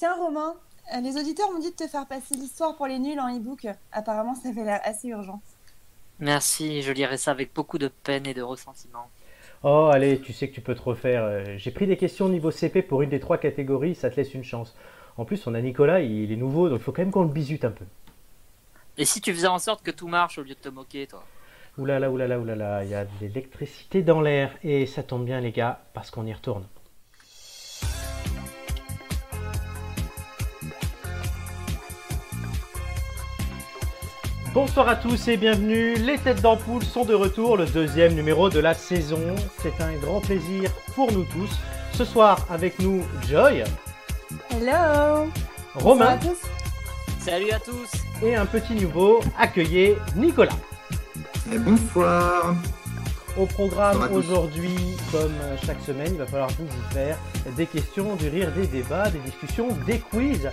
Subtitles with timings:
[0.00, 0.54] Tiens, Romain,
[0.94, 3.66] euh, les auditeurs m'ont dit de te faire passer l'histoire pour les nuls en e-book.
[3.92, 5.42] Apparemment, ça fait l'air assez urgent.
[6.20, 9.10] Merci, je lirai ça avec beaucoup de peine et de ressentiment.
[9.62, 11.24] Oh, allez, tu sais que tu peux te refaire.
[11.24, 14.32] Euh, J'ai pris des questions niveau CP pour une des trois catégories, ça te laisse
[14.32, 14.74] une chance.
[15.18, 17.28] En plus, on a Nicolas, il est nouveau, donc il faut quand même qu'on le
[17.28, 17.84] bisute un peu.
[18.96, 21.22] Et si tu faisais en sorte que tout marche au lieu de te moquer, toi?
[21.76, 24.56] Oulala, oulala, oulala, il y a de l'électricité dans l'air.
[24.64, 26.64] Et ça tombe bien, les gars, parce qu'on y retourne.
[34.52, 35.94] Bonsoir à tous et bienvenue.
[35.94, 39.20] Les têtes d'ampoule sont de retour, le deuxième numéro de la saison.
[39.62, 41.56] C'est un grand plaisir pour nous tous.
[41.92, 43.62] Ce soir, avec nous, Joy,
[44.50, 45.30] Hello
[45.76, 46.38] Romain Bonsoir à tous.
[47.20, 47.90] Salut à tous
[48.24, 50.50] et un petit nouveau, accueillez Nicolas.
[51.52, 52.56] Et bonsoir.
[53.36, 54.76] Au programme aujourd'hui,
[55.12, 57.16] comme chaque semaine, il va falloir vous faire
[57.56, 60.50] des questions, du rire, des débats, des discussions, des quiz.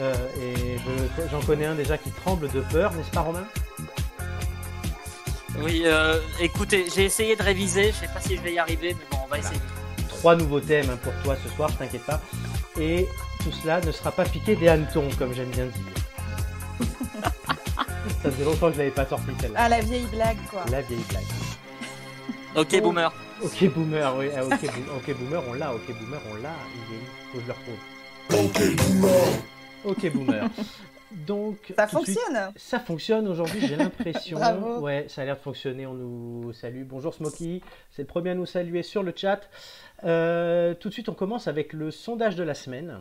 [0.00, 3.46] Euh, et je- j'en connais un déjà qui tremble de peur, n'est-ce pas Romain?
[5.60, 8.96] Oui, euh, écoutez, j'ai essayé de réviser, je sais pas si je vais y arriver,
[8.98, 9.60] mais bon, on va essayer.
[10.08, 12.20] Trois nouveaux thèmes hein, pour toi ce soir, t'inquiète pas.
[12.80, 13.06] Et
[13.42, 15.94] tout cela ne sera pas piqué des hannetons, comme j'aime bien dire.
[18.22, 19.60] Ça faisait longtemps que je l'avais pas sorti celle-là.
[19.62, 20.64] Ah, la vieille blague, quoi.
[20.70, 21.22] La vieille blague.
[22.56, 22.80] Ok, Oh.
[22.82, 23.12] boomer.
[23.42, 24.26] Ok boomer, oui.
[24.36, 25.72] Ah, ok, bo- ok, boomer, on l'a.
[25.74, 26.50] Ok boomer, on l'a.
[26.74, 27.04] Il est où?
[27.32, 28.46] Faut que je le retrouve.
[28.46, 29.10] Ok boomer.
[31.26, 34.36] Donc Ça tout de suite- fonctionne Ça fonctionne aujourd'hui, j'ai l'impression.
[34.40, 34.80] Bravo.
[34.80, 35.86] Ouais, ça a l'air de fonctionner.
[35.86, 36.82] On nous salue.
[36.84, 39.48] Bonjour Smokey, c'est le premier à nous saluer sur le chat.
[40.02, 42.98] Euh, tout de suite, on commence avec le sondage de la semaine.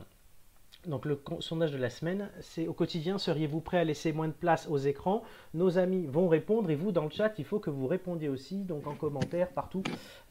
[0.85, 4.33] Donc le sondage de la semaine, c'est au quotidien, seriez-vous prêt à laisser moins de
[4.33, 5.23] place aux écrans?
[5.53, 8.57] Nos amis vont répondre et vous, dans le chat, il faut que vous répondiez aussi,
[8.65, 9.81] donc en commentaire, partout,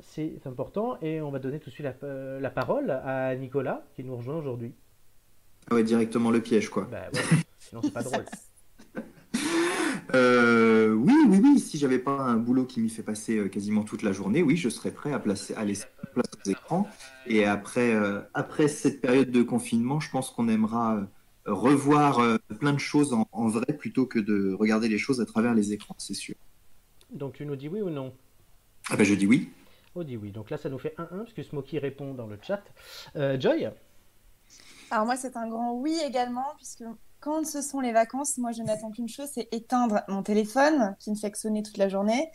[0.01, 0.99] c'est important.
[1.01, 4.15] Et on va donner tout de suite la, euh, la parole à Nicolas, qui nous
[4.15, 4.75] rejoint aujourd'hui.
[5.71, 6.89] Ah ouais, directement le piège, quoi.
[6.91, 7.21] Bah ouais,
[7.59, 8.25] sinon c'est pas drôle.
[10.15, 11.59] Euh, oui, oui, oui.
[11.59, 14.57] Si j'avais pas un boulot qui m'y fait passer euh, quasiment toute la journée, oui,
[14.57, 16.89] je serais prêt à, placer, à laisser place aux écrans.
[17.27, 21.01] Et après, euh, après cette période de confinement, je pense qu'on aimera
[21.47, 25.25] revoir euh, plein de choses en, en vrai plutôt que de regarder les choses à
[25.25, 26.35] travers les écrans, c'est sûr.
[27.11, 28.13] Donc tu nous dis oui ou non?
[28.91, 29.51] Ah ben je dis oui.
[29.95, 30.31] Oh dit oui.
[30.31, 32.63] Donc là, ça nous fait 1-1, puisque Smokey répond dans le chat.
[33.39, 33.71] Joy?
[34.93, 36.85] Alors moi, c'est un grand oui également, puisque
[37.19, 41.11] quand ce sont les vacances, moi, je n'attends qu'une chose, c'est éteindre mon téléphone, qui
[41.11, 42.31] ne fait que sonner toute la journée,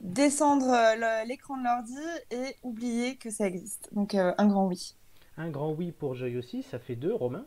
[0.00, 1.94] descendre euh, l'écran de l'ordi
[2.32, 3.88] et oublier que ça existe.
[3.92, 4.96] Donc, euh, un grand oui.
[5.36, 7.14] Un grand oui pour Joy aussi, ça fait 2.
[7.14, 7.46] Romain?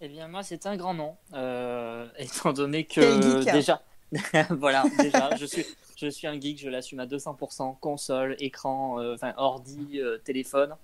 [0.00, 3.52] Eh bien, moi, c'est un grand nom, euh, étant donné que geek.
[3.52, 3.82] déjà,
[4.48, 5.66] voilà, déjà, je suis,
[6.02, 10.74] je suis un geek, je l'assume à 200%, console, écran, euh, ordi, euh, téléphone.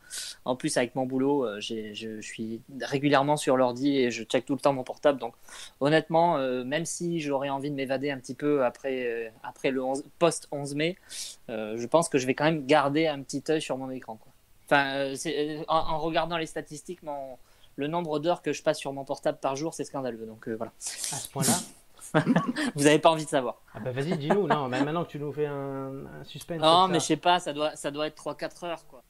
[0.45, 4.55] En plus, avec mon boulot, euh, je, suis régulièrement sur l'ordi et je check tout
[4.55, 5.19] le temps mon portable.
[5.19, 5.35] Donc,
[5.81, 10.49] honnêtement, même si j'aurais envie de m'évader un petit peu après, après le 11 post
[10.53, 10.97] 11 mai,
[11.49, 14.19] je pense que je vais quand même garder un petit œil sur mon écran.
[14.71, 17.01] En, regardant les statistiques,
[17.77, 20.27] le nombre d'heures que je passe sur mon portable par jour, c'est scandaleux.
[20.27, 20.73] Donc voilà.
[21.13, 21.59] À ce point-là
[22.75, 23.61] Vous n'avez pas envie de savoir.
[23.75, 24.47] Ah bah vas-y, dis-nous.
[24.47, 26.61] Non, mais maintenant que tu nous fais un, un suspense.
[26.61, 29.03] Non, mais je sais pas, ça doit, ça doit être 3-4 heures quoi.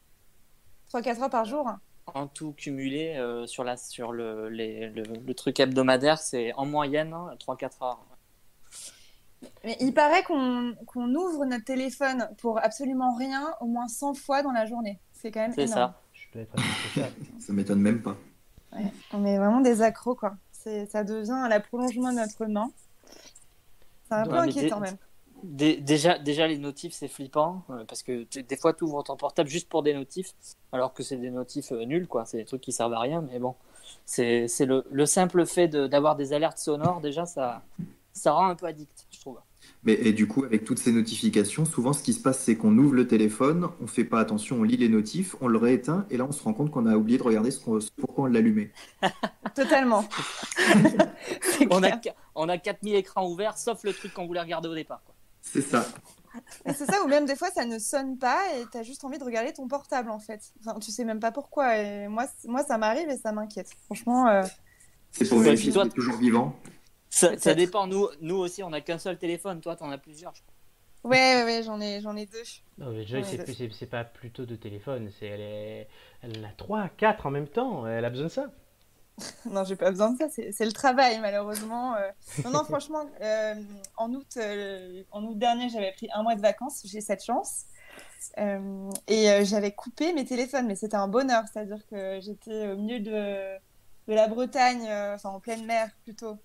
[0.93, 1.69] 3-4 heures par jour
[2.15, 6.65] En tout cumulé euh, sur, la, sur le, les- le, le truc hebdomadaire, c'est en
[6.66, 8.00] moyenne hein, 3-4 heures.
[9.65, 14.43] Mais il paraît qu'on qu'on ouvre notre téléphone pour absolument rien au moins 100 fois
[14.43, 14.99] dans la journée.
[15.12, 16.00] C'est quand même C'est ça.
[16.12, 16.56] Je dois être.
[17.38, 18.16] Ça m'étonne même pas.
[18.72, 18.93] Ouais.
[19.12, 20.34] On est vraiment des accros, quoi.
[20.91, 22.71] Ça devient la prolongement de notre main.
[24.09, 24.97] C'est un peu Ouais, inquiétant, même.
[25.45, 29.17] Dé- déjà, déjà, les notifs, c'est flippant euh, parce que des fois, tu ouvres ton
[29.17, 30.33] portable juste pour des notifs,
[30.73, 32.25] alors que c'est des notifs euh, nuls, quoi.
[32.25, 33.55] C'est des trucs qui servent à rien, mais bon,
[34.05, 37.62] c'est le, le simple fait de- d'avoir des alertes sonores, déjà, ça,
[38.12, 39.39] ça rend un peu addict, je trouve.
[39.88, 42.76] Mais et du coup, avec toutes ces notifications, souvent ce qui se passe, c'est qu'on
[42.76, 46.19] ouvre le téléphone, on fait pas attention, on lit les notifs, on le rééteint, et
[46.19, 48.26] là on se rend compte qu'on a oublié de regarder ce qu'on- ce pourquoi on
[48.26, 48.71] l'allumait.
[49.55, 50.05] Totalement.
[51.70, 52.00] On a,
[52.35, 55.02] on a 4000 écrans ouverts, sauf le truc qu'on voulait regarder au départ.
[55.05, 55.14] Quoi.
[55.40, 55.87] C'est ça.
[56.67, 59.05] Et C'est ça, ou même des fois, ça ne sonne pas et tu as juste
[59.05, 60.52] envie de regarder ton portable, en fait.
[60.61, 61.79] Enfin, tu sais même pas pourquoi.
[61.79, 63.70] Et moi, moi ça m'arrive et ça m'inquiète.
[63.87, 64.43] Franchement, euh,
[65.12, 66.55] C'est pour vérifier puis toi- toujours vivant.
[67.38, 70.35] Ça, dépend, nous, nous aussi, on a qu'un seul téléphone, toi, t'en as plusieurs.
[70.35, 70.55] je crois.
[71.11, 72.43] ouais, ouais, ouais, j'en ai, j'en ai deux.
[72.79, 75.11] Non, mais Joy, c'est plus- c'est c'est pas plutôt de téléphone.
[75.19, 75.88] c'est Elle, est...
[76.23, 77.87] elle a 3, 4 en même temps.
[77.87, 78.50] Elle a besoin de ça.
[79.47, 81.97] Non, j'ai pas besoin de ça, c'est c'est le travail malheureusement.
[81.97, 82.09] euh.
[82.44, 83.55] Non, non, franchement, euh,
[83.97, 87.65] en, août, euh, en août dernier, j'avais pris un mois de vacances, j'ai cette chance.
[88.38, 92.76] Euh, et euh, j'avais coupé mes téléphones, mais c'était un bonheur, c'est-à-dire que j'étais au
[92.76, 93.56] milieu de,
[94.09, 96.38] de la Bretagne, euh, enfin en pleine mer plutôt.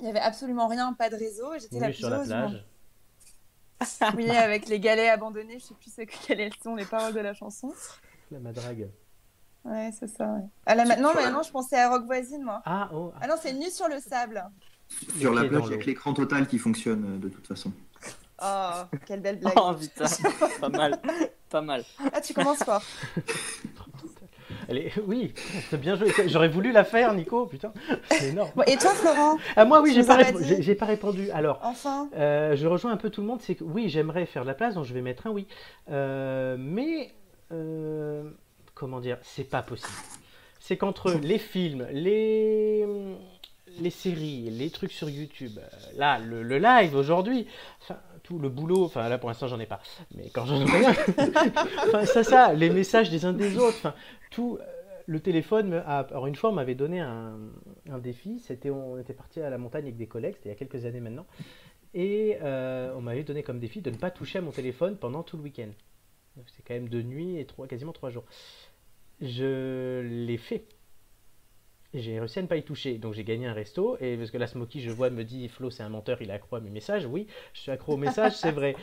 [0.00, 1.52] Il y avait absolument rien, pas de réseau.
[1.60, 2.64] J'étais la plus sur la heureuse plage.
[4.16, 7.12] Oui, avec les galets abandonnés, je sais plus ce que- quelles elles sont les paroles
[7.14, 7.72] de la chanson.
[8.30, 8.88] La madrague.
[9.64, 10.24] Ouais, c'est ça.
[10.26, 10.42] Ouais.
[10.66, 12.62] Ah, là, maintenant, maintenant, je pensais à Rock Voisine, moi.
[12.64, 14.42] Ah, oh, Ah non, c'est Nu sur le sable.
[15.18, 15.80] Sur la plage, il n'y a l'eau.
[15.82, 17.72] que l'écran total qui fonctionne euh, de toute façon.
[18.42, 18.70] Oh,
[19.06, 19.54] quelle belle blague.
[19.56, 20.06] Oh putain,
[20.60, 21.00] pas mal,
[21.48, 21.84] pas mal.
[22.12, 22.82] Ah, tu commences fort.
[24.68, 25.32] Elle est- Oui,
[25.70, 26.12] c'est bien joué.
[26.26, 27.46] J'aurais voulu la faire, Nico.
[27.46, 27.72] Putain,
[28.10, 28.50] c'est énorme.
[28.66, 31.30] Et toi, Florent Ah, moi, oui, j'ai pas, j'ai- répondu.
[31.30, 34.42] Alors, Enfin Euh, je rejoins un peu tout le monde, c'est que oui, j'aimerais faire
[34.42, 35.46] de la place, donc je vais mettre un oui.
[35.90, 37.12] Euh, mais,
[37.52, 38.22] euh,
[38.74, 39.88] comment dire, c'est pas possible.
[40.60, 42.86] C'est qu'entre les films, les,
[43.80, 45.58] les séries, les trucs sur YouTube,
[45.96, 47.46] là, le, le live aujourd'hui,
[47.82, 47.96] enfin,
[48.38, 49.80] le boulot, enfin là pour l'instant j'en ai pas,
[50.14, 53.94] mais quand j'en aurai un, ça, ça, les messages des uns des autres,
[54.30, 54.64] tout, euh,
[55.06, 57.38] le téléphone, a, alors une fois m'avait donné un,
[57.98, 60.58] défi, c'était on était parti à la montagne avec des collègues, c'était il y a
[60.58, 61.26] quelques années maintenant,
[61.94, 65.22] et euh, on m'avait donné comme défi de ne pas toucher à mon téléphone pendant
[65.22, 65.70] tout le week-end.
[66.46, 68.24] C'est quand même deux nuits et trois, quasiment trois jours.
[69.20, 70.64] Je l'ai fait.
[71.94, 72.98] J'ai réussi à ne pas y toucher.
[72.98, 73.96] Donc j'ai gagné un resto.
[74.00, 76.32] Et parce que la Smoky, je vois, me dit Flo, c'est un menteur, il est
[76.32, 77.06] accro à mes messages.
[77.06, 78.74] Oui, je suis accro aux messages, c'est vrai.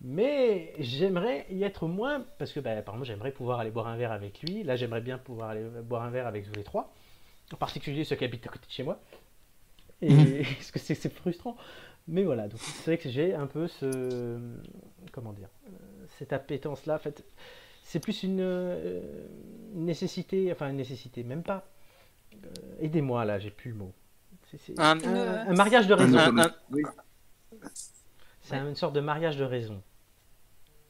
[0.00, 2.24] Mais j'aimerais y être moins.
[2.38, 4.62] Parce que, bah, apparemment, j'aimerais pouvoir aller boire un verre avec lui.
[4.62, 6.92] Là, j'aimerais bien pouvoir aller boire un verre avec vous les trois.
[7.52, 9.00] En particulier ceux qui habitent à côté de chez moi.
[10.02, 11.56] Et parce que c'est frustrant.
[12.08, 14.38] Mais voilà, donc c'est vrai que j'ai un peu ce.
[15.12, 15.48] Comment dire
[16.18, 16.94] Cette appétence-là.
[16.96, 17.24] En fait,
[17.82, 19.00] c'est plus une euh,
[19.74, 20.50] nécessité.
[20.52, 21.66] Enfin, une nécessité, même pas.
[22.44, 22.48] Euh,
[22.80, 23.92] Aidez-moi là, j'ai plus le mot.
[24.50, 26.18] C'est c'est Un- un, un mariage de raison.
[26.18, 26.54] un- automate.
[26.70, 26.82] Oui.
[28.42, 29.82] C'est une sorte de mariage de raison.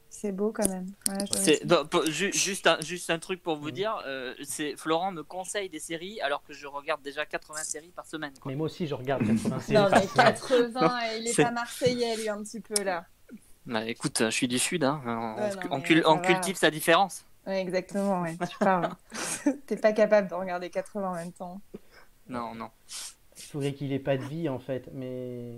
[0.09, 0.87] C'est beau quand même.
[1.09, 3.71] Ouais, je- C'est- non, pour- ju- juste, un, juste un truc pour vous Mhm.
[3.71, 7.91] dire, euh, c'est Florent me conseille des séries alors que je regarde déjà 80 séries
[7.95, 8.33] par semaine.
[8.39, 8.51] quoi.
[8.51, 10.25] Mais moi aussi, je regarde 80 séries Non, par mais semaine.
[10.33, 13.05] 80, il est C'est- pas marseillais, lui, un petit peu, là.
[13.65, 15.01] Bah, écoute, je suis du sud, hein.
[15.05, 16.21] on, Ouais, non, on mais cul- ça on va.
[16.21, 17.25] cultive sa différence.
[17.47, 18.89] Ouais, exactement, ouais, tu parles.
[19.67, 21.61] T'es pas capable de regarder 80 en même temps.
[22.27, 22.69] Non, non.
[23.37, 25.55] Il faudrait qu'il ait pas de vie en fait, mais.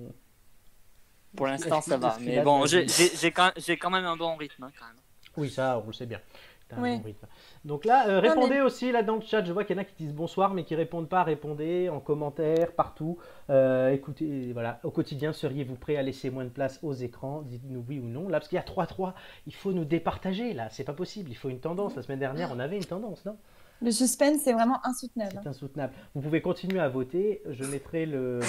[1.36, 2.18] Pour l'instant, ça va.
[2.22, 2.86] Mais bon, j'ai
[3.32, 4.96] quand, j'ai quand même un bon rythme, hein, quand même.
[5.38, 6.22] Oui, ça, on le sait bien.
[6.68, 6.98] T'as un Oui.
[6.98, 7.28] bon rythme.
[7.66, 9.44] Donc là, euh, mais- répondez aussi là dans le chat.
[9.44, 11.24] Je vois qu'il y en a qui disent bonsoir, mais qui répondent pas.
[11.24, 13.18] Répondez en commentaire, partout.
[13.50, 14.80] Euh, écoutez, voilà.
[14.84, 17.42] Au quotidien, seriez-vous prêt à laisser moins de place aux écrans?
[17.42, 18.30] Dites-nous oui ou non.
[18.30, 19.14] Là, parce qu'il y a 3-3,
[19.46, 20.54] il faut nous départager.
[20.54, 21.30] Là, c'est pas possible.
[21.32, 21.96] Il faut une tendance.
[21.96, 23.36] La semaine dernière, on avait une tendance, non?
[23.82, 25.40] Le suspense, c'est vraiment insoutenable.
[25.44, 25.94] C'est insoutenable.
[26.16, 27.42] Vous pouvez continuer à voter.
[27.50, 28.40] Je mettrai le,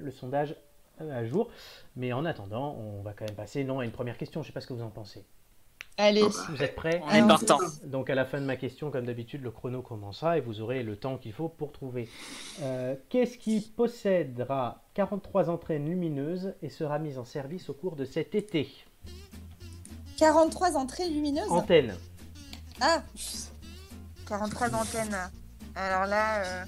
[0.00, 0.56] le sondage
[0.98, 1.48] à jour.
[1.96, 4.42] Mais en attendant, on va quand même passer non à une première question.
[4.42, 5.24] Je sais pas ce que vous en pensez.
[5.98, 6.46] Allez, Ah bah.
[6.50, 7.58] Vous êtes prêts On est partant.
[7.84, 10.82] Donc à la fin de ma question, comme d'habitude, le chrono commencera et vous aurez
[10.82, 12.08] le temps qu'il faut pour trouver.
[12.62, 18.04] Euh, Qu'est-ce qui possédera 43 entraînes lumineuses et sera mise en service au cours de
[18.04, 18.68] cet été
[20.18, 21.94] 43 entrées lumineuses Antenne.
[22.80, 23.02] Ah
[24.28, 25.16] 43 antennes.
[25.74, 26.64] Alors là, euh,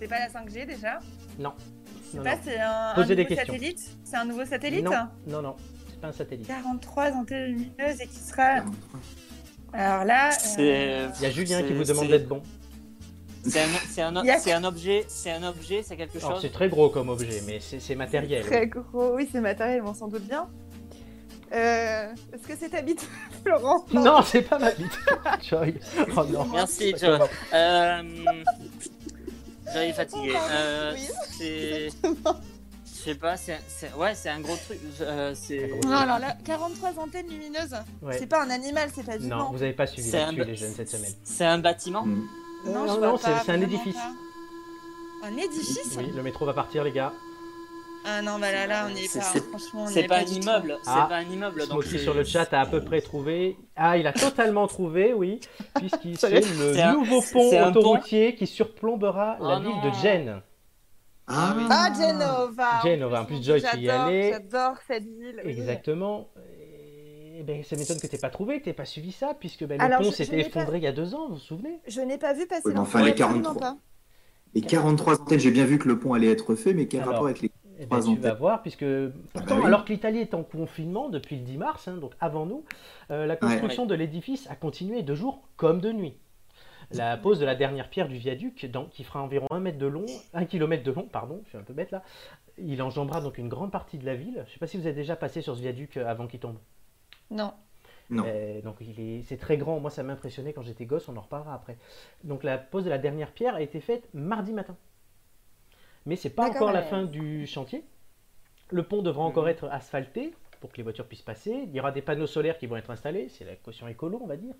[0.00, 0.98] c'est pas la 5G déjà
[1.38, 1.52] Non.
[2.04, 4.84] Je sais Non, pas, c'est un, un Posez des nouveau satellite C'est un nouveau satellite
[4.84, 5.56] Non, non, non.
[5.98, 6.46] C'est pas un satellite.
[6.46, 8.62] 43 antennes lumineuses et qui sera...
[9.72, 10.30] Alors là...
[10.30, 12.40] C'est euh, Il y a Julien qui vous demande d'être bon.
[13.44, 16.42] c'est un, c'est un, objet, c'est un objet, c'est quelque Alors chose.
[16.42, 18.44] c'est très gros comme objet, mais c'est matériel.
[18.44, 20.46] Très gros, oui, c'est matériel, on s'en doute bien.
[21.52, 23.04] Euh, Est-ce que c'est ta bite,
[23.44, 23.84] Florent?
[23.92, 24.96] Non, c'est pas ma bite.
[25.50, 25.80] Joy.
[26.16, 26.44] Oh non.
[26.52, 27.28] Merci, Joe.
[27.54, 28.02] Euh,
[29.72, 30.30] J'arrive fatigué.
[30.30, 31.08] Oh, pardon, Euh, oui.
[31.38, 31.88] c'est.
[32.98, 33.58] Je sais pas, c'est
[33.96, 34.78] ouais, c'est un gros truc.
[35.00, 35.70] Euh, c'est.
[35.84, 38.18] Non, alors là, 43 antennes lumineuses, Ouais.
[38.18, 39.50] c'est pas un animal, c'est pas Non, vivant.
[39.52, 41.12] vous avez pas suivi les jeunes cette semaine.
[41.22, 42.04] C'est un bâtiment.
[42.04, 42.26] Mm.
[42.66, 43.94] Non, non, non, c'est un édifice.
[43.94, 45.28] pas.
[45.28, 47.12] Un édifice Oui, le métro va partir les gars.
[48.04, 49.24] Ah non, bah là, là, on est C'est- pas.
[49.26, 50.78] c'est- Franchement, C'est est pas pas un du immeuble.
[50.86, 51.02] Ah.
[51.02, 51.60] C'est pas un immeuble.
[51.68, 53.56] Donc Smoky c'est- sur le chat a à peu près trouvé.
[53.76, 55.40] Ah, il a totalement trouvé, oui,
[55.76, 56.40] puisqu'il c'est est.
[56.56, 59.88] le nouveau pont autoroutier qui surplombera la Oh ville non.
[59.90, 60.40] de Gênes.
[61.28, 61.64] Ah, oui.
[61.70, 64.32] Ah, Genova Genova, en plus, Joy, tu y allais.
[64.32, 65.40] J'adore cette ville.
[65.44, 65.50] oui.
[65.50, 66.28] Exactement.
[67.38, 69.78] Et ben, ça m'étonne que tu pas trouvé, que tu pas suivi ça, puisque ben,
[69.78, 71.78] le Alors, pont s'était pas- effondré il y a deux ans, vous vous souvenez?
[71.86, 73.60] Je n'ai pas vu passer Oui, enfin, les absolument 43.
[73.60, 73.76] pas.
[74.54, 77.12] Et 43 antennes, j'ai bien vu que le pont allait être fait, mais quel Alors,
[77.12, 77.50] rapport avec les.
[77.80, 78.84] Eh ben, tu vas voir, puisque
[79.32, 79.66] pourtant, bah oui.
[79.66, 82.64] alors que l'Italie est en confinement depuis le 10 mars, hein, donc avant nous,
[83.12, 86.16] euh, la construction de l'édifice a continué de jour comme de nuit.
[86.90, 89.86] La pose de la dernière pierre du viaduc, dans- qui fera environ 1 mètre de
[89.86, 92.02] long, 1 km de long, pardon, je suis un peu bête là,
[92.56, 94.34] il enjambera donc une grande partie de la ville.
[94.36, 96.40] Je ne sais pas si vous êtes déjà passé sur ce viaduc euh, avant qu'il
[96.40, 96.56] tombe.
[97.30, 97.52] Non.
[98.10, 98.24] Non.
[98.26, 99.80] Euh, donc il est, c'est très grand.
[99.80, 101.08] Moi, ça m'a impressionné quand j'étais gosse.
[101.10, 101.76] On en reparlera après.
[102.24, 104.76] Donc la pose de la dernière pierre a été faite mardi matin.
[106.06, 107.84] Mais c'est pas D'accord, encore la fin du chantier.
[108.70, 109.50] Le pont devra encore Mhm.
[109.50, 111.64] être asphalté pour que les voitures puissent passer.
[111.66, 113.28] Il y aura des panneaux solaires qui vont être installés.
[113.28, 114.54] C'est la caution écolo, on va dire.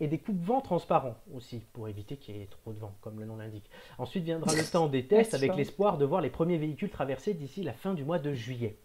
[0.00, 3.26] Et des coupe-vents transparents aussi pour éviter qu'il y ait trop de vent, comme le
[3.26, 3.68] nom l'indique.
[3.98, 7.62] Ensuite viendra le temps des tests avec l'espoir de voir les premiers véhicules traverser d'ici
[7.62, 8.76] la fin du mois de juillet.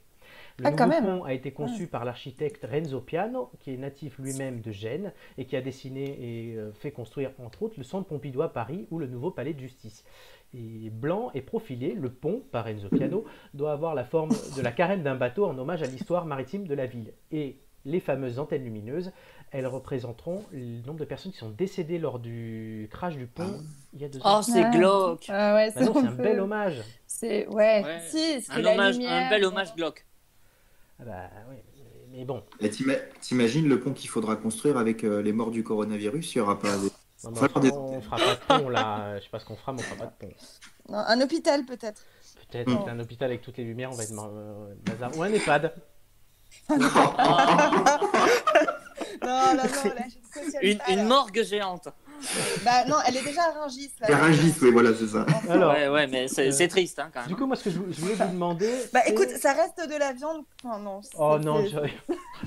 [0.58, 1.22] Le Ah, quand nouveau même.
[1.24, 5.56] a été conçu par l'architecte Renzo Piano, qui est natif lui-même de Gênes et qui
[5.56, 9.08] a dessiné et euh, fait construire entre autres le centre Pompidou à Paris ou le
[9.08, 10.04] nouveau palais de justice.
[10.54, 14.72] Et blanc et profilé, le pont, par Renzo Piano, doit avoir la forme de la
[14.72, 17.14] carène d'un bateau en hommage à l'histoire maritime de la ville.
[17.32, 19.12] Et les fameuses antennes lumineuses,
[19.52, 23.62] elles représenteront le nombre de personnes qui sont décédées lors du crash du pont
[23.94, 24.40] il y a deux ans.
[24.40, 24.72] Oh, c'est Ouais.
[24.72, 25.26] glauque.
[25.30, 26.82] Ah ouais, Bah c'est un peu- bel hommage.
[27.08, 27.84] C'est ouais.
[27.84, 28.00] Ouais.
[28.08, 30.06] Si, Un, la hommage, lumière, un bel hommage glauque.
[31.00, 31.64] Ah bah, ouais,
[32.12, 32.44] mais bon,
[33.22, 36.60] T'imagines le pont qu'il faudra construire avec euh, les morts du coronavirus Il y aura
[36.60, 36.70] pas.
[37.24, 39.18] Non, mais on, des- on fera pas de pont là.
[39.18, 40.34] Je sais pas ce qu'on fera, mais on fera pas de pont.
[40.90, 42.02] Non, un hôpital peut-être.
[42.50, 42.90] Peut-être Mm.
[42.90, 45.16] un hôpital avec toutes les lumières, on va être euh, bazar.
[45.18, 45.74] Ou un EHPAD.
[49.22, 49.64] Non, non, là,
[50.34, 51.90] cautionne Une, morgue géante.
[52.64, 53.92] Bah non, elle est déjà à Rungis.
[54.02, 54.10] Là.
[54.10, 55.26] La Rungis, oui, voilà, c'est ça.
[55.50, 57.30] Alors, ouais, ouais, mais c'est c'est triste hein, quand même.
[57.30, 58.72] du coup, moi, ce que je, je voulais vous demander.
[58.94, 60.44] Bah écoute, ça reste de la viande.
[60.64, 61.02] Enfin, non.
[61.18, 61.92] Oh non, Joy.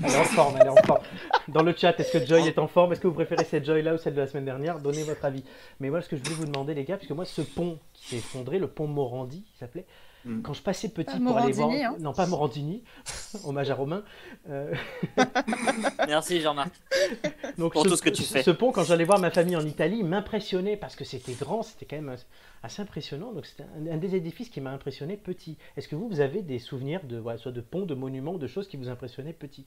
[0.02, 1.02] Elle est en forme, elle est en forme.
[1.48, 2.92] Dans le chat, est-ce que Joy est en forme?
[2.92, 4.78] Est-ce que vous préférez cette Joy-là ou celle de la semaine dernière?
[4.78, 5.44] Donnez votre avis.
[5.80, 8.08] Mais moi, ce que je voulais vous demander, les gars, puisque moi, ce pont qui
[8.08, 9.86] s'est effondré, le pont Morandi, il s'appelait,
[10.24, 10.42] Mm.
[10.42, 11.68] quand je passais petit Pas pour aller voir.
[11.68, 11.96] Morandini, hein.
[12.00, 12.84] Non, pas Morandini,
[13.44, 14.04] hommage à Romain.
[14.48, 14.72] Euh,
[16.06, 16.72] Merci Jean-Marc.
[17.58, 18.42] donc Pour ce, tout ce que tu ce- fais.
[18.42, 21.86] Ce pont, quand j'allais voir ma famille en Italie, m'impressionnait parce que c'était grand, c'était
[21.86, 22.16] quand même
[22.62, 23.32] assez- impressionnant.
[23.32, 25.58] Donc c'était un, un des édifices qui m'a impressionné petit.
[25.76, 28.46] Est-ce que vous, vous avez des souvenirs de, voilà, soit de ponts, de monuments, de
[28.46, 29.66] choses qui vous impressionnaient petit?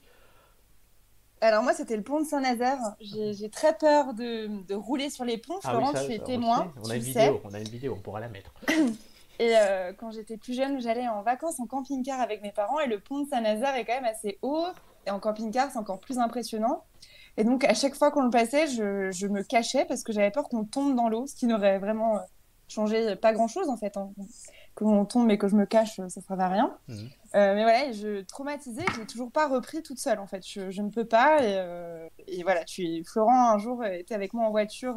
[1.42, 2.78] Alors moi, c'était le pont de Saint-Nazaire.
[3.02, 5.60] J'ai j'ai très peur de, de rouler sur les ponts.
[5.60, 6.72] Florent, ça, tu es ça, on témoin.
[6.78, 6.90] le sait.
[6.90, 7.42] On a tu une le vidéo, sais.
[7.44, 8.54] on a une vidéo, on pourra la mettre.
[9.40, 12.88] Et euh, quand j'étais plus jeune, j'allais en vacances en camping-car avec mes parents et
[12.88, 14.66] le pont de Saint-Nazaire est quand même assez haut.
[15.08, 16.84] Et en camping-car, c'est encore plus impressionnant.
[17.38, 20.32] Et donc, à chaque fois qu'on le passait, je, je me cachais parce que j'avais
[20.32, 22.22] peur qu'on tombe dans l'eau, ce qui n'aurait vraiment euh,
[22.70, 23.98] changé pas grand-chose en fait.
[23.98, 24.10] hein.
[24.74, 26.78] Qu'on tombe et que je me cache, ça ne servait à rien.
[26.88, 27.10] Mhm.
[27.36, 30.46] Euh, mais voilà, je traumatisée, je l'ai toujours pas repris toute seule en fait.
[30.46, 31.42] Je, je ne peux pas.
[31.44, 34.96] Et, euh, et voilà, tu, Florent un jour était avec moi en voiture.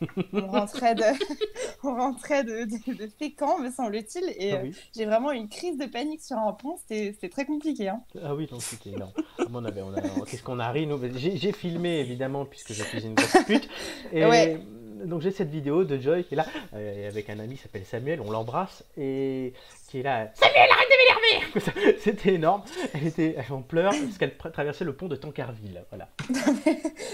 [0.32, 1.02] on rentrait de,
[1.84, 5.76] on rentrait de, de, de Fécamp, me semble-t-il, et Ah euh, j'ai vraiment une crise
[5.78, 6.76] de panique sur un pont.
[6.88, 7.88] C'était très compliqué.
[7.88, 8.02] Hein.
[8.22, 9.12] ah oui, donc c'était énorme.
[9.38, 12.72] Ah, on avait, on a- Qu'est-ce qu'on a ri nous J'ai j'ai filmé évidemment puisque
[12.72, 13.68] je suis une grosse pute.
[14.12, 14.60] Et Ouais.
[15.04, 17.84] Donc j'ai cette vidéo de Joy qui est là euh, avec un ami qui s'appelle
[17.84, 19.52] Samuel, on l'embrasse et
[19.88, 20.30] qui est là.
[20.34, 22.62] Samuel, arrête de m'énerver C'était énorme.
[22.94, 25.84] Elle était en pleurs parce qu'elle tra- traversait le pont de Tancarville.
[25.90, 26.08] Voilà.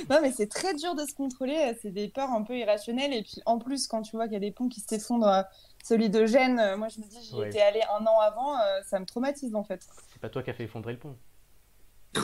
[0.09, 1.73] Non, mais c'est très dur de se contrôler.
[1.83, 3.13] C'est des peurs un peu irrationnelles.
[3.13, 5.45] Et puis en plus, quand tu vois qu'il y a des ponts qui s'effondrent,
[5.85, 7.49] celui de Gênes, euh, moi je me dis, j'y Ouais.
[7.49, 9.87] étais allée un an avant, euh, ça me traumatise en fait.
[10.13, 11.17] C'est pas toi qui as fait effondrer le pont?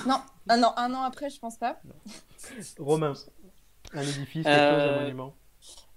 [0.06, 1.78] Non, un an, un an après, je pense pas.
[2.78, 3.12] Romain,
[3.92, 5.34] un édifice, quelque Euh, chose, un monument?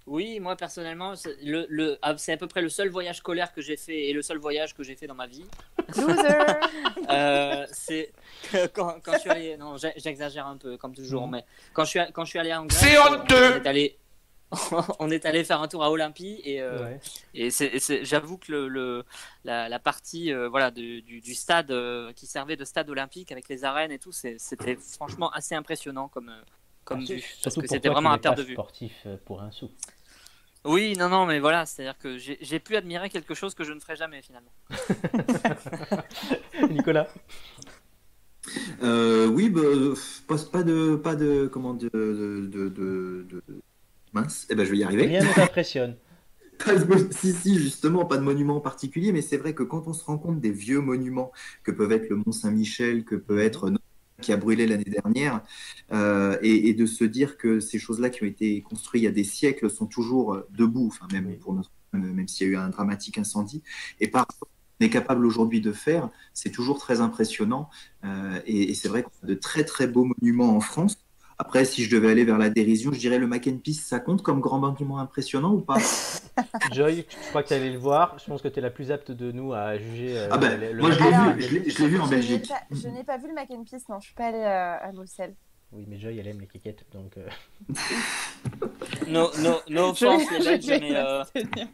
[0.10, 3.54] Oui, moi personnellement, c'est le, le- ah, c'est à peu près le seul voyage scolaire
[3.54, 5.46] que j'ai fait et le seul voyage que j'ai fait dans ma vie.
[5.96, 6.28] Loser
[7.10, 8.12] Euh, c'est
[8.74, 11.32] quand, quand je suis allé, non, j'exagère un peu comme toujours, Mhm.
[11.34, 13.68] mais quand je suis quand je suis allé en Grèce, C'est on- honteux On est
[13.68, 13.98] allé,
[15.00, 17.00] on est allé faire un tour à Olympie et, euh, Ouais.
[17.36, 19.06] et c'est- et c'est- j'avoue que le, le-
[19.44, 23.32] la, la partie euh, voilà du, du- du stade euh, qui servait de stade olympique
[23.32, 26.42] avec les arènes et tout, c'est- c'était franchement assez impressionnant comme euh,
[26.84, 28.54] comme vue parce que c'était vraiment à n'es perte de vue.
[28.54, 29.70] sportif pour un sou.
[30.66, 33.80] Oui, non, non, mais voilà, c'est-à-dire que j'ai pu admirer quelque chose que je ne
[33.80, 34.52] ferai jamais finalement.
[36.70, 37.08] Nicolas
[38.84, 39.62] Euh, oui, bah,
[40.28, 43.26] pas, pas de, pas de, comment, de, de, de,
[44.14, 44.48] mince.
[44.50, 45.08] Eh ben, je vais y arriver.
[45.08, 45.96] Rien ne t'impressionne.
[46.68, 49.94] De si, si, justement, pas de monument en particulier, mais c'est vrai que quand on
[49.94, 51.32] se rend compte des vieux monuments
[51.64, 53.82] que peuvent être le Mont Saint-Michel, que peut être Notre-
[54.22, 55.42] qui a brûlé l'année dernière,
[55.92, 59.08] euh, et, et de se dire que ces choses-là qui ont été construites il y
[59.08, 62.50] a des siècles sont toujours euh, debout, enfin même pour notre, euh, même s'il y
[62.50, 63.64] a eu un dramatique incendie,
[64.00, 67.70] et par qu'on est capable aujourd'hui de faire, c'est toujours très impressionnant,
[68.04, 70.98] euh, et, et c'est vrai qu'on a de très très beaux monuments en France.
[71.42, 74.02] Après, si je devais aller vers la dérision, je dirais le Mac and Peace, ça
[74.02, 75.78] compte comme grand monument impressionnant ou pas?
[76.74, 78.18] Joy, je crois que tu allais le voir?
[78.20, 80.18] Je pense que tu es la plus apte de nous à juger.
[80.18, 81.10] euh, Ah ben, le- le- moi, je l'ai
[81.62, 82.50] vu, vu en Belgique.
[82.50, 84.78] pas- Je n'ai pas vu le Mac and Peace, non, je suis pas allée euh,
[84.86, 85.36] à Bruxelles.
[85.72, 87.16] Oui, mais Joy, elle aime les kékettes, donc.
[87.18, 87.28] euh,
[89.08, 91.24] No, no, no offense les Belges, mais euh,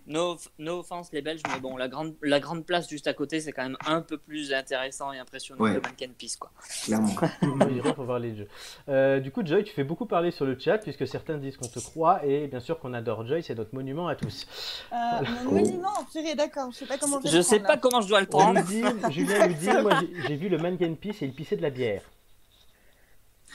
[0.08, 3.40] no, no offense les Belges, mais bon, la grande, la grande place juste à côté,
[3.40, 5.72] c'est quand même un peu plus intéressant et impressionnant Ouais.
[5.72, 6.52] que le Mannequin Peace, quoi.
[6.84, 7.14] Clairement.
[7.42, 8.48] on dirait, faut voir les jeux.
[8.90, 11.68] Euh, du coup, Joy, tu fais beaucoup parler sur le chat, puisque certains disent qu'on
[11.68, 14.46] te croit, et bien sûr qu'on adore Joy, c'est notre monument à tous.
[14.92, 15.30] Euh, Voilà.
[15.44, 16.70] Mon monument, purée, d'accord.
[16.72, 17.80] Je sais pas comment je Je sais prendre, pas là.
[17.82, 18.62] comment je dois le prendre.
[18.64, 21.70] dit, Julien nous dit, moi j'ai- vu le mannequin piece et il pissait de la
[21.70, 22.02] bière.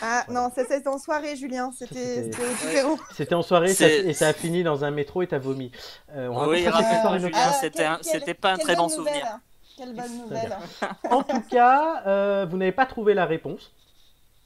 [0.02, 1.70] Ah non, ça c'était en soirée, Julien.
[1.76, 5.26] C'était c'était- au en soirée ça- C'est- et ça a fini dans un métro et
[5.26, 5.70] t'as vomi.
[6.14, 6.64] Euh, on Oui,
[7.18, 9.14] Julien, c'était Ah, quelle- c'était pas un très bon bonne nouvelle.
[9.14, 9.38] souvenir.
[9.76, 10.56] Quelle bonne nouvelle.
[11.10, 13.72] En tout cas, euh, vous n'avez pas trouvé la réponse.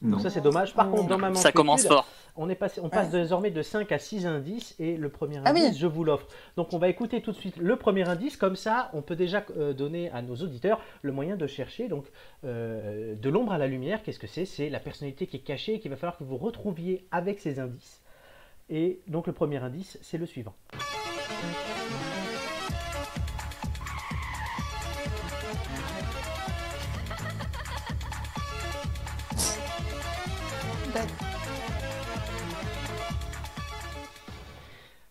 [0.04, 0.74] Donc ça c'est dommage.
[0.74, 2.06] Par contre, dans ma Ça commence fort.
[2.36, 5.52] On, est passé, on passe désormais de 5 à 6 indices et le premier Ah
[5.54, 5.62] oui.
[5.64, 6.26] indice, je vous l'offre.
[6.56, 9.44] Donc on va écouter tout de suite le premier indice, comme ça on peut déjà
[9.56, 12.06] euh, donner à nos auditeurs le moyen de chercher donc
[12.44, 14.02] euh, de l'ombre à la lumière.
[14.02, 14.46] Qu'est-ce que c'est?
[14.46, 17.60] C'est la personnalité qui est cachée et qu'il va falloir que vous retrouviez avec ces
[17.60, 18.02] indices.
[18.68, 20.54] Et donc le premier indice, c'est le suivant.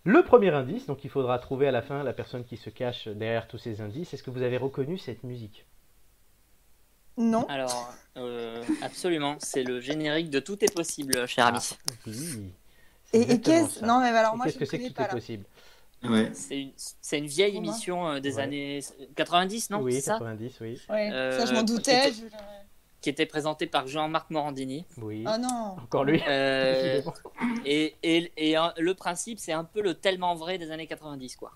[0.05, 3.07] Le premier indice, donc il faudra trouver à la fin la personne qui se cache
[3.07, 4.13] derrière tous ces indices.
[4.13, 5.65] Est-ce que vous avez reconnu cette musique?
[7.17, 7.45] Non.
[7.47, 11.59] Alors, euh, absolument, c'est le générique de Tout est possible, cher ami.
[12.07, 12.51] Oui.
[13.13, 13.85] Et, et exactement qu'est-ce ça.
[13.85, 15.09] Non, mais alors Et moi je Qu'est-ce que c'est que tout est là.
[15.09, 15.45] possible?
[16.03, 16.31] Ouais.
[16.33, 18.41] C'est une, vieille émission euh, des Ouais.
[18.41, 18.79] années
[19.15, 19.81] 90, non?
[19.81, 20.13] Oui, c'est ça?
[20.13, 20.81] 90, oui.
[20.89, 22.09] Ouais, Euh, ça je m'en qui doutais.
[22.09, 22.23] était- je-
[23.03, 24.85] Qui était présentée par Jean-Marc Morandini.
[24.97, 25.23] Oui.
[25.27, 25.75] Oh non.
[25.83, 26.21] Encore lui.
[26.27, 27.01] Euh,
[27.65, 31.35] et et, et euh, le principe, c'est un peu le tellement vrai des années 90,
[31.35, 31.51] quoi.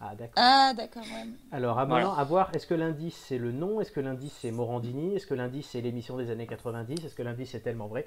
[0.00, 0.34] Ah, d'accord.
[0.36, 1.26] Ah d'accord, ouais.
[1.50, 2.04] Alors, à Voilà.
[2.04, 3.80] maintenant, à voir, est-ce que l'indice c'est le nom?
[3.80, 5.16] Est-ce que l'indice c'est Morandini?
[5.16, 8.04] Est-ce que l'indice c'est l'émission des années 90 Est-ce que l'indice c'est tellement vrai?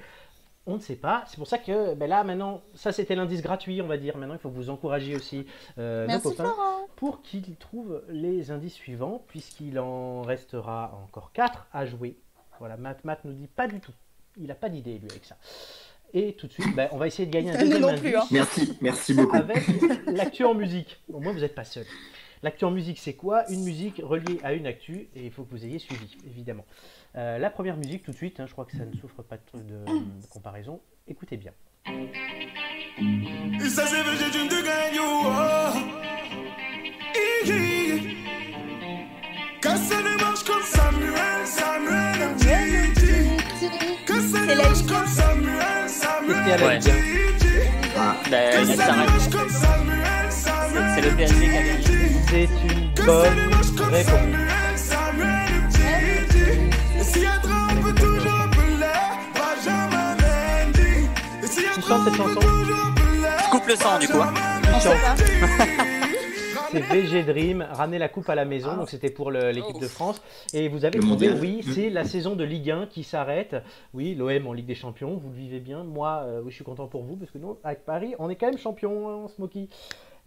[0.68, 1.24] On ne sait pas.
[1.28, 4.16] C'est pour ça que ben là, maintenant, ça c'était l'indice gratuit, on va dire.
[4.18, 5.48] Maintenant, il faut que vous encouragiez aussi
[5.80, 6.88] euh, nos Merci copains Florent.
[6.96, 12.16] pour qu'ils trouvent les indices suivants, puisqu'il en restera encore 4 à jouer.
[12.62, 13.92] Voilà, Matt, Matt nous dit pas du tout.
[14.40, 15.36] Il n'a pas d'idée, lui, avec ça.
[16.14, 18.16] Et tout de suite, ben, on va essayer de gagner un deuxième non indice plus,
[18.16, 18.24] hein.
[18.30, 19.36] Merci, merci beaucoup.
[19.36, 19.64] avec
[20.06, 21.02] l'actu en musique.
[21.12, 21.86] Au moins, vous n'êtes pas seul.
[22.44, 23.50] L'actu en musique, c'est quoi?
[23.50, 26.66] Une musique reliée à une actu, et il faut que vous ayez suivi, évidemment.
[27.16, 29.38] Euh, la première musique, tout de suite, hein, je crois que ça ne souffre pas
[29.38, 30.80] de, de- de comparaison.
[31.08, 31.52] Écoutez bien.
[40.32, 42.16] Marche comme Samuel, Samuel,
[44.08, 46.80] ça marche Ligue comme Samuel, Samuel.
[47.98, 48.94] Ah, elle ça
[49.30, 49.58] comme C'est
[50.30, 50.94] Samuel.
[50.96, 51.84] c'est le PSG qui a gagné.
[52.30, 53.52] C'est une bonne
[53.92, 54.08] réponse.
[54.08, 56.52] Samuel, Samuel, Gigi.
[56.98, 58.48] Et s'il y a trop, on peut toujours
[59.36, 61.10] Benjamin Mendy.
[61.44, 64.22] Et toujours appeler Coupe le sang, du coup.
[64.22, 64.34] hein.
[64.74, 65.84] On sait pas.
[66.72, 70.22] C'est VG Dream, ramener la coupe à la maison, donc c'était pour l'équipe de France.
[70.54, 73.56] Et vous avez trouvé, oui, c'est la saison de Ligue 1 qui s'arrête.
[73.94, 75.84] Oui, l'OM en Ligue des Champions, vous le vivez bien.
[75.84, 78.36] Moi, euh, oui, je suis content pour vous, parce que nous, avec Paris, on est
[78.36, 79.70] quand même champion, hein, Smoky.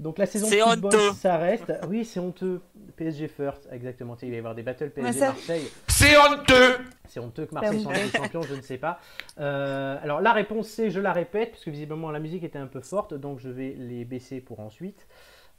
[0.01, 1.13] Donc la saison de football honteux.
[1.13, 1.73] s'arrête.
[1.89, 2.61] Oui, c'est honteux.
[2.97, 4.17] PSG first, exactement.
[4.23, 5.69] Il va y avoir des battles PSG ça- Marseille.
[5.87, 6.79] C'est honteux.
[7.09, 8.99] C'est honteux que Marseille soit champions, je ne sais pas.
[9.39, 12.67] Euh, alors la réponse c'est, je la répète, parce que visiblement la musique était un
[12.67, 15.07] peu forte, donc je vais les baisser pour ensuite.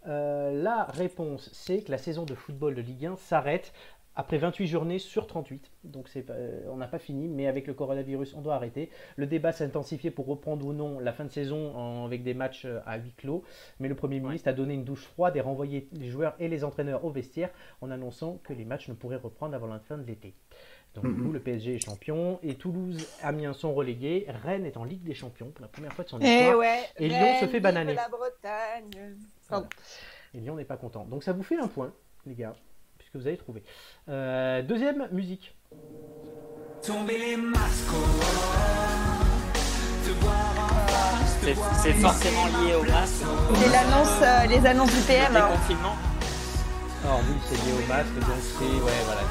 [0.07, 3.73] Euh, la réponse c'est que la saison de football de Ligue 1 s'arrête
[4.17, 5.71] après 28 journées sur 38.
[5.83, 8.89] Donc c'est pas- euh, on n'a pas fini, mais avec le coronavirus on doit arrêter.
[9.17, 12.33] Le débat s'est intensifié pour reprendre ou non la fin de saison en- avec des
[12.33, 13.43] matchs euh, à huis clos,
[13.81, 16.63] mais le Premier ministre a donné une douche froide et renvoyé les joueurs et les
[16.63, 17.49] entraîneurs au vestiaire
[17.81, 20.33] en annonçant que les matchs ne pourraient reprendre avant la fin de l'été.
[20.93, 24.25] Donc, du coup, le PSG est champion et Toulouse, Amiens sont relégués.
[24.45, 26.57] Rennes est en Ligue des Champions pour la première fois de son Eh histoire.
[26.57, 26.79] ouais.
[26.99, 27.95] Et Lyon se fait bananer.
[27.95, 29.17] La Bretagne.
[29.49, 29.67] Pardon.
[30.33, 31.05] Et Lyon n'est pas content.
[31.05, 31.91] Donc, ça vous fait un point,
[32.25, 32.53] les gars,
[32.97, 33.63] puisque vous avez trouvé.
[34.09, 35.55] Euh, deuxième musique.
[36.85, 37.91] Tomber les masques.
[41.83, 43.23] C'est forcément lié au masque,
[43.55, 45.33] C'est l'annonce, euh, les annonces du PM.
[45.33, 45.95] déconfinement.
[47.03, 49.21] Alors oui, c'est lié au masque, donc c'est ouais, voilà,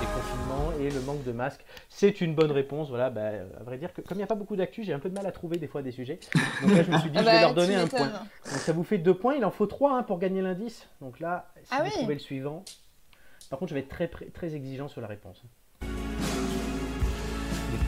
[0.80, 1.64] et le manque de masque.
[1.88, 2.88] C'est une bonne réponse.
[2.88, 4.98] Voilà, bah, à vrai dire que comme il n'y a pas beaucoup d'actu, j'ai un
[4.98, 6.18] peu de mal à trouver des fois des sujets.
[6.62, 8.08] Donc là, je me suis dit, Ah je vais bah, leur donner un point.
[8.08, 9.34] Donc ça vous fait deux points.
[9.34, 10.88] Il en faut trois hein, pour gagner l'indice.
[11.00, 11.92] Donc là, si Ah vous oui.
[11.92, 12.64] trouvez le suivant.
[13.50, 15.42] Par contre, je vais être très, très, très exigeant sur la réponse.
[15.82, 15.88] Mais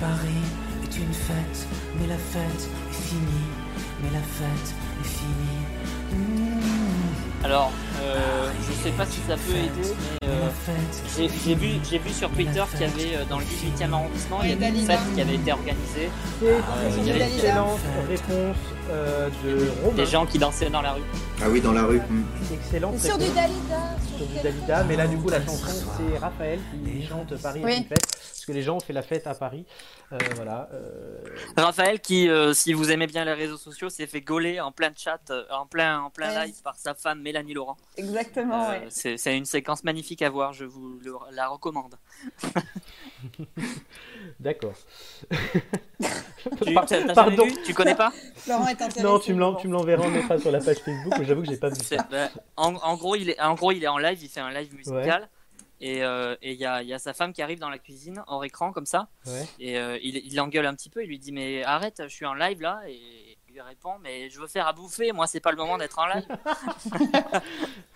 [0.00, 0.44] Paris
[0.85, 1.66] est une fête,
[1.98, 3.46] mais la fête est finie,
[4.02, 5.56] mais la fête est finie.
[7.44, 7.70] Alors,
[8.03, 10.49] euh, je sais pas si ça peut aider, mais euh,
[11.16, 14.51] j'ai vu, j'ai vu sur Twitter qu'il y avait euh, dans le 18e arrondissement, il
[14.51, 16.11] y avait une fête qui avait été organisée.
[16.40, 18.57] C'est il y une excellente réponse
[18.90, 19.96] euh, de Romain.
[19.96, 21.03] Des gens qui dansaient dans la rue.
[21.40, 21.99] Ah oui, dans la rue.
[21.99, 22.25] hmm.
[22.53, 23.37] Excellente sur du réponse.
[23.37, 23.96] Dalida.
[24.16, 27.72] sur du Dalida, mais là du coup la chanson c'est Raphaël qui chante Paris Oui.
[27.72, 28.09] est une fête,
[28.46, 29.66] parce que les gens ont fait la fête à Paris.
[30.12, 30.68] Euh, voilà.
[30.72, 31.18] euh,
[31.56, 34.92] Raphaël, qui, euh, si vous aimez bien les réseaux sociaux, s'est fait gauler en plein
[34.96, 35.18] chat,
[35.50, 36.46] en plein, en plein Ouais.
[36.46, 37.76] live par sa femme Mélanie Laurent.
[37.96, 38.87] Exactement, Euh, ouais.
[38.90, 41.96] c'est, une séquence magnifique à voir, je vous le- la recommande.
[44.40, 44.74] D'accord.
[46.64, 46.74] Tu,
[47.12, 47.44] pardon.
[47.64, 48.12] Tu connais pas?
[48.37, 49.02] Florent est intéressé.
[49.02, 49.40] Non, tu me
[49.72, 52.06] l'enverras, on mettra sur la page Facebook, mais j'avoue que j'ai pas vu ça.
[52.09, 54.52] bah, en, en gros, il est, en gros, il est en live, il fait un
[54.52, 55.28] live musical.
[55.80, 58.44] Et il y, a, il y a sa femme qui arrive dans la cuisine, hors
[58.44, 59.08] écran, comme ça.
[59.26, 59.44] Ouais.
[59.58, 62.26] Et euh, il, il l'engueule un petit peu, il lui dit Mais arrête, je suis
[62.26, 62.80] en live là.
[62.88, 65.99] Et lui répond Mais je veux faire à bouffer, moi, c'est pas le moment d'être
[65.99, 66.25] en live.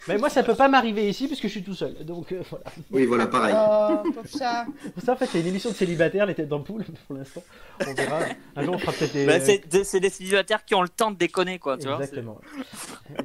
[0.09, 1.95] Mais moi ça peut pas m'arriver ici puisque je suis tout seul.
[2.05, 2.65] Donc euh, voilà.
[2.91, 3.55] Oui, voilà, pareil.
[3.57, 4.65] Oh, pauvre chat.
[5.05, 7.43] Ça en fait c'est une émission de célibataire, les têtes d'ampoule pour l'instant.
[7.87, 8.21] On verra.
[8.57, 9.27] Un jour on fera peut-être des.
[9.27, 11.77] Bah, c'est, des- c'est des célibataires qui ont le temps de déconner, quoi.
[11.77, 12.39] Tu vois, c'est- Exactement.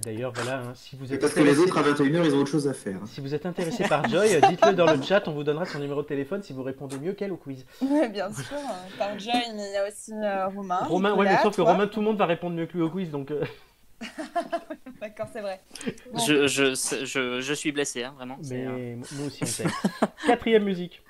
[0.04, 2.40] D'ailleurs voilà, hein, si vous êtes parce que les intéressé- autres, à 21h, ils ont
[2.40, 3.00] autre chose à faire.
[3.06, 5.80] Si vous êtes intéressé par Joy, euh, dites-le dans le chat, on vous donnera son
[5.80, 7.66] numéro de téléphone si vous répondez mieux qu'elle au quiz.
[7.82, 8.44] Bien sûr.
[8.54, 10.80] euh, Par Joy, mais il y a aussi euh, Romain.
[10.84, 11.62] Romain, ouais, mais sauf que.
[11.62, 13.44] Romain, tout le monde va répondre mieux que lui au quiz, donc euh,
[15.02, 15.62] D'accord, c'est vrai.
[16.14, 16.20] Bon.
[16.20, 16.74] Je, je,
[17.06, 18.38] je, je suis blessé, hein, vraiment.
[18.42, 19.66] c'est, mais euh, nous aussi on sait.
[20.28, 21.02] Quatrième musique.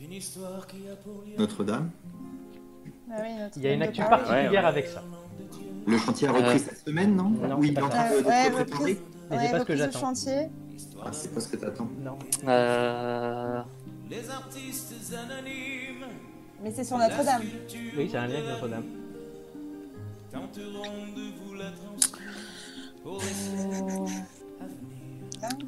[0.00, 1.90] Lieu Notre-Dame.
[3.10, 5.02] Ah oui, notre Il y a une actu particulière Ouais, avec ça.
[5.86, 8.20] Le chantier a repris Euh, cette semaine, non non, Oui, il est en train de,
[8.20, 8.62] de Ouais, se préparer.
[8.80, 8.98] reprise.
[9.30, 9.98] Mais Ouais, c'est pas ce que reprise j'attends.
[10.00, 10.48] chantier.
[11.04, 11.88] Ah, c'est pas ce que t'attends.
[12.00, 12.18] Non.
[12.48, 13.62] euh,
[14.10, 15.83] Les artistes anonymes
[16.64, 17.42] Mais c'est sur Notre-Dame.
[17.96, 18.84] Oui, c'est un lien avec Notre-Dame.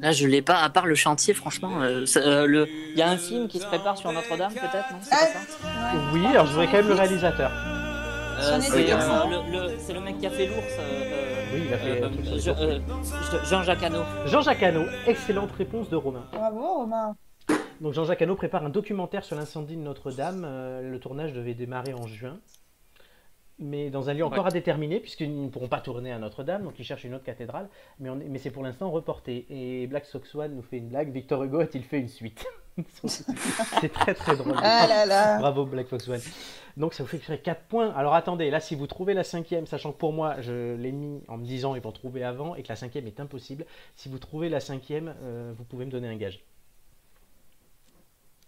[0.01, 1.81] Là, je l'ai pas, à part le chantier, franchement.
[1.81, 2.67] euh, euh, le...
[2.67, 5.99] Il y a un film qui se prépare sur Notre-Dame, peut-être, non Ah, ouais.
[6.13, 7.51] Oui, alors je voudrais quand même le réalisateur.
[7.51, 8.97] Euh, J'en ai c'est euh,
[9.29, 10.57] le, le- c'est le mec qui a fait l'ours.
[10.79, 12.79] euh, Oui, il a fait euh, euh,
[13.49, 13.99] Jean-Jacques Hano.
[14.25, 16.23] Jean-Jacques Hano, excellente réponse de Romain.
[16.33, 17.15] Bravo, Romain.
[17.81, 20.43] Donc Jean-Jacques Hano prépare un documentaire sur l'incendie de Notre-Dame.
[20.45, 22.39] Euh, le tournage devait démarrer en juin.
[23.59, 24.51] Mais dans un lieu encore Ouais.
[24.51, 27.67] à déterminer, puisqu'ils ne pourront pas tourner à Notre-Dame, donc ils cherchent une autre cathédrale.
[27.99, 29.47] Mais, on est- mais c'est pour l'instant reporté.
[29.49, 31.11] Et Black Sox One nous fait une blague.
[31.11, 32.45] Victor Hugo a-t-il fait une suite?
[33.07, 34.53] C'est très très drôle.
[34.61, 35.39] Ah là là.
[35.39, 36.21] Bravo Black Fox One.
[36.77, 37.89] Donc ça vous fait créer 4 points.
[37.95, 41.23] Alors attendez, là si vous trouvez la cinquième, sachant que pour moi je l'ai mis
[41.27, 44.19] en me disant ils vont trouver avant et que la cinquième est impossible, si vous
[44.19, 46.45] trouvez la cinquième, euh, vous pouvez me donner un gage.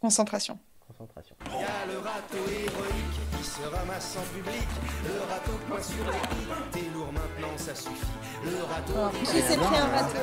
[0.02, 0.58] Concentration.
[0.88, 1.36] Concentration.
[1.52, 4.68] Y a le râteau héroïque qui se ramasse en public.
[5.06, 6.48] Le râteau poing sur les pieds.
[6.72, 8.08] T'es lourd maintenant, ça suffit.
[8.46, 8.94] Le râteau.
[8.98, 10.18] Alors, qui s'est pris un râteau.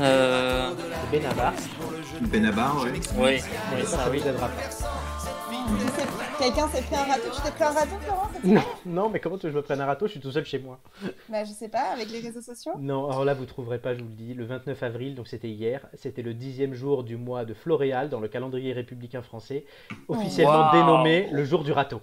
[0.00, 0.74] Euh,
[1.10, 1.52] Benabar.
[2.20, 2.90] Benabar, ouais.
[2.92, 3.42] oui, Oui,
[3.74, 4.20] oui, ça, ça, ça oui.
[6.38, 7.28] Quelqu'un s'est pris un râteau.
[7.34, 9.62] Tu t'es pris un râteau, Florent Non, non, mais comment tu veux que je me
[9.62, 10.06] prenne un râteau?
[10.06, 10.78] Je suis tout seul chez moi.
[11.28, 12.72] Bah, je sais pas, avec les réseaux sociaux.
[12.78, 14.32] Non, alors là vous trouverez pas, je vous le dis.
[14.34, 18.20] Le 29 avril, donc c'était hier, c'était le dixième jour du mois de Floréal dans
[18.20, 19.64] le calendrier républicain français,
[20.08, 20.72] officiellement Wow.
[20.72, 22.00] dénommé le jour du râteau.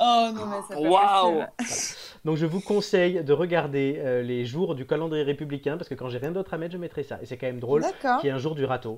[0.00, 1.98] Oh non, mais Waouh possible.
[2.24, 6.08] Donc je vous conseille de regarder euh, les jours du calendrier républicain parce que quand
[6.08, 7.18] j'ai rien d'autre à mettre, je mettrai ça.
[7.22, 8.96] Et c'est quand même drôle qu'il y ait un jour du râteau.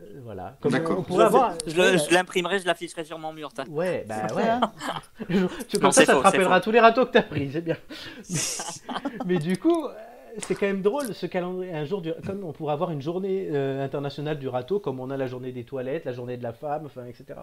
[0.00, 0.56] Euh, voilà.
[0.60, 1.54] Comme on pourrait avoir.
[1.66, 3.50] Je, je l'imprimerai, je l'afficherai sur mon mur.
[3.68, 4.44] Ouais, bah ouais.
[5.28, 7.22] Je- tu, Non, comme ça, c'est ça faux, te rappellera tous les râteaux que t'as
[7.22, 7.76] pris, c'est bien.
[9.26, 9.92] Mais du coup, euh,
[10.38, 11.72] c'est quand même drôle ce calendrier.
[11.74, 12.12] Un jour, du...
[12.26, 15.52] comme on pourrait avoir une journée euh, internationale du râteau, comme on a la journée
[15.52, 17.40] des toilettes, la journée de la femme, enfin, etc.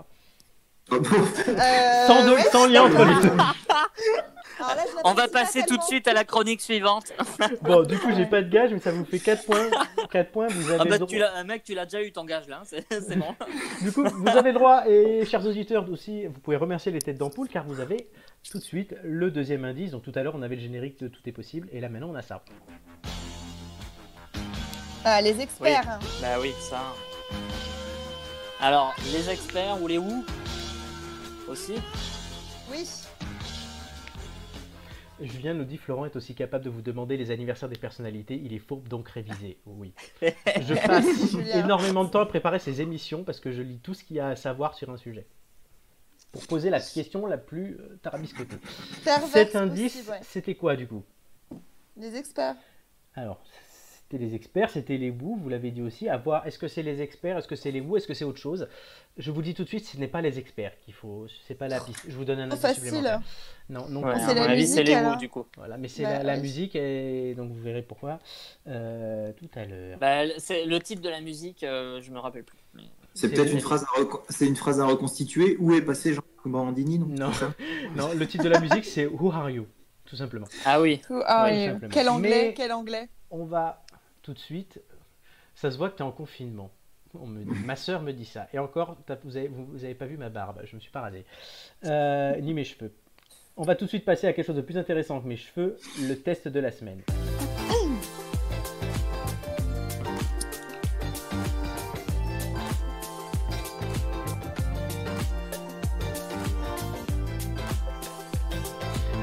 [0.92, 3.36] Euh, Sans, de- ouais, sans lien entre les deux.
[3.38, 7.12] là, On va passer tout de suite à la chronique suivante.
[7.62, 9.70] Bon, du coup, j'ai pas de gage, mais ça vous fait 4 points.
[10.12, 12.12] 4 points, vous avez Ah le bah, droit- tu l'as, mec, tu l'as déjà eu
[12.12, 13.36] ton gage là, hein, c'est bon.
[13.82, 17.18] Du coup, vous avez le droit, et chers auditeurs aussi, vous pouvez remercier les têtes
[17.18, 18.10] d'ampoule car vous avez
[18.50, 19.92] tout de suite le deuxième indice.
[19.92, 22.10] Donc tout à l'heure, on avait le générique de Tout est possible, et là maintenant,
[22.12, 22.42] on a ça.
[25.06, 26.00] Ah, les experts.
[26.22, 26.82] Bah oui, ça.
[28.62, 30.26] Alors, les experts ou les ou
[31.50, 31.76] aussi
[32.72, 32.88] Oui.
[35.20, 38.40] Julien nous dit Florent est aussi capable de vous demander les anniversaires des personnalités.
[38.42, 39.58] Il est fourbe donc révisé.
[39.66, 39.94] Oui.
[40.22, 44.04] Je passe énormément de temps à préparer ces émissions parce que je lis tout ce
[44.04, 45.28] qu'il y a à savoir sur un sujet.
[46.32, 48.58] Pour poser la question la plus euh, tarabiscotée.
[49.32, 50.20] Cet indice, ouais.
[50.22, 51.04] c'était quoi du coup?
[51.98, 52.56] Les experts.
[53.16, 53.42] Alors,
[54.12, 56.10] C'était les experts, c'était les Wu, vous l'avez dit aussi.
[56.10, 58.26] À voir, est-ce que c'est les experts, est-ce que c'est les Wu, est-ce que c'est
[58.26, 58.68] autre chose?
[59.18, 61.68] Je vous dis tout de suite, ce n'est pas les experts qu'il faut, c'est pas
[61.68, 62.06] la piste.
[62.08, 62.84] Je vous donne un Trop indice facile.
[62.86, 63.22] supplémentaire.
[63.70, 64.02] Non, non.
[64.04, 65.12] Ouais, c'est à la mon avis, c'est musique, les alors.
[65.12, 65.46] mots du coup.
[65.58, 68.18] Voilà, mais c'est Bah, la, musique et donc vous verrez pourquoi
[68.68, 70.00] euh, tout à l'heure.
[70.00, 72.58] Bah, c'est le titre de la musique, euh, je me rappelle plus.
[72.74, 72.82] mais-
[73.14, 73.86] C'est peut-être une phrase,
[74.30, 75.56] c'est une phrase à reconstituer.
[75.60, 77.32] Où est passé Jean-Marc Morandini non, Non.
[77.96, 79.68] Non, le titre de la musique c'est Who Are You,
[80.06, 80.48] tout simplement.
[80.66, 81.00] Ah oui.
[81.12, 81.72] Who are Ouais, you?
[81.74, 81.94] simplement.
[81.94, 82.30] Quel anglais?
[82.48, 83.08] Mais- Quel anglais?
[83.30, 83.84] On va
[84.30, 84.80] tout de suite.
[85.56, 86.70] Ça se voit que tu es en confinement.
[87.66, 88.48] Ma soeur me dit ça.
[88.54, 91.02] Et encore, vous avez, vous, vous avez pas vu ma barbe, je me suis pas
[91.02, 91.26] rasé.
[91.86, 92.94] Euh, ni mes cheveux.
[93.58, 95.78] On va tout de suite passer à quelque chose de plus intéressant que mes cheveux,
[96.08, 97.02] le test de la semaine.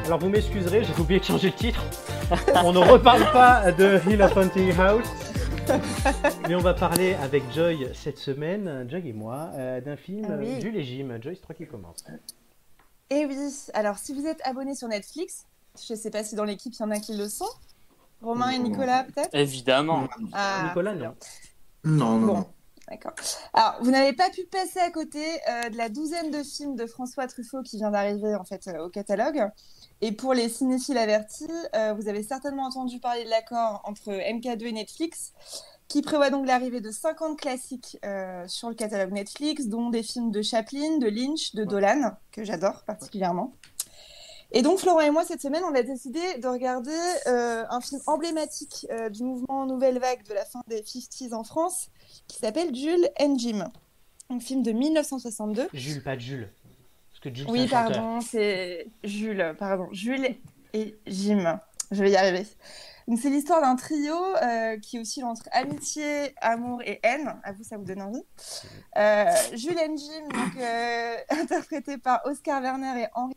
[0.05, 1.85] Alors vous m'excuserez, j'ai oublié de changer le titre.
[2.64, 5.06] On ne reparle pas de Hill of Hunting House.
[6.48, 10.34] Mais on va parler avec Joy cette semaine, Joy et moi, euh, d'un film Ah
[10.38, 10.48] oui.
[10.64, 11.08] Et Jim.
[11.20, 12.04] Joy, c'est toi qui commence.
[13.10, 13.36] Eh oui,
[13.74, 15.46] alors si vous êtes abonné sur Netflix,
[15.88, 17.48] je sais pas si dans l'équipe il y en a qui le sont.
[18.22, 18.58] Romain et.
[18.58, 19.34] Nicolas peut-être?
[19.34, 20.08] Évidemment.
[20.32, 21.14] Ah, Nicolas, non.
[21.84, 22.46] Non, non, Bon.
[22.88, 23.14] D'accord.
[23.53, 26.87] Alors, vous n'avez pas pu passer à côté euh, de la douzaine de films de
[26.87, 29.49] François Truffaut qui vient d'arriver en fait euh, au catalogue.
[30.03, 34.66] Et pour les cinéphiles avertis, euh, vous avez certainement entendu parler de l'accord entre MK2
[34.66, 35.33] et Netflix,
[35.88, 37.99] qui prévoit donc l'arrivée de 50 classiques
[38.49, 42.83] sur le catalogue Netflix, dont des films de Chaplin, de Lynch, de Dolan, que j'adore
[42.85, 43.53] particulièrement.
[44.52, 48.00] Et donc Florent et moi cette semaine, on a décidé de regarder euh, un film
[48.06, 51.88] emblématique euh, du mouvement Nouvelle Vague de la fin des 50s en France,
[52.28, 53.64] qui s'appelle Jules and Jim.
[54.30, 55.68] Un film de 1962.
[55.72, 56.50] Jules, pas Jules.
[57.12, 59.88] Parce que Jules, Oui, pardon, c'est Jules, pardon.
[59.92, 60.37] Jules
[60.72, 61.61] et Jim.
[61.90, 62.46] Je vais y arriver.
[63.06, 67.37] Donc, c'est l'histoire d'un trio euh, qui oscille entre amitié, amour et haine.
[67.44, 68.24] À vous, ça vous donne envie.
[68.96, 70.61] Euh, Jules et Jim, donc,
[71.40, 73.37] interprétés par Oscar Werner et Henri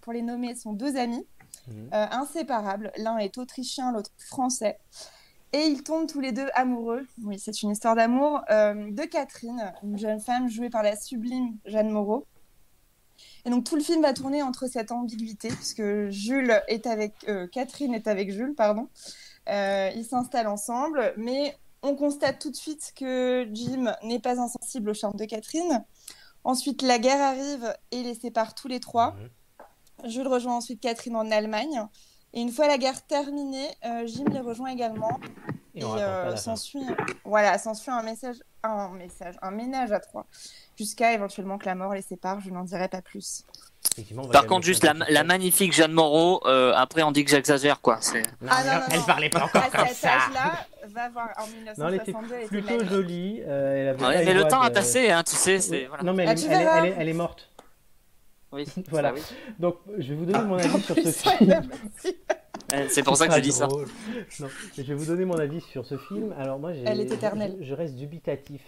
[0.00, 1.26] Pour les nommer, sont deux amis
[1.68, 1.90] Mhm.
[1.94, 2.92] euh, inséparables.
[2.96, 4.78] L'un est autrichien, l'autre français.
[5.52, 7.06] Et ils tombent tous les deux amoureux.
[7.22, 11.56] Oui, c'est une histoire d'amour euh, de Catherine, une jeune femme jouée par la sublime
[11.64, 12.26] Jeanne Moreau.
[13.44, 17.46] Et donc tout le film va tourner entre cette ambiguïté, puisque Jules est avec euh,
[17.46, 18.88] Catherine est avec Jules, pardon.
[19.46, 24.94] Ils s'installent ensemble, mais on constate tout de suite que Jim n'est pas insensible au
[24.94, 25.84] charme de Catherine.
[26.42, 29.12] Ensuite, la guerre arrive et les sépare tous les trois.
[29.12, 29.28] Mhm.
[30.06, 31.82] Jules rejoint ensuite Catherine en Allemagne.
[32.32, 35.20] Et une fois la guerre terminée, euh, Jim les rejoint également.
[35.76, 36.84] Et Et euh, s'ensuit
[37.24, 37.56] voilà,
[37.88, 40.26] un message, un message, un ménage à trois,
[40.76, 42.40] jusqu'à éventuellement que la mort les sépare.
[42.40, 43.44] Je n'en dirai pas plus.
[44.32, 48.00] Par contre, juste la, magnifique Jeanne Moreau, euh, après on dit que j'exagère quoi.
[48.14, 50.14] Non, Ah, non, non, elle parlait pas encore À comme cet ça.
[50.14, 51.46] âge-là, va voir en
[51.80, 52.34] Non, elle était 1962.
[52.34, 53.42] elle était plutôt jolie.
[53.46, 55.86] euh, elle avait Ouais, pas mais le temps a passé, hein, tu sais.
[55.88, 56.02] Voilà.
[56.02, 57.50] Non, mais elle, Ah, elle elle elle est morte.
[58.54, 59.12] Oui, Voilà.
[59.12, 59.20] oui.
[59.58, 61.62] Donc, je vais vous donner mon avis sur ce Ça, film.
[62.72, 63.68] Euh, C'est pour ça que je dis ça.
[64.40, 66.32] Non, je vais vous donner mon avis sur ce film.
[66.38, 67.56] Alors moi, j'ai- Elle est éternelle.
[67.60, 68.62] Je, je reste dubitatif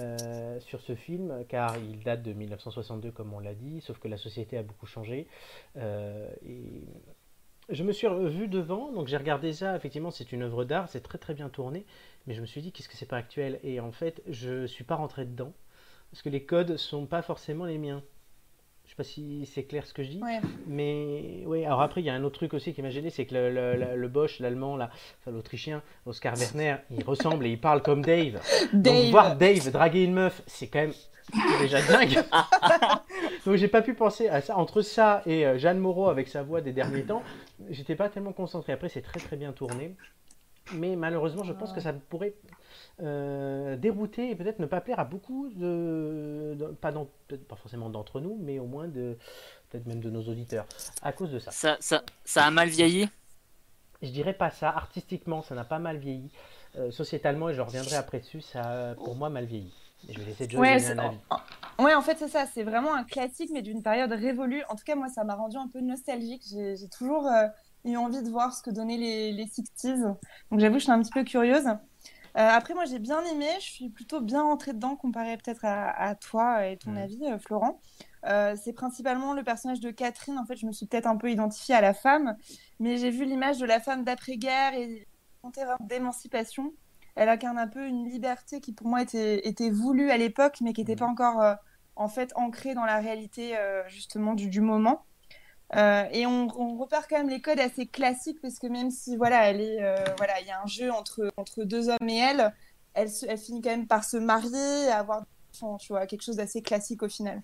[0.00, 4.08] euh, sur ce film car il date de 1962 comme on l'a dit, sauf que
[4.08, 5.26] la société a beaucoup changé.
[5.76, 6.82] Euh, et
[7.68, 9.74] je me suis vu devant, donc j'ai regardé ça.
[9.76, 11.86] Effectivement, c'est une œuvre d'art, c'est très très bien tourné,
[12.26, 13.58] mais je me suis dit qu'est-ce que c'est pas actuel?
[13.64, 15.52] Et en fait, je suis pas rentré dedans
[16.10, 18.02] parce que les codes sont pas forcément les miens.
[18.84, 20.22] Je sais pas si c'est clair ce que je dis.
[20.22, 20.40] Ouais.
[20.66, 23.24] Mais oui, alors après, il y a un autre truc aussi qui m'a gêné, c'est
[23.24, 24.90] que le, le, le- le Bosch, l'allemand, là,
[25.20, 28.38] enfin l'autrichien, Oscar Werner, il ressemble et il parle comme Dave.
[28.74, 30.92] Donc voir Dave draguer une meuf, c'est quand même
[31.60, 32.22] déjà dingue.
[33.46, 34.56] Donc j'ai pas pu penser à ça.
[34.58, 37.22] Entre ça et euh, Jeanne Moreau avec sa voix des derniers temps,
[37.70, 38.72] j'étais pas tellement concentré.
[38.74, 39.94] Après, c'est très très bien tourné.
[40.74, 42.34] Mais malheureusement, je pense que ça pourrait
[43.00, 47.90] euh, dérouter et peut-être ne pas plaire à beaucoup de, de- pas, peut-être pas forcément
[47.90, 49.16] d'entre nous, mais au moins de
[49.70, 50.66] peut-être même de nos auditeurs,
[51.02, 51.50] à cause de ça.
[51.50, 53.08] Ça, ça, ça a mal vieilli?
[54.02, 54.68] Je dirais pas ça.
[54.68, 56.30] Artistiquement, ça n'a pas mal vieilli.
[56.76, 59.72] Euh, sociétalement, et je reviendrai après dessus, ça a pour moi mal vieilli.
[60.08, 61.18] Et je vais laisser Joe Ouais, donner un avis.
[61.78, 62.46] Ouais, en fait, c'est ça.
[62.46, 64.62] C'est vraiment un classique, mais d'une période révolue.
[64.68, 66.42] En tout cas, moi, ça m'a rendu un peu nostalgique.
[66.50, 67.46] J'ai j'ai toujours euh,
[67.84, 70.16] eu envie de voir ce que donnaient les, les 60s.
[70.50, 71.66] Donc, j'avoue, je suis un petit peu curieuse.
[72.38, 73.46] Euh, après, moi, j'ai bien aimé.
[73.60, 76.96] Je suis plutôt bien rentrée dedans comparé peut-être à, à toi et ton Mhm.
[76.96, 77.80] avis, euh, Florent.
[78.26, 80.38] Euh, c'est principalement le personnage de Catherine.
[80.38, 82.36] En fait, je me suis peut-être un peu identifiée à la femme,
[82.80, 85.06] mais j'ai vu l'image de la femme d'après-guerre et
[85.80, 86.72] d'émancipation.
[87.16, 90.72] Elle incarne un peu une liberté qui, pour moi, était, était voulue à l'époque, mais
[90.72, 90.98] qui n'était Mhm.
[91.00, 91.54] pas encore, euh,
[91.96, 95.04] en fait, ancrée dans la réalité, euh, justement, du, du moment.
[95.74, 99.16] Euh, et on, on repère quand même les codes assez classiques parce que même si
[99.16, 102.18] voilà, elle est, euh, voilà, il y a un jeu entre entre deux hommes et
[102.18, 102.52] elle,
[102.94, 106.06] elle, se- elle finit quand même par se marier, et avoir des enfants, tu vois,
[106.06, 107.40] quelque chose d'assez classique au final.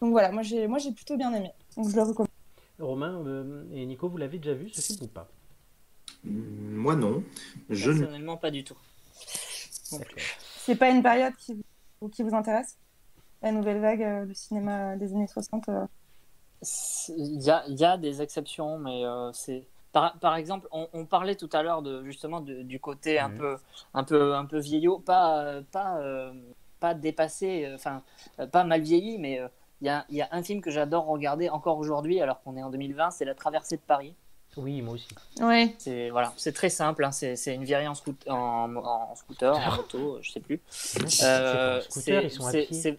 [0.00, 1.52] Donc voilà, moi j'ai, moi j'ai plutôt bien aimé.
[1.76, 2.28] Donc je le recommande.
[2.80, 5.28] Romain euh, et Nico, vous l'avez déjà vu ce film ou pas?
[6.24, 7.22] Mm, Moi non.
[7.68, 8.76] Je ne- Personnellement, pas du tout.
[10.56, 11.60] C'est pas une période qui
[12.00, 12.76] vous, qui vous intéresse?
[13.42, 15.99] La nouvelle vague euh, du cinéma des années 60 euh, C'est-
[17.08, 19.66] Il y a, il y a des exceptions, mais euh, c'est.
[19.92, 23.28] Par, par exemple, on, on parlait tout à l'heure de justement de- du côté un
[23.28, 23.38] Mhm.
[23.38, 23.56] peu,
[23.94, 26.32] un peu, un peu vieillot, pas, pas, euh,
[26.78, 28.02] pas dépassé, euh, enfin,
[28.38, 29.48] euh, pas mal vieilli, mais euh,
[29.80, 32.56] il y a, il y a un film que j'adore regarder encore aujourd'hui, alors qu'on
[32.56, 34.14] est en 2020, c'est La Traversée de Paris.
[34.56, 35.08] Oui, moi aussi.
[35.40, 35.74] Ouais.
[35.78, 39.56] C'est voilà, c'est très simple, hein, c'est c'est une vieille en, scoot- en, en scooter,
[39.56, 40.60] en moto, je sais plus.
[41.22, 42.98] Euh, scooter, ils sont à pied.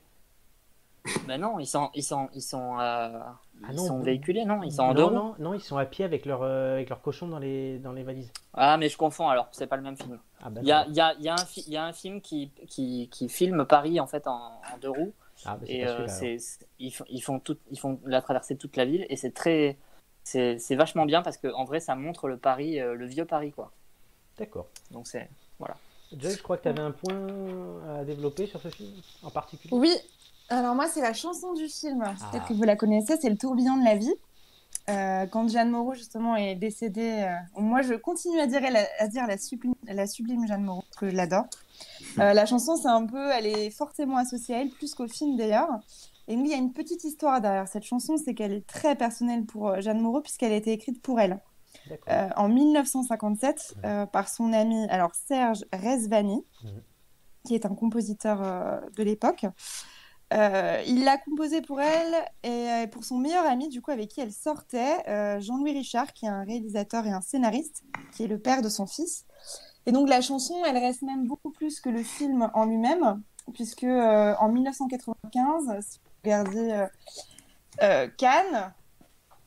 [1.25, 3.19] Ben non, ils sont, ils sont, ils sont, euh,
[3.63, 5.15] Ah ils non, sont véhiculés, non Ils sont en non, deux roues.
[5.15, 7.93] non, non, ils sont à pied avec leur, euh, avec leur cochon dans les, dans
[7.93, 8.31] les valises.
[8.53, 10.19] Ah, mais je confonds alors, c'est pas le même film.
[10.41, 11.77] Ah, bah, Il y a, il y a, il y a un, fi- il y
[11.77, 15.13] a un film qui, qui, qui filme Paris en fait en, en deux roues
[15.45, 16.37] ah, bah, c'est et pas euh,
[16.79, 19.31] ils, font, ils font tout, ils font la traversée de toute la ville et c'est
[19.31, 19.77] très,
[20.23, 23.25] c'est, c'est vachement bien parce que en vrai ça montre le Paris, euh, le vieux
[23.25, 23.71] Paris quoi.
[24.37, 24.67] D'accord.
[24.91, 25.29] Donc c'est,
[26.17, 27.15] Joy, je crois que tu avais un point
[27.99, 28.89] à développer sur ce film
[29.23, 29.73] en particulier?
[29.73, 29.95] Oui,
[30.51, 32.03] alors moi, c'est la chanson du film.
[32.05, 32.13] Ah.
[32.31, 34.13] Peut-être que vous la connaissez, c'est Le tourbillon de la vie.
[34.89, 38.61] Euh, quand Jeanne Moreau, justement, est décédée, euh, moi, je continue à dire
[38.99, 41.45] à dire la, sublime, la sublime Jeanne Moreau, parce que je l'adore.
[42.19, 45.37] Euh, la chanson, c'est un peu, elle est fortement associée à elle, plus qu'au film
[45.37, 45.69] d'ailleurs.
[46.27, 48.95] Et nous, il y a une petite histoire derrière cette chanson, c'est qu'elle est très
[48.95, 51.39] personnelle pour Jeanne Moreau, puisqu'elle a été écrite pour elle.
[52.35, 56.81] En 1957 euh, par son ami alors Serge Rezvani, Mhm.
[57.45, 59.45] qui est un compositeur de l'époque.
[60.33, 64.09] Euh, il l'a composé pour elle et euh, pour son meilleur ami, du coup, avec
[64.09, 68.27] qui elle sortait, euh, Jean-Louis Richard, qui est un réalisateur et un scénariste, qui est
[68.27, 69.25] le père de son fils.
[69.85, 73.21] Et donc la chanson, elle reste même beaucoup plus que le film en lui-même,
[73.53, 76.87] puisque euh, en 1995, si vous regardez
[78.17, 78.73] Cannes,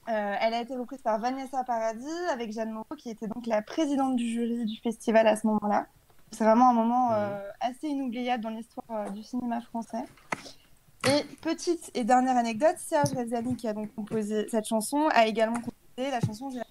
[0.06, 4.16] elle a été reprise par Vanessa Paradis avec Jeanne Moreau, qui était donc la présidente
[4.16, 5.86] du jury du festival à ce moment-là.
[6.32, 7.10] C'est vraiment un moment
[7.60, 10.04] assez inoubliable dans l'histoire du cinéma français.
[11.06, 15.56] Et petite et dernière anecdote, Serge Rezali, qui a donc composé cette chanson, a également
[15.60, 16.64] composé la chanson J'ai la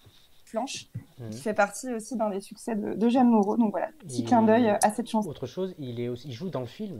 [0.46, 0.88] flanche,
[1.20, 1.30] Mhm.
[1.30, 3.58] qui fait partie aussi d'un des succès de, de Jeanne Moreau.
[3.58, 5.30] Donc voilà, petit Et- clin d'œil à cette chanson.
[5.30, 7.00] Autre chose, il, est aussi, il joue dans le film,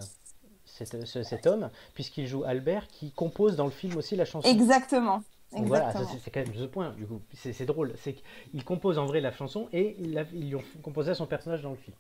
[0.66, 4.48] cet, ce- cet homme, puisqu'il joue Albert, qui compose dans le film aussi la chanson.
[4.48, 5.24] Exactement.
[5.54, 6.20] Donc voilà, Exactement.
[6.24, 7.22] c'est quand même ce point, du coup.
[7.34, 7.94] C'est drôle.
[7.98, 8.16] C'est
[8.52, 11.62] qu'il compose en vrai la chanson et il ils lui ont composé à son personnage
[11.62, 11.96] dans le film.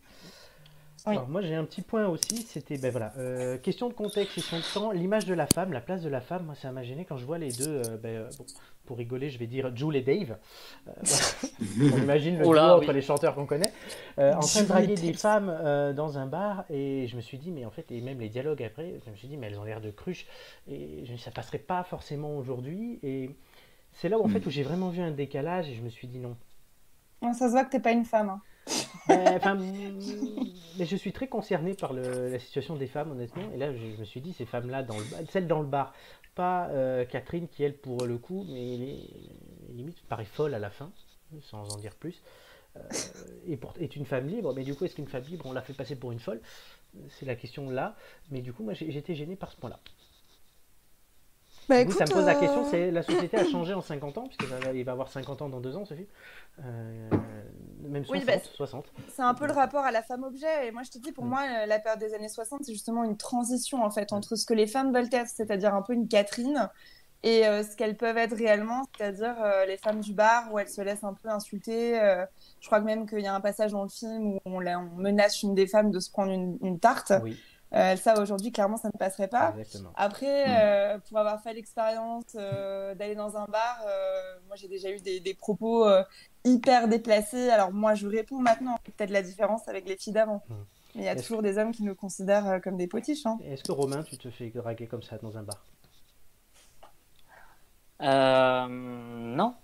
[1.06, 1.14] Oui.
[1.18, 4.42] Alors moi j'ai un petit point aussi, c'était ben voilà, euh, question de contexte et
[4.42, 7.04] son temps, l'image de la femme, la place de la femme, moi ça m'a gêné
[7.04, 8.46] quand je vois les deux, euh, ben, euh, bon,
[8.86, 10.38] pour rigoler je vais dire Jules et Dave,
[10.88, 11.94] Euh, voilà.
[11.96, 12.84] on imagine le Oh là, duo oui.
[12.86, 13.74] entre les chanteurs qu'on connaît,
[14.18, 17.38] euh, en train de draguer des femmes euh, dans un bar et je me suis
[17.38, 19.60] dit mais en fait et même les dialogues après, je me suis dit mais elles
[19.60, 20.26] ont l'air de cruches
[20.72, 23.30] et ça passerait pas forcément aujourd'hui et
[23.92, 26.08] c'est là où en fait où j'ai vraiment vu un décalage et je me suis
[26.08, 26.38] dit non.
[27.22, 28.30] Non, ça se voit que t'es pas une femme.
[28.30, 28.42] hein.
[29.10, 29.58] Euh, enfin,
[30.78, 33.44] mais je suis très concerné par la situation des femmes, honnêtement.
[33.54, 35.94] Et là, je, me suis dit, ces femmes-là, dans le, celle dans le bar,
[36.36, 39.10] pas euh, Catherine qui, elle, pour le coup, mais les-
[39.74, 40.92] limite, paraît folle à la fin,
[41.42, 42.22] sans en dire plus,
[42.78, 42.82] euh,
[43.48, 44.54] et pour, est une femme libre.
[44.54, 46.42] Mais du coup, est-ce qu'une femme libre, on la fait passer pour une folle?
[47.10, 47.96] C'est la question là.
[48.32, 49.80] Mais du coup, moi, j'étais gêné par ce point-là.
[51.70, 54.28] Bah, ça me pose la euh, question, c'est la société a changé en 50 ans,
[54.28, 56.08] puisque ça va- il va avoir 50 ans dans deux ans, ce film.
[56.60, 57.10] Euh,
[57.82, 58.86] même 60, Oui, bah, 60.
[59.16, 60.68] C'est un peu le rapport à la femme-objet.
[60.68, 61.30] Et moi, je te dis, pour Mm.
[61.30, 64.46] moi, euh, la période des années 60, c'est justement une transition, en fait, entre ce
[64.46, 66.70] que les femmes veulent être, c'est-à-dire un peu une Catherine,
[67.26, 70.68] et euh, ce qu'elles peuvent être réellement, c'est-à-dire euh, les femmes du bar, où elles
[70.68, 72.00] se laissent un peu insulter.
[72.02, 72.26] euh,
[72.60, 74.60] je crois que même qu'il y a un passage dans le film où on
[74.98, 77.14] menace une des femmes de se prendre une, une tarte.
[77.24, 77.38] Oui,
[77.76, 79.54] Euh, ça, aujourd'hui, clairement, ça ne passerait pas.
[79.58, 79.92] exactement.
[79.96, 80.56] Après, Mm.
[80.60, 85.00] euh, pour avoir fait l'expérience euh, d'aller dans un bar, euh, moi j'ai déjà eu
[85.00, 86.04] des, des propos euh,
[86.46, 87.50] hyper déplacés.
[87.50, 90.44] Alors moi je réponds maintenant, peut-être la différence avec les filles d'avant.
[90.50, 90.54] Mm.
[90.96, 93.26] Mais il y a Est-ce- toujours des hommes qui nous considèrent euh, comme des potiches.
[93.26, 93.40] hein.
[93.44, 95.66] Est-ce que Romain, tu te fais draguer comme ça dans un bar?
[98.04, 99.56] Euh, non.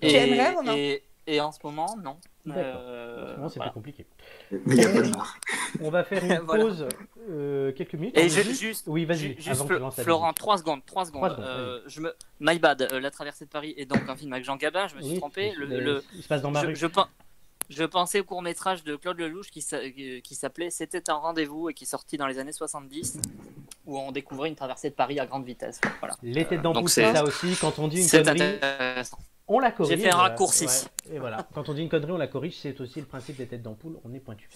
[0.01, 0.75] Tu aimerais, Romain?
[0.77, 2.19] et, et en ce moment, non.
[2.47, 3.71] Euh, Non, c'est voilà.
[3.71, 4.07] plus compliqué.
[4.51, 5.37] Mais il n'y a pas de bar.
[5.81, 6.65] On va faire une Voilà.
[6.65, 6.87] pause,
[7.31, 8.17] euh, quelques minutes.
[8.19, 10.37] Et On je- juste- juste, Oui, vas-y, Florent, musique.
[10.37, 11.21] 3 secondes, 3 secondes.
[11.23, 14.17] Trois secondes, Euh, je me, my bad, euh, la traversée de Paris est donc un
[14.17, 14.87] film avec Jean Gabin.
[14.89, 15.53] Je me suis Oui, trompé.
[15.57, 16.77] Le, mais le- Il se passe dans ma je, rue.
[16.77, 17.07] je, pen-
[17.71, 21.15] je pensais au court métrage de Claude Lelouch qui, s'a- qui qui s'appelait C'était un
[21.15, 23.19] rendez-vous et qui est sorti dans les années 70.
[23.87, 25.79] où on découvrait une traversée de Paris à grande vitesse.
[26.01, 26.17] Voilà.
[26.23, 27.55] Les têtes d'ampoule, c'est ça aussi.
[27.61, 29.19] Quand on dit une C'est connerie, intéressant.
[29.47, 29.97] On la corrige.
[29.97, 30.67] J'ai fait un raccourci.
[30.67, 31.17] Ouais.
[31.17, 31.47] Et voilà.
[31.55, 32.57] Quand on dit une connerie, on la corrige.
[32.59, 33.99] C'est aussi le principe des têtes d'ampoule.
[34.05, 34.49] On est pointu.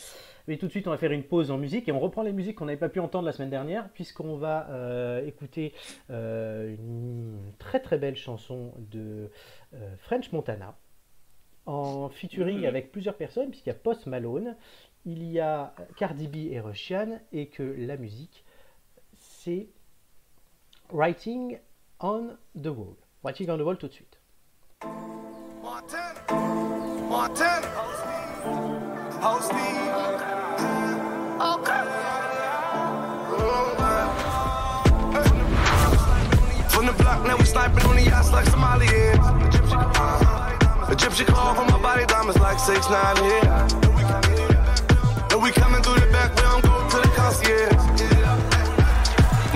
[0.46, 2.32] Mais tout de suite, on va faire une pause en musique et on reprend les
[2.32, 5.74] musiques qu'on n'avait pas pu entendre la semaine dernière, puisqu'on va euh, écouter
[6.10, 9.30] euh, une très très belle chanson de
[9.74, 10.74] euh, French Montana
[11.66, 14.56] en featuring avec plusieurs personnes, puisqu'il y a Post Malone,
[15.04, 18.42] il y a Cardi B et Russian, et que la musique,
[19.18, 19.68] c'est
[20.90, 21.58] Writing
[22.00, 22.96] on the Wall.
[23.22, 24.17] Writing on the Wall tout de suite.
[24.80, 26.20] Montana.
[27.10, 27.66] Montana.
[29.18, 29.50] Host
[36.70, 39.18] From the block, now we sniping on the yachts like Somali is.
[40.90, 43.66] Egyptian call for my body diamonds like 6 9 here.
[45.32, 47.72] And we coming through the back, we don't go to the concierge.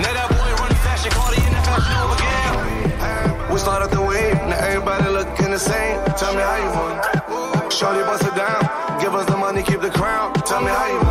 [0.03, 3.53] Now that boy running fashion, call in the fashion over again.
[3.53, 5.02] We started the wave, now everybody
[5.53, 6.03] the same.
[6.17, 7.71] Tell me how you want.
[7.71, 8.61] Shorty bust it down,
[8.99, 10.33] give us the money, keep the crown.
[10.49, 11.02] Tell me how you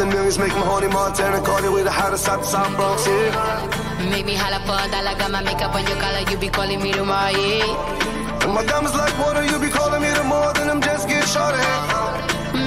[0.00, 3.06] All the millions make my honey Montana, it with the hottest out the South Bronx,
[3.06, 4.08] yeah.
[4.08, 6.80] Make me holla for a dollar, got my makeup on your collar, you be calling
[6.80, 8.40] me tomorrow, yeah.
[8.40, 11.28] And my diamonds like water, you be calling me the more than I'm just getting
[11.28, 11.60] shorty.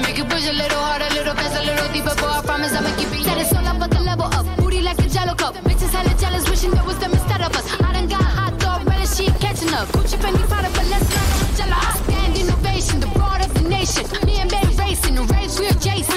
[0.06, 2.70] Make it push a little harder, a little faster, a little deeper, boy, I promise
[2.70, 3.26] I'ma keep it.
[3.26, 5.58] Said it's all up, but the level up, booty like a jello cup.
[5.66, 7.66] Bitches hella jealous, wishing there was them instead of us.
[7.82, 9.90] I done got hot dog, better she catching up.
[9.90, 11.78] Gucci, Fendi, Prada, but let's not go jello.
[11.82, 14.06] I stand innovation, the broad of the nation.
[14.22, 16.13] Me and Bay racing, the race we're Jason.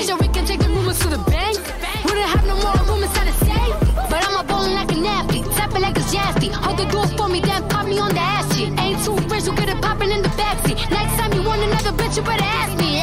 [12.17, 12.99] You better ask me.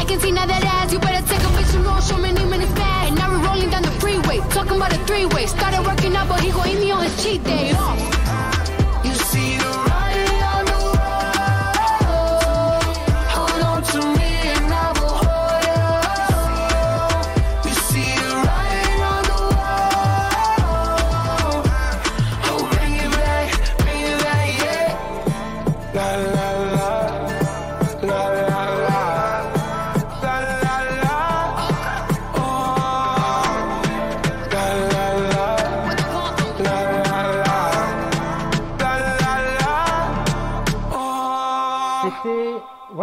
[0.00, 2.32] I can see now that ass, you better take a bitch, you know, show me
[2.32, 3.08] name bag.
[3.08, 5.46] And now we're rolling down the freeway, talking about a three-way.
[5.46, 7.72] Started working out, but he gon' eat me on his cheat day.
[7.72, 8.15] Uh.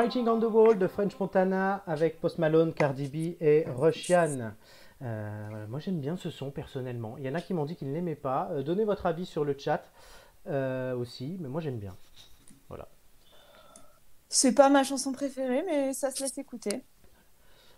[0.04, 4.52] Writing on the Wall de French Montana avec Post Malone, Cardi B et Russian.
[5.02, 7.16] Euh, voilà, moi j'aime bien ce son personnellement.
[7.18, 8.50] Il y en a qui m'ont dit qu'ils ne l'aimaient pas.
[8.52, 9.82] Euh, donnez votre avis sur le chat
[10.48, 11.96] euh, aussi, mais moi j'aime bien.
[12.68, 12.90] Voilà.
[14.28, 16.84] C'est pas ma chanson préférée, mais ça se laisse écouter.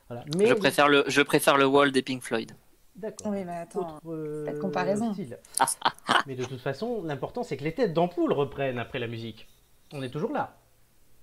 [0.08, 0.26] voilà.
[0.36, 2.54] Mais Je préfère le, je préfère le wall des Pink Floyd.
[2.96, 3.34] D'accord.
[3.34, 3.82] Oui, mais attends.
[3.82, 5.14] Autre, euh, pas de comparaison.
[6.26, 9.48] mais de toute façon, l'important c'est que les têtes d'ampoule reprennent après la musique.
[9.94, 10.58] On est toujours là.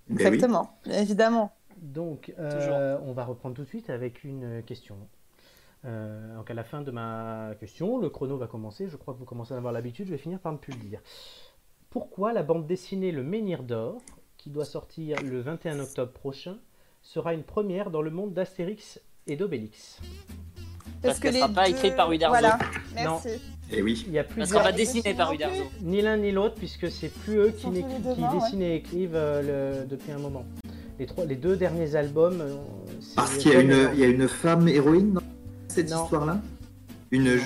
[0.08, 0.34] Ben oui.
[0.34, 1.52] Exactement, évidemment.
[1.82, 4.96] Donc, euh, on va reprendre tout de suite avec une question.
[5.84, 8.88] Euh, donc, à la fin de ma question, le chrono va commencer.
[8.88, 10.06] Je crois que vous commencez à en avoir l'habitude.
[10.06, 11.00] Je vais finir par ne plus le dire.
[11.90, 14.00] Pourquoi la bande dessinée Le Menhir d'Or,
[14.38, 16.58] qui doit sortir le 21 octobre prochain,
[17.02, 20.00] sera une première dans le monde d'Astérix et d'Obélix?
[21.02, 22.30] Parce qu'elle les sera pas écrite par Uderzo.
[22.30, 22.58] Voilà,
[22.94, 23.40] merci.
[23.72, 24.04] Et oui.
[24.06, 24.58] Il y a Parce plusieurs...
[24.60, 25.36] qu'on va dessiner par plus.
[25.36, 25.62] Uderzo.
[25.82, 27.84] Ni l'un ni l'autre, puisque c'est plus eux qui, ouais.
[28.34, 30.44] dessinent et écrivent euh, le- depuis un moment.
[30.98, 32.54] Les, trois, les deux derniers albums, euh,
[33.16, 33.90] Parce qu'il y, a une- Jean.
[33.94, 35.20] il y a une femme héroïne, non
[35.68, 36.40] cette histoire-là?
[37.10, 37.38] Une.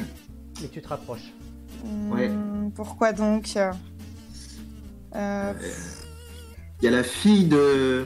[0.60, 1.32] Mais tu te rapproches.
[2.10, 2.28] Ouais.
[2.28, 3.52] Hmm, Pourquoi donc?
[3.56, 3.70] Euh,
[5.14, 5.52] euh,
[6.82, 8.04] Il y a la fille de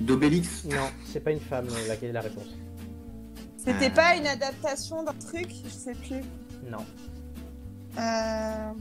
[0.00, 0.64] d'Obélix.
[0.64, 2.48] Non, c'est pas une femme laquelle est la réponse.
[3.56, 3.94] C'était Euh.
[3.94, 5.48] pas une adaptation d'un truc?
[5.64, 6.22] Je sais plus.
[6.68, 6.84] Non.
[7.98, 8.72] Euh,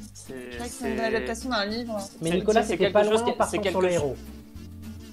[0.64, 1.98] C'est une adaptation d'un livre.
[2.22, 4.16] Mais Nicolas, c'est c'était quelque pas chose loin qui- c'est quelque sur le héros.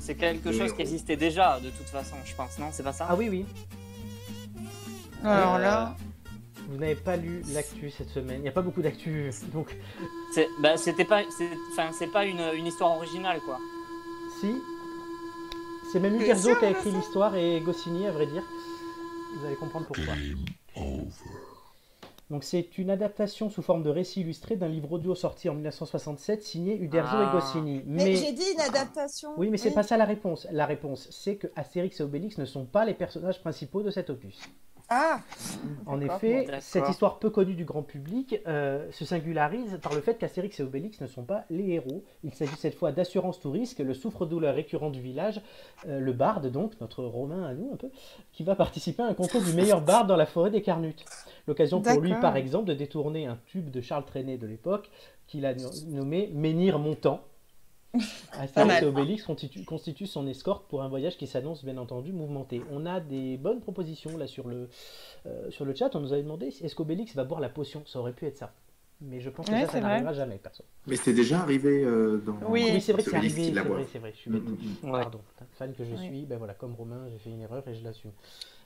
[0.01, 3.07] c'est quelque chose qui existait déjà de toute façon, je pense, non C'est pas ça
[3.11, 3.45] Ah oui, oui.
[5.25, 5.97] Alors Euh, là,
[6.71, 8.41] Vous n'avez pas lu l'actu cette semaine.
[8.41, 9.33] Il n'y a pas beaucoup d'actu.
[9.55, 9.75] Donc,
[10.35, 13.59] C'est bah, c'était pas, c'est- enfin, c'est pas une, une histoire originale quoi.
[14.41, 14.53] si.
[15.91, 18.43] C'est même Uderzo qui a écrit l'histoire et Goscinny, à vrai dire.
[19.41, 20.15] Vous allez comprendre pourquoi.
[22.31, 26.43] Donc c'est une adaptation sous forme de récit illustré d'un livre audio sorti en 1967
[26.43, 27.29] signé Uderzo Ah.
[27.31, 27.83] et Goscinny.
[27.87, 29.31] mais, Mais, j'ai dit une adaptation.
[29.39, 30.47] oui, mais c'est pas ça la réponse.
[30.51, 34.11] La réponse, c'est que Astérix et Obélix ne sont pas les personnages principaux de cet
[34.11, 34.39] opus.
[34.91, 35.21] Ah
[35.87, 40.15] En effet, cette histoire peu connue du grand public euh, se singularise par le fait
[40.17, 42.05] qu'Astérix et Obélix ne sont pas les héros.
[42.25, 45.43] Il s'agit cette fois d'Assurance tout risque, le souffre-douleur récurrent du village,
[45.89, 47.91] euh, le barde donc, notre Romain à nous un peu,
[48.33, 51.05] qui va participer à un concours du meilleur barde dans la forêt des Carnutes.
[51.47, 54.91] L'occasion pour lui, par exemple, de détourner un tube de Charles Trenet de l'époque,
[55.27, 57.21] qu'il a no- nommé Menhir Montant.
[58.33, 58.85] Astérix mal.
[58.85, 62.63] et Obélix constituent, son escorte pour un voyage qui s'annonce bien entendu mouvementé.
[62.71, 64.69] On a des bonnes propositions là sur le,
[65.27, 65.95] euh, sur le chat.
[65.97, 67.83] On nous avait demandé est-ce qu'Obélix va boire la potion?
[67.87, 68.53] Ça aurait pu être ça.
[69.01, 70.65] Mais je pense que Ouais, ça, ça n'arrivera jamais, perso.
[70.89, 72.37] Mais c'est déjà arrivé euh, dans.
[72.49, 72.69] Oui.
[72.73, 74.31] Oui, c'est vrai que c'est Obélix arrivé, qui la c'est vrai, c'est vrai, je suis
[74.31, 74.43] bête.
[74.43, 75.01] Mm, mm, Ouais.
[75.03, 75.21] Pardon,
[75.57, 76.05] fan que je Oui.
[76.05, 78.11] suis, ben voilà, comme Romain, j'ai fait une erreur et je l'assume.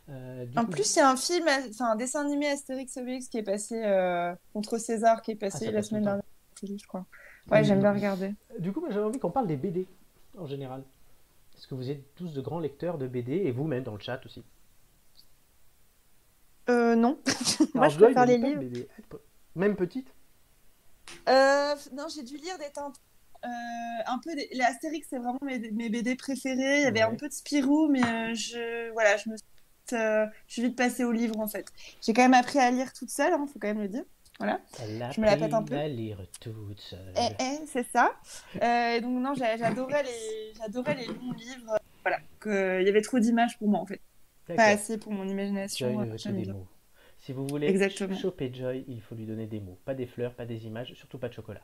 [0.09, 3.29] Euh, En coup, plus, il y a un film, enfin un dessin animé Astérix Obélix
[3.29, 6.25] qui est passé euh, contre César, qui est Ah, passé la semaine dernière.
[6.62, 7.05] je crois.
[7.51, 7.64] Ouais, Oui.
[7.64, 8.32] j'aime bien regarder.
[8.59, 9.86] Du coup, moi, j'avais envie qu'on parle des BD
[10.38, 10.82] en général.
[11.53, 14.20] Parce que vous êtes tous de grands lecteurs de BD et vous-même dans le chat
[14.24, 14.45] aussi.
[16.70, 17.18] Euh, non.
[17.74, 18.61] Moi, je préfère les livres.
[18.61, 18.88] BD.
[19.57, 20.09] Même petite
[21.28, 22.97] Euh, non, j'ai dû lire des teintes.
[23.45, 23.49] Euh,
[24.07, 24.49] un peu des...
[24.53, 26.78] les Astérix, c'est vraiment mes, mes BD préférés.
[26.78, 27.11] Il y avait Ouais.
[27.12, 29.47] un peu de Spirou, mais euh, je voilà, je me suis
[29.84, 31.66] vite, euh, je suis vite passée au livre en fait.
[32.01, 34.05] J'ai quand même appris à lire toute seule, il faut quand même le dire.
[34.43, 34.61] Voilà.
[35.12, 35.74] Je me la pète un peu.
[35.76, 37.12] à lire toute seule.
[37.16, 38.12] Eh, eh, c'est ça.
[38.62, 41.78] Euh, donc non, j'a- j'adorais les, j'adorais les longs livres.
[42.03, 44.01] Voilà, que il y avait trop d'images pour moi en fait,
[44.57, 45.86] pas assez pour mon imagination.
[45.88, 46.66] Joy ne euh, veut que j'aime des mots.
[47.20, 48.16] Si vous voulez Exactement.
[48.18, 49.78] choper Joy, il faut lui donner des mots.
[49.84, 51.61] Pas des fleurs, pas des images, surtout pas de chocolat.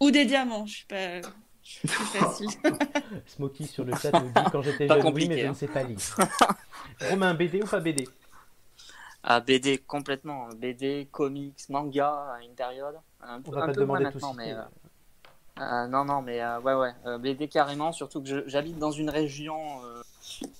[0.00, 2.48] Ou des diamants, je suis pas, je suis plus facile.
[3.26, 5.50] Smokey sur le chat nous dit quand j'étais Pas jeune, oui, compliqué, mais je hein.
[5.50, 5.98] ne sais pas lire.
[7.10, 8.06] Romain, BD ou pas BD
[9.26, 12.96] Ah, BD complètement, BD, comics, manga à une période.
[13.22, 14.60] Un, On peu- va un pas te peu moins de tout maintenant, mais euh,
[15.60, 17.92] euh, non, non, mais euh, ouais, ouais, euh, BD carrément.
[17.92, 19.56] Surtout que j'habite dans une région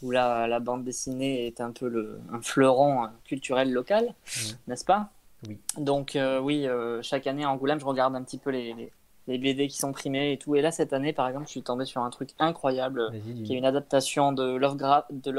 [0.03, 4.57] où la, la bande dessinée est un peu le, un fleuron culturel local, Mhm.
[4.69, 5.11] n'est-ce pas?
[5.47, 5.59] Oui.
[5.77, 6.67] Donc oui,
[7.03, 8.91] chaque année à Angoulême, je regarde un petit peu les, les,
[9.27, 10.55] les BD qui sont primés et tout.
[10.55, 13.13] Et là, cette année, par exemple, je suis tombé sur un truc incroyable
[13.45, 15.31] qui est une adaptation de Lovecraft, de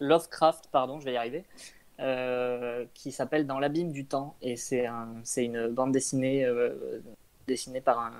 [0.00, 1.44] Lovecraft pardon, je vais y arriver,
[2.94, 4.36] qui s'appelle Dans l'abîme du temps.
[4.42, 7.00] Et c'est un, c'est une bande dessinée euh,
[7.46, 8.12] dessinée par un,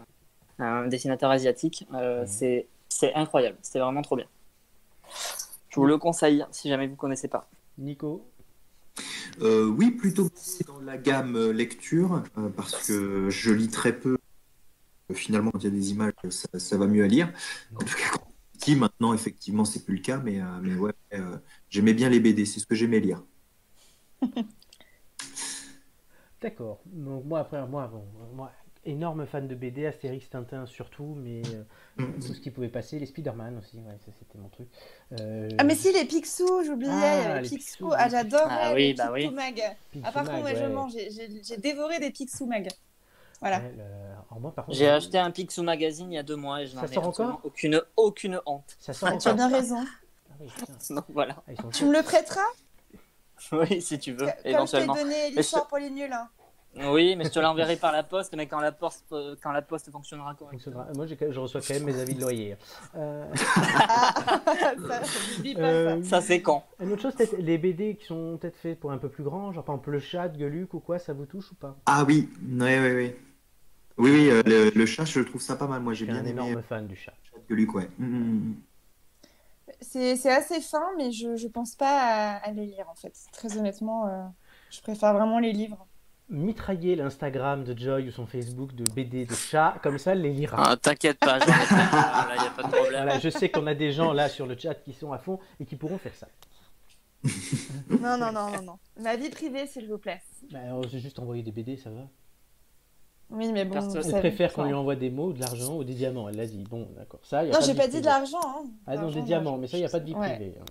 [0.59, 1.87] un dessinateur asiatique.
[1.95, 2.27] Euh, Mhm.
[2.27, 4.27] c'est, c'est incroyable, c'était vraiment trop bien.
[5.71, 7.49] Je vous le conseille si jamais vous connaissez pas.
[7.79, 8.25] Nico
[9.41, 10.29] Euh, oui, plutôt
[10.67, 14.19] dans la gamme euh, lecture, euh, parce que je lis très peu.
[15.11, 17.33] Euh, Finalement, quand il y a des images, ça, ça va mieux à lire.
[17.75, 21.37] En tout cas, maintenant, effectivement, c'est plus le cas, mais, euh, mais ouais, euh,
[21.69, 23.23] j'aimais bien les BD, c'est ce que j'aimais lire.
[26.41, 26.81] D'accord.
[26.87, 28.05] Donc moi après moi bon
[28.35, 28.51] moi
[28.85, 31.63] énorme fan de BD Astérix Tintin surtout mais euh,
[31.99, 32.21] Mm.
[32.27, 34.67] tout ce qui pouvait passer les Spider-Man aussi ouais ça c'était mon truc.
[35.21, 37.93] Euh, Ah mais si les Picsou, j'oubliais, Ah, il y avait les les Picsou.
[37.95, 39.35] Ah j'adore Ah oui, les bah Picsou oui.
[39.35, 39.63] Mag.
[39.93, 40.69] Picsou Ah par contre, moi je ouais.
[40.71, 42.67] mange, j'ai- dévoré des Picsou Mag.
[43.41, 43.59] Voilà.
[43.59, 46.37] Ouais, le- alors moi par contre J'ai acheté un Picsou Magazine il y a deux
[46.37, 48.75] mois et je n'en Ça ai encore aucune, aucune honte.
[48.81, 49.49] ça sort Ah, tu as encore.
[49.49, 49.85] bien raison.
[50.31, 50.49] Ah oui.
[50.91, 51.37] Donc voilà.
[51.47, 52.41] Ah, Tu me le prêteras?
[53.53, 54.95] Oui, si tu veux, Comme je t'ai éventuellement.
[54.95, 56.13] donné l'histoire pour les nuls.
[56.13, 56.29] hein.
[56.91, 59.61] Oui, mais je te l'enverrai par la poste, mais quand la poste, euh, quand la
[59.61, 60.87] poste fonctionnera correctement.
[60.95, 62.57] Moi j'ai- je reçois quand même mes avis de loyer.
[62.97, 64.15] Euh, Ah,
[64.89, 65.01] ça,
[65.59, 66.65] euh, Ça, c'est quand?
[66.81, 69.53] Une autre chose, peut-être les BD qui sont peut-être faits pour un peu plus grand,
[69.53, 71.77] genre par exemple le chat, Gueuluc ou quoi, ça vous touche ou pas?
[71.87, 73.13] Ah oui, oui, oui, oui.
[73.99, 75.83] Oui, oui, euh, le, le chat, je trouve ça pas mal.
[75.83, 77.13] Moi, Je j'ai suis bien un aimé énorme fan du chat.
[77.35, 77.89] le chat de Luc, ouais.
[77.99, 78.55] Mm, mm, mm.
[78.55, 78.72] ça.
[79.83, 83.13] C'est c'est assez fin, mais je, je pense pas à, à les lire en fait.
[83.33, 84.23] Très honnêtement, euh,
[84.71, 85.87] je préfère vraiment les livres.
[86.29, 90.33] Mitrailler l'Instagram de Joy ou son Facebook de BD de chat, comme ça elle les
[90.33, 90.57] lira.
[90.59, 91.77] Ah, T'inquiète pas, j'en ai plein.
[91.93, 93.03] Là, y a pas de problème.
[93.03, 95.39] Voilà, je sais qu'on a des gens là sur le chat qui sont à fond
[95.61, 96.29] et qui pourront faire ça.
[97.91, 98.79] Non, non, non, non, non.
[99.01, 100.21] Ma vie privée, s'il vous plaît.
[100.51, 102.09] Bah, alors, j'ai juste envoyé des BD, ça va.
[103.33, 103.73] Oui, mais bon.
[103.75, 106.29] Personne- Elle préfère qu'on lui envoie des mots, de l'argent ou des diamants.
[106.29, 106.65] Elle l'a dit.
[106.69, 107.21] Bon, d'accord.
[107.25, 108.39] Ça, y a Non, j'ai pas dit de l'argent.
[108.45, 108.65] hein.
[108.87, 110.37] Ah non, des diamants, mais ça, il n'y a pas de vie Ouais.
[110.37, 110.55] privée.
[110.61, 110.65] hein.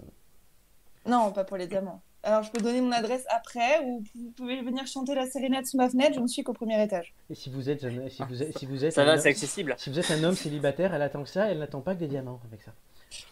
[1.09, 2.01] Non, pas pour les diamants.
[2.23, 5.77] Alors, je peux donner mon adresse après ou vous pouvez venir chanter la sérénade sous
[5.77, 6.13] ma fenêtre.
[6.13, 7.15] Je ne suis qu'au premier étage.
[7.31, 9.29] Et si vous êtes, un- si vous êtes, si vous êtes Ça va, homme- c'est
[9.29, 9.73] accessible.
[9.79, 12.07] si vous êtes un homme célibataire, elle attend que ça, elle n'attend pas que des
[12.07, 12.71] diamants avec ça.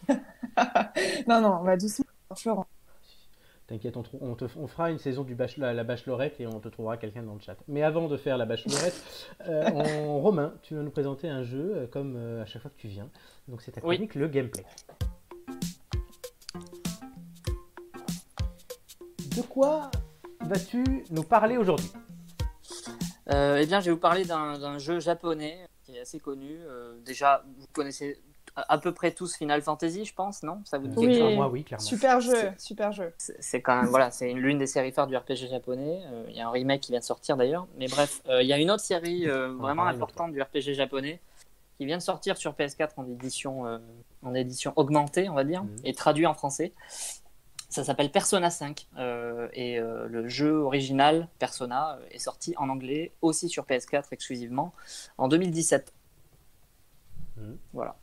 [1.28, 2.04] Non, non, on va doucement.
[2.36, 2.66] Florent.
[3.70, 6.66] T'inquiète, on, trou- on, te- on fera une saison du la, bachelorette et on te
[6.66, 7.56] trouvera quelqu'un dans le chat.
[7.68, 9.00] Mais avant de faire la bachelorette,
[9.46, 12.72] euh, en Romain, tu vas nous présenter un jeu euh, comme euh, à chaque fois
[12.72, 13.08] que tu viens.
[13.46, 13.94] Donc c'est ta Oui.
[13.94, 14.64] chronique, le gameplay.
[19.36, 19.88] De quoi
[20.40, 21.92] vas-tu nous parler aujourd'hui?
[23.32, 26.58] Euh, eh bien, je vais vous parler d'un d'un jeu japonais qui est assez connu.
[26.66, 28.20] Euh, déjà, vous connaissez
[28.56, 30.60] à, peu près tous Final Fantasy, je pense, non?
[30.64, 31.06] Ça vous dit Oui.
[31.08, 31.34] quelque chose?
[31.36, 31.84] Moi, oui, clairement.
[31.84, 33.12] Super jeu, super jeu.
[33.18, 36.02] C'est quand même voilà, c'est une- l'une des séries phares du RPG japonais.
[36.12, 37.66] Euh, Il y a un remake qui vient de sortir d'ailleurs.
[37.78, 40.74] Mais bref, euh, il y a une autre série euh, en vraiment importante du RPG
[40.74, 41.20] japonais
[41.78, 43.78] qui vient de sortir sur PS4 en édition, euh,
[44.22, 45.76] en édition augmentée, on va dire, Mhm.
[45.84, 46.72] et traduit en français.
[47.70, 53.12] Ça s'appelle Persona 5 euh, et euh, le jeu original Persona est sorti en anglais
[53.22, 54.74] aussi sur PS4 exclusivement
[55.18, 55.92] en 2017.
[57.36, 57.56] Mhm.
[57.72, 57.96] Voilà.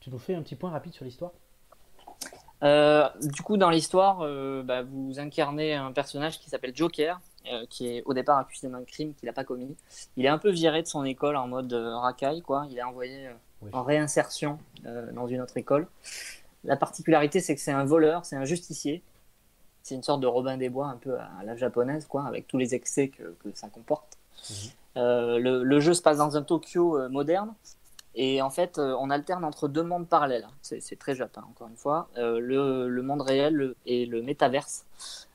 [0.00, 1.32] Tu nous fais un petit point rapide sur l'histoire?
[2.62, 7.20] Euh, du coup, dans l'histoire, euh, bah, vous incarnez un personnage qui s'appelle Joker,
[7.50, 9.76] euh, qui est au départ accusé d'un crime qu'il n'a pas commis.
[10.16, 12.66] Il est un peu viré de son école en mode racaille, quoi.
[12.70, 13.28] Il est envoyé
[13.62, 13.70] Oui.
[13.72, 15.86] en réinsertion dans une autre école.
[16.64, 19.02] La particularité, c'est que c'est un voleur, c'est un justicier.
[19.82, 22.58] C'est une sorte de Robin des Bois un peu à la japonaise, quoi, avec tous
[22.58, 24.18] les excès que, que ça comporte.
[24.50, 24.56] Mhm.
[24.96, 27.54] Le, le jeu se passe dans un Tokyo moderne.
[28.14, 30.48] Et en fait, euh, on alterne entre deux mondes parallèles.
[30.62, 32.08] C'est c'est très japonais, encore une fois.
[32.18, 34.84] Euh, le, monde réel et le métaverse.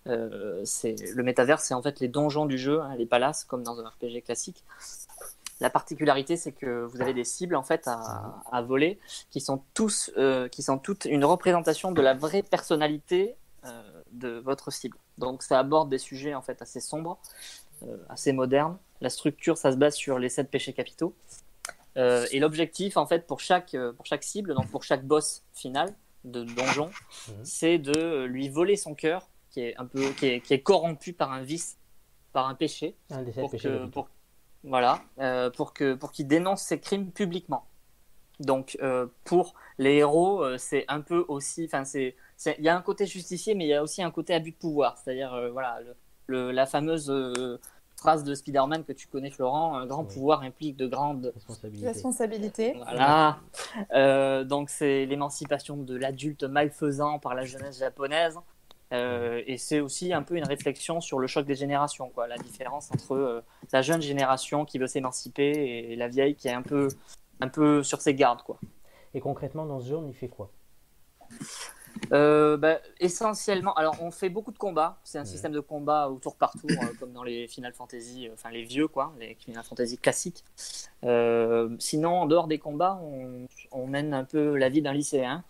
[0.07, 3.79] Euh, le métaverse, c'est en fait les donjons du jeu, hein, les palaces, comme dans
[3.79, 4.63] un RPG classique.
[5.61, 8.99] La particularité, c'est que vous avez des cibles en fait à, voler,
[9.31, 9.63] qui sont
[10.51, 13.35] qui sont toutes une représentation de la vraie personnalité
[14.11, 14.97] de votre cible.
[15.17, 17.17] Donc, ça aborde des sujets en fait assez sombres,
[18.09, 18.77] assez modernes.
[18.99, 21.15] La structure, ça se base sur les sept péchés capitaux.
[21.97, 25.43] Euh, et l'objectif, en fait, pour chaque, euh, pour chaque cible, donc pour chaque boss
[25.53, 25.93] final
[26.23, 26.87] de donjon,
[27.29, 27.35] Mhm.
[27.43, 30.61] c'est de euh, lui voler son cœur, qui est un peu, qui est, qui est
[30.61, 31.77] corrompu par un vice,
[32.33, 32.97] par un péché,
[33.31, 34.09] sept pour péchés que, pour,
[34.63, 37.65] voilà, euh, pour que, pour qu'il dénonce ses crimes publiquement.
[38.41, 42.17] Donc, euh, pour les héros, c'est un peu aussi, enfin, c'est,
[42.57, 44.57] il y a un côté justicier, mais il y a aussi un côté abus de
[44.57, 44.97] pouvoir.
[44.97, 45.95] C'est-à-dire, voilà, le,
[46.27, 47.09] le- la fameuse
[48.05, 50.13] phrase de Spider-Man que tu connais, Florent, un grand Oui.
[50.13, 51.87] pouvoir implique de grandes Responsabilité.
[51.87, 52.73] Responsabilité.
[52.75, 53.37] voilà.
[53.95, 58.37] Euh, donc c'est l'émancipation de l'adulte malfaisant par la jeunesse japonaise.
[58.93, 62.27] Euh, et c'est aussi un peu une réflexion sur le choc des générations, quoi.
[62.27, 63.41] La différence entre euh,
[63.73, 65.49] la jeune génération qui veut s'émanciper
[65.91, 66.87] et la vieille qui est un peu,
[67.41, 68.59] un peu sur ses gardes, quoi.
[69.15, 70.51] Et concrètement, dans ce jeu, on y fait quoi?
[72.11, 74.97] Euh, bah, essentiellement, alors on fait beaucoup de combats.
[75.03, 78.27] C'est un système de combat au tour par tour, euh, comme dans les Final Fantasy,
[78.27, 80.43] euh, enfin les vieux quoi, les Final Fantasy classiques.
[81.79, 85.43] Sinon, en dehors des combats, on, on mène un peu la vie d'un lycéen.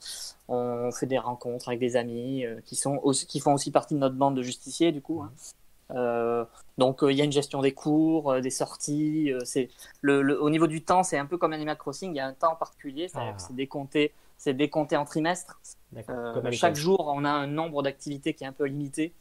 [0.48, 4.00] On fait des rencontres avec des amis qui sont aussi, qui font aussi partie de
[4.00, 5.22] notre bande de justiciers du coup.
[5.24, 5.32] hein.
[5.92, 6.46] Euh,
[6.80, 9.32] donc euh, il y a une gestion des cours, euh, des sorties.
[9.44, 9.70] c'est
[10.02, 12.12] le, le- au niveau du temps, c'est un peu comme Animal Crossing.
[12.12, 13.34] Il y a un temps particulier, Ah.
[13.38, 15.60] c'est décompté, c'est décompté en trimestre.
[16.10, 19.14] Euh, chaque jour, on a un nombre d'activités qui est un peu limité.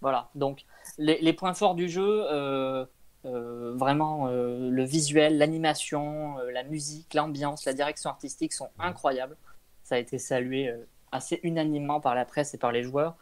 [0.00, 0.28] Voilà.
[0.34, 0.64] Donc,
[0.98, 2.84] les, les points forts du jeu, euh,
[3.24, 9.36] euh, vraiment, le visuel, l'animation, la musique, l'ambiance, la direction artistique sont incroyables.
[9.84, 10.72] Ça a été salué
[11.12, 13.16] assez unanimement par la presse et par les joueurs.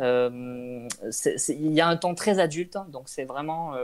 [0.00, 0.38] Ouais.
[1.48, 3.74] Il y a un ton très adulte, hein, donc c'est vraiment,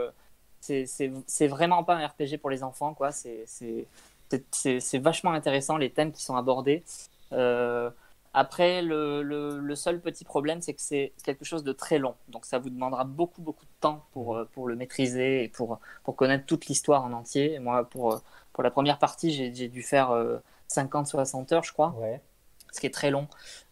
[0.61, 3.11] c'est vraiment pas un RPG pour les enfants, quoi.
[3.11, 3.45] C'est-
[4.51, 6.83] C'est vachement intéressant les thèmes qui sont abordés.
[7.33, 7.89] Euh,
[8.33, 12.15] après, le, le- le seul petit problème, c'est que c'est quelque chose de très long,
[12.27, 15.79] donc ça vous demandera beaucoup beaucoup de temps pour euh, pour le maîtriser et pour
[16.03, 17.53] pour connaître toute l'histoire en entier.
[17.53, 18.19] Et moi, pour euh,
[18.53, 20.11] pour la première partie, j'ai dû faire
[20.67, 22.21] 50-60 heures, je crois Ouais.
[22.71, 23.27] ce qui est très long.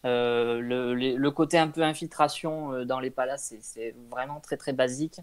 [0.06, 5.20] Euh, le, côté un peu infiltration dans les palaces, c'est- vraiment très très basique.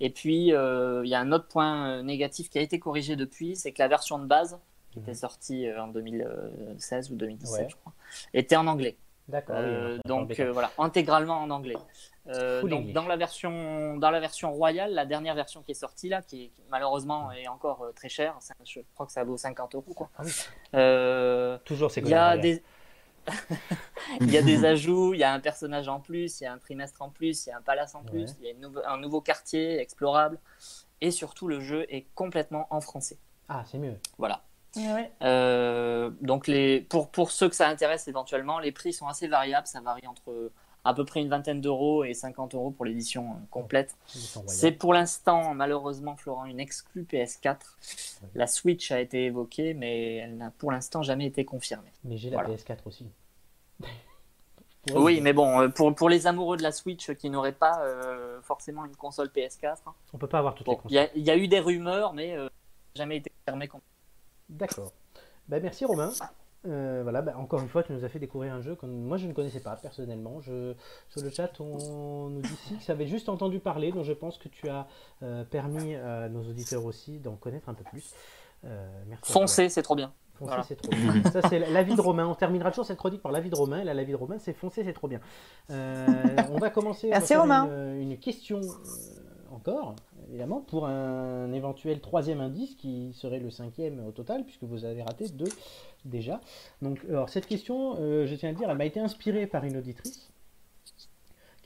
[0.00, 3.56] Et puis, euh, il y a un autre point négatif qui a été corrigé depuis,
[3.56, 4.58] c'est que la version de base,
[4.90, 7.68] qui était sortie euh, en 2016 ou 2017, Ouais.
[7.70, 7.92] je crois,
[8.34, 8.96] était en anglais.
[9.28, 9.54] D'accord.
[9.58, 11.76] Euh, donc euh, voilà, intégralement en anglais.
[12.26, 16.08] Euh, donc dans la version dans la version royale, la dernière version qui est sortie
[16.08, 20.10] là, qui, malheureusement est encore très chère, je crois que ça vaut 50 euros quoi.
[20.18, 21.58] Ah oui.
[21.64, 22.62] Toujours c'est il y a des
[24.20, 26.52] il y a des ajouts, il y a un personnage en plus, il y a
[26.52, 28.36] un trimestre en plus, il y a un palace en plus, Ouais.
[28.40, 30.38] il y a un nouveau quartier explorable.
[31.00, 33.18] Et surtout, le jeu est complètement en français.
[33.48, 33.96] Ah, c'est mieux.
[34.18, 34.42] Voilà.
[34.76, 35.10] Ouais.
[35.22, 39.66] Euh, donc les, pour, pour ceux que ça intéresse éventuellement, les prix sont assez variables.
[39.66, 40.50] Ça varie entre
[40.84, 43.96] à peu près une vingtaine d'euros et 50 euros pour l'édition euh, complète.
[44.46, 47.56] C'est pour l'instant, malheureusement, Florent, une exclue PS4.
[48.34, 51.92] La Switch a été évoquée, mais elle n'a pour l'instant jamais été confirmée.
[52.04, 52.54] Mais j'ai la Voilà.
[52.54, 53.06] PS4 aussi.
[54.94, 58.40] Oui, mais bon, euh, pour, pour les amoureux de la Switch qui n'auraient pas euh,
[58.40, 61.10] forcément une console PS4, hein, On peut pas avoir toutes les bon, il y, consoles.
[61.10, 62.48] a- il y a eu des rumeurs, mais euh,
[62.96, 63.68] jamais été confirmé.
[63.68, 63.80] com-
[64.50, 64.92] D'accord.
[65.48, 66.12] Bah, merci Romain.
[66.66, 69.16] Euh, voilà, bah, encore une fois, tu nous as fait découvrir un jeu que moi
[69.16, 70.40] je ne connaissais pas personnellement.
[70.40, 70.74] Je,
[71.08, 74.12] sur le chat, on nous dit si que ça avait juste entendu parler, donc je
[74.12, 74.86] pense que tu as
[75.22, 78.12] euh, permis à nos auditeurs aussi d'en connaître un peu plus.
[78.66, 79.32] Euh, merci.
[79.32, 80.12] Foncez, c'est trop bien.
[80.34, 80.62] Foncer, Voilà.
[80.64, 81.22] c'est trop bien.
[81.30, 82.26] Ça, c'est l'avis de Romain.
[82.26, 83.82] On terminera toujours cette chronique par l'avis de Romain.
[83.82, 85.20] Là, l'avis de Romain, c'est foncer, c'est trop bien.
[85.70, 86.06] Euh,
[86.50, 87.08] on va commencer.
[87.08, 87.66] Merci, Romain.
[87.94, 89.96] Une, une question euh, encore,
[90.30, 95.02] évidemment, pour un éventuel troisième indice qui serait le cinquième au total, puisque vous avez
[95.02, 95.48] raté deux
[96.04, 96.40] déjà.
[96.82, 99.76] Donc, alors, cette question, euh, je tiens à dire, elle m'a été inspirée par une
[99.76, 100.29] auditrice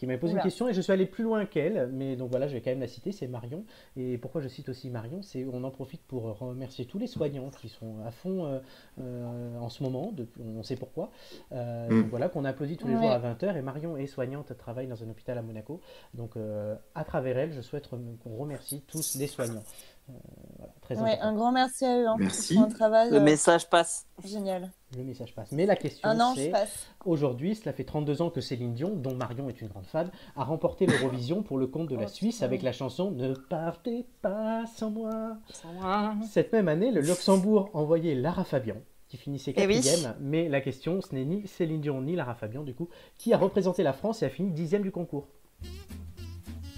[0.05, 2.47] qui m'a posé une question et je suis allé plus loin qu'elle, mais donc voilà,
[2.49, 3.65] je vais quand même la citer, c'est Marion.
[3.97, 7.51] Et pourquoi je cite aussi Marion C'est on en profite pour remercier tous les soignants
[7.51, 8.59] qui sont à fond euh,
[9.01, 11.11] euh, en ce moment, depuis- on sait pourquoi.
[11.53, 12.01] Euh, Mm.
[12.03, 13.01] donc voilà, qu'on applaudit tous les Ouais.
[13.01, 13.57] jours à 20h.
[13.57, 15.81] Et Marion est soignante, elle travaille dans un hôpital à Monaco.
[16.15, 19.63] Donc euh, à travers elle, je souhaite rem- qu'on remercie tous les soignants.
[20.11, 20.13] Euh,
[20.59, 21.27] voilà, très Ouais, important.
[21.29, 22.07] un grand merci à eux.
[22.09, 22.55] Hein, Merci.
[22.57, 24.07] Font un travail Le euh, message passe.
[24.25, 24.71] génial.
[24.97, 25.51] Le message passe.
[25.51, 26.87] Mais la question, c'est passe.
[27.05, 30.45] aujourd'hui, cela fait 32 ans que Céline Dion, dont Marion est une grande fan, a
[30.45, 34.65] remporté l'Eurovision pour le compte de la Oh, Suisse avec la chanson Ne partez pas
[34.77, 35.37] sans moi.
[35.53, 36.15] Sans moi.
[36.31, 38.77] Cette même année, le Luxembourg envoyait Lara Fabian,
[39.09, 39.81] qui finissait Eh oui.
[39.81, 43.33] quatrième, mais la question, ce n'est ni Céline Dion ni Lara Fabian, du coup, qui
[43.33, 45.27] a représenté la France et a fini dixième du concours.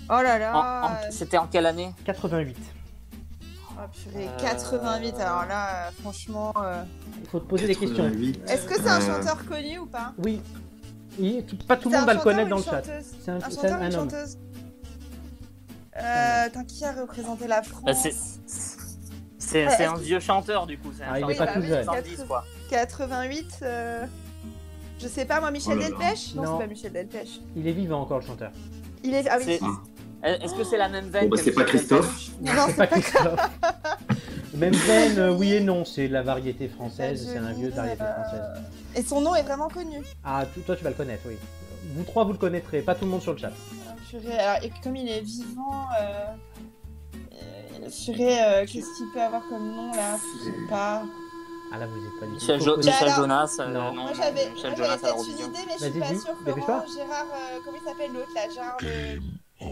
[0.09, 1.01] Oh là là.
[1.11, 1.91] C'était en quelle année?
[2.05, 2.57] 88.
[3.79, 5.15] Oh, purée, Euh, 88.
[5.21, 6.53] Alors là, euh, franchement.
[6.63, 6.83] euh,
[7.23, 8.05] Il faut te poser des questions.
[8.05, 8.41] 88.
[8.49, 10.13] Est-ce que c'est un Euh, chanteur connu ou pas?
[10.19, 10.41] Oui.
[11.19, 12.83] Oui, tout- pas tout le monde va le connaître dans le chat.
[12.85, 14.11] C'est un, chanteur ou un une homme.
[14.11, 14.39] chanteuse?
[15.97, 18.15] Euh, Attends, qui a représenté la France Bah, c'est-
[19.39, 20.91] C'est Ouais, un que- vieux chanteur du coup.
[20.97, 21.85] C'est un Ah, il chanteur est pas bah tout jeune.
[21.85, 22.45] 70, quoi.
[22.69, 23.59] 88.
[23.63, 24.05] euh,
[24.99, 25.97] Je sais pas, moi, Michel Oh là là.
[25.99, 26.35] Delpech?
[26.35, 26.53] Non, Non.
[26.59, 27.41] c'est pas Michel Delpech.
[27.55, 28.51] Il est vivant encore, le chanteur.
[29.05, 29.29] Il est.
[29.29, 29.61] Ah oui.
[30.27, 32.31] C'est- Est-ce que c'est la même veine Bon, bah, c'est pas Christophe.
[32.41, 33.51] Non, C'est pas Christophe.
[34.55, 37.71] Même veine, euh, oui et non, c'est de la variété française, Je c'est un vieux
[37.71, 38.63] de variété euh, française.
[38.95, 40.03] Et son nom est vraiment connu.
[40.25, 41.37] Ah, tu- toi tu vas le connaître, oui.
[41.95, 43.53] Vous trois vous le connaîtrez, pas tout le monde sur le chat.
[44.39, 46.27] Alors, et comme il est vivant, euh...
[47.33, 50.17] euh, euh, qu'est-ce qu'il peut avoir comme nom là?
[50.39, 51.03] Je sais pas.
[51.73, 52.39] Ah là vous êtes pas du tout.
[52.41, 53.57] Michel, Jo- Michel Jonas.
[53.61, 53.93] euh, Non.
[53.93, 54.79] non, moi j'avais peut-être
[55.29, 56.37] une idée, mais je suis pas sûre.
[56.47, 59.21] Gérard, euh, comment il s'appelle l'autre là Gérard le.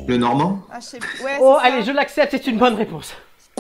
[0.07, 1.23] Le Normand Ah, je sais plus.
[1.25, 1.67] Ouais, Oh, ça.
[1.67, 3.15] allez, je l'accepte, c'est une bonne réponse.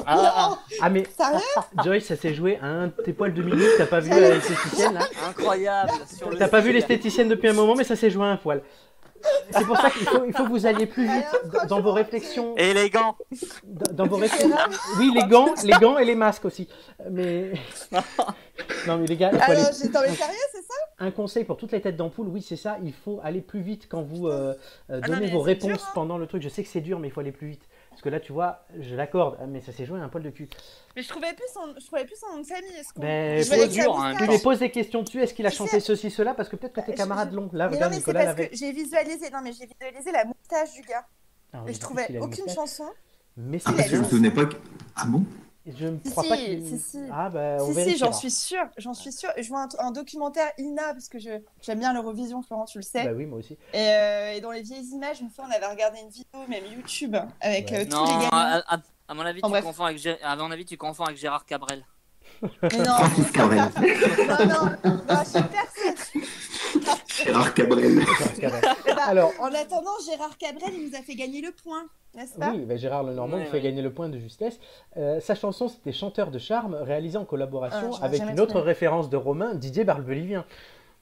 [0.06, 0.16] Ah,
[0.50, 1.38] Non Ah, mais Sérieux
[1.84, 4.94] Joyce, ça s'est joué à un de tes poils de minute, t'as pas vu l'esthéticienne
[4.94, 5.92] là incroyable.
[6.38, 8.60] T'as pas vu l'esthéticienne depuis un moment, mais ça s'est joué à un poil.
[9.50, 11.92] C'est pour ça qu'il faut, il faut que vous alliez plus vite Alors, dans- vos
[11.92, 12.56] réflexions.
[12.56, 13.16] Élégant.
[13.64, 14.50] Dans, dans vos réflexions.
[14.98, 16.68] Oui, les gants, les gants et les masques aussi.
[17.10, 17.52] Mais.
[18.86, 20.74] Non, mais les gars, aller Alors, j'étais mais sérieux, c'est ça?
[21.00, 22.76] Un conseil pour toutes les têtes d'ampoule, oui, c'est ça.
[22.84, 24.54] Il faut aller plus vite quand vous euh,
[24.90, 25.92] euh, Ah non, donnez vos réponses dur, hein.
[25.94, 26.40] pendant le truc.
[26.42, 27.62] Je sais que c'est dur, mais il faut aller plus vite.
[27.94, 30.30] Parce que là, tu vois, je l'accorde, mais ça s'est joué à un poil de
[30.30, 30.48] cul.
[30.96, 32.74] Mais je trouvais plus son, je trouvais plus son nom de famille.
[32.76, 33.00] Est-ce qu'on...
[33.02, 34.14] Ben, Je dur, hein.
[34.18, 35.22] Tu lui poses des questions dessus.
[35.22, 36.34] Est-ce qu'il a Tu chanté sais- ceci, cela?
[36.34, 37.48] Parce que peut-être que tes camarades je- l'ont.
[37.52, 38.48] Là, Mais non, regarde, mais c'est Nicolas parce l'avait.
[38.50, 41.06] que j'ai visualisé, non mais j'ai visualisé la moustache du gars.
[41.52, 42.84] Ah, Et je en trouvais aucune chanson.
[43.36, 44.56] Mais Ah, c'est parce que je me souvenais pas que.
[44.96, 45.24] Ah bon?
[45.66, 46.66] Je ne Si, crois si, pas qu'il.
[46.66, 46.98] si, si.
[47.10, 49.30] Ah, bah, on si, si, j'en suis sûre, j'en suis sûre.
[49.38, 51.30] Je vois un, un documentaire INA, parce que je,
[51.62, 53.02] j'aime bien l'Eurovision, Florent, tu le sais.
[53.04, 53.56] Bah oui, moi aussi.
[53.72, 56.64] Et, euh, et dans les vieilles images, une fois, on avait regardé une vidéo, même
[56.70, 57.78] YouTube, avec Ouais.
[57.80, 58.28] euh, tous Non, les gagnants.
[58.32, 59.64] à, à- à mon avis, En tu bref.
[59.64, 61.84] confonds avec, Gé- à mon avis, tu confonds avec Gérard Cabrel.
[62.42, 63.58] Mais non, Francis Cabrel.
[63.58, 63.66] non,
[64.46, 65.83] non, non, je suis personne.
[67.24, 68.02] Gérard Cabrel.
[68.38, 68.52] Eh ben,
[69.06, 72.50] Alors, En attendant, Gérard Cabrel, il nous a fait gagner le point, n'est-ce pas?
[72.52, 73.62] Oui, bah, Gérard Lenormand Ouais, nous fait ouais.
[73.62, 74.58] gagner le point de justesse.
[74.96, 79.10] Euh, sa chanson, c'était Chanteur de charme, réalisé en collaboration Ah, avec une autre référence
[79.10, 80.44] de Romain, Didier Barbelivien.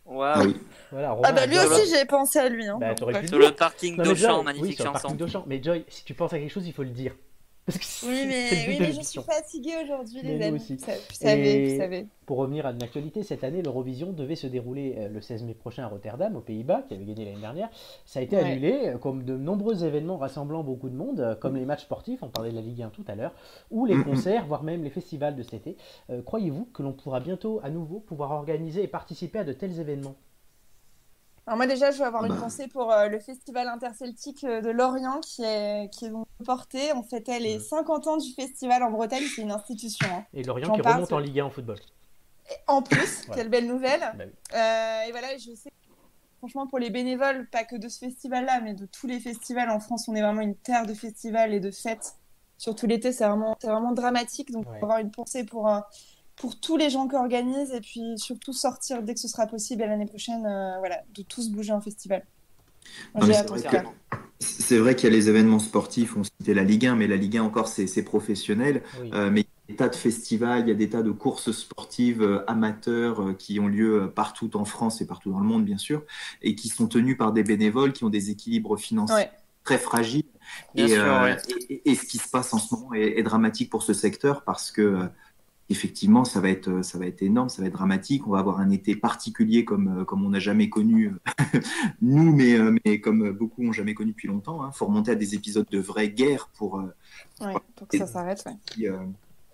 [0.06, 0.32] Waouh.
[0.34, 0.56] Ah oui.
[0.90, 2.66] Voilà, Romain Ah bah lui aussi, j'ai pensé à lui.
[2.66, 2.76] Hein.
[2.80, 3.38] Bah, Sur dire.
[3.38, 5.02] le parking Non, mais Joy- d'Auchan, oui, magnifique sur le chanson.
[5.02, 5.44] parking d'Auchan.
[5.46, 7.14] Mais Joy, si tu penses à quelque chose, il faut le dire.
[7.64, 10.42] Parce que c'est- Oui, mais, le but oui, de mais je suis fatiguée aujourd'hui, les
[10.42, 10.56] amis.
[10.56, 10.74] aussi.
[10.74, 12.06] Vous savez, vous savez, Et- vous savez.
[12.26, 15.54] Pour revenir à une actualité, cette année, l'Eurovision devait se dérouler euh, le 16 mai
[15.54, 17.70] prochain à Rotterdam, aux Pays-Bas, qui avait gagné l'année dernière.
[18.04, 18.42] Ça a été Ouais.
[18.42, 22.22] annulé, euh, comme de nombreux événements rassemblant beaucoup de monde, euh, comme les matchs sportifs,
[22.24, 23.32] on parlait de la Ligue 1 tout à l'heure,
[23.70, 25.76] ou les concerts, voire même les festivals de cet été.
[26.10, 29.78] Euh, Croyez-vous que l'on pourra bientôt à nouveau pouvoir organiser et participer à de tels
[29.78, 30.16] événements?
[31.46, 32.40] Alors moi déjà, je veux avoir Ah une bah.
[32.40, 36.12] pensée pour euh, le festival interceltique euh, de Lorient qui est qui est
[36.44, 36.92] porté.
[36.94, 37.64] On fêtait les Mhm.
[37.64, 40.06] 50 ans du festival en Bretagne, c'est une institution.
[40.08, 40.24] hein.
[40.32, 41.78] Et Lorient qui parle, remonte en Ligue 1 en football.
[42.50, 43.34] Et en plus, Ouais.
[43.34, 44.00] quelle belle nouvelle.
[44.00, 44.32] Bah oui.
[44.54, 45.70] Euh, et voilà, je sais,
[46.38, 49.80] franchement, pour les bénévoles, pas que de ce festival-là, mais de tous les festivals en
[49.80, 52.14] France, on est vraiment une terre de festivals et de fêtes.
[52.58, 54.52] Surtout l'été, c'est vraiment, c'est vraiment dramatique.
[54.52, 54.76] Donc, Ouais.
[54.80, 55.80] avoir une pensée pour, euh,
[56.36, 59.82] pour tous les gens qui organisent et puis surtout sortir dès que ce sera possible
[59.82, 62.24] à l'année prochaine, euh, voilà, de tous bouger en festival.
[64.40, 67.16] C'est vrai qu'il y a les événements sportifs, on citait la Ligue 1, mais la
[67.16, 68.82] Ligue 1 encore c'est professionnel.
[69.00, 69.10] Oui.
[69.14, 71.12] Euh, mais il y a des tas de festivals, il y a des tas de
[71.12, 75.46] courses sportives euh, amateurs euh, qui ont lieu partout en France et partout dans le
[75.46, 76.02] monde, bien sûr,
[76.42, 79.30] et qui sont tenus par des bénévoles qui ont des équilibres financiers Ouais.
[79.62, 80.24] très fragiles.
[80.74, 81.36] Bien Et, sûr, euh, ouais.
[81.68, 83.92] et, et- et ce qui se passe en ce moment est, est dramatique pour ce
[83.92, 85.06] secteur parce que euh,
[85.72, 88.26] effectivement ça va être euh, ça va être énorme, ça va être dramatique.
[88.26, 91.60] On va avoir un été particulier comme euh, comme on n'a jamais connu euh,
[92.00, 94.64] nous, mais mais comme beaucoup ont jamais connu depuis longtemps.
[94.68, 96.76] Il faut remonter à des épisodes de vraie guerre pour
[97.40, 98.44] Ouais, pour que ça s'arrête.
[98.46, 98.86] Ouais.
[98.88, 98.98] euh,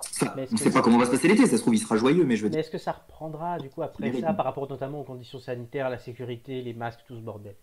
[0.00, 1.46] ça, on ne sait pas comment va se passer l'été.
[1.46, 2.60] Ça se trouve il sera joyeux, mais je veux Mais dire.
[2.60, 5.98] est-ce que ça reprendra du coup après ça par rapport notamment aux conditions sanitaires, la
[5.98, 7.54] sécurité, les masques, tout ce bordel?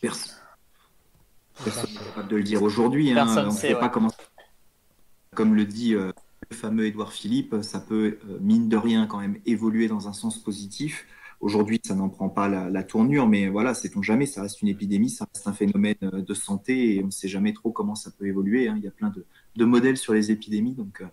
[0.00, 0.32] Personne
[1.62, 3.10] personne n'est capable de le dire aujourd'hui.
[3.10, 3.14] hein.
[3.26, 3.80] Personne On ne sait, ouais.
[3.80, 4.08] pas comment.
[5.34, 6.10] Comme le dit euh,
[6.52, 10.38] fameux Édouard Philippe, ça peut, euh, mine de rien, quand même évoluer dans un sens
[10.38, 11.06] positif.
[11.40, 14.68] Aujourd'hui, ça n'en prend pas la, la tournure, mais voilà, sait-on jamais, ça reste une
[14.68, 17.94] épidémie, ça reste un phénomène euh, de santé et on ne sait jamais trop comment
[17.94, 18.68] ça peut évoluer.
[18.68, 18.74] hein.
[18.76, 19.24] Il y a plein de,
[19.56, 21.06] de modèles sur les épidémies, donc euh,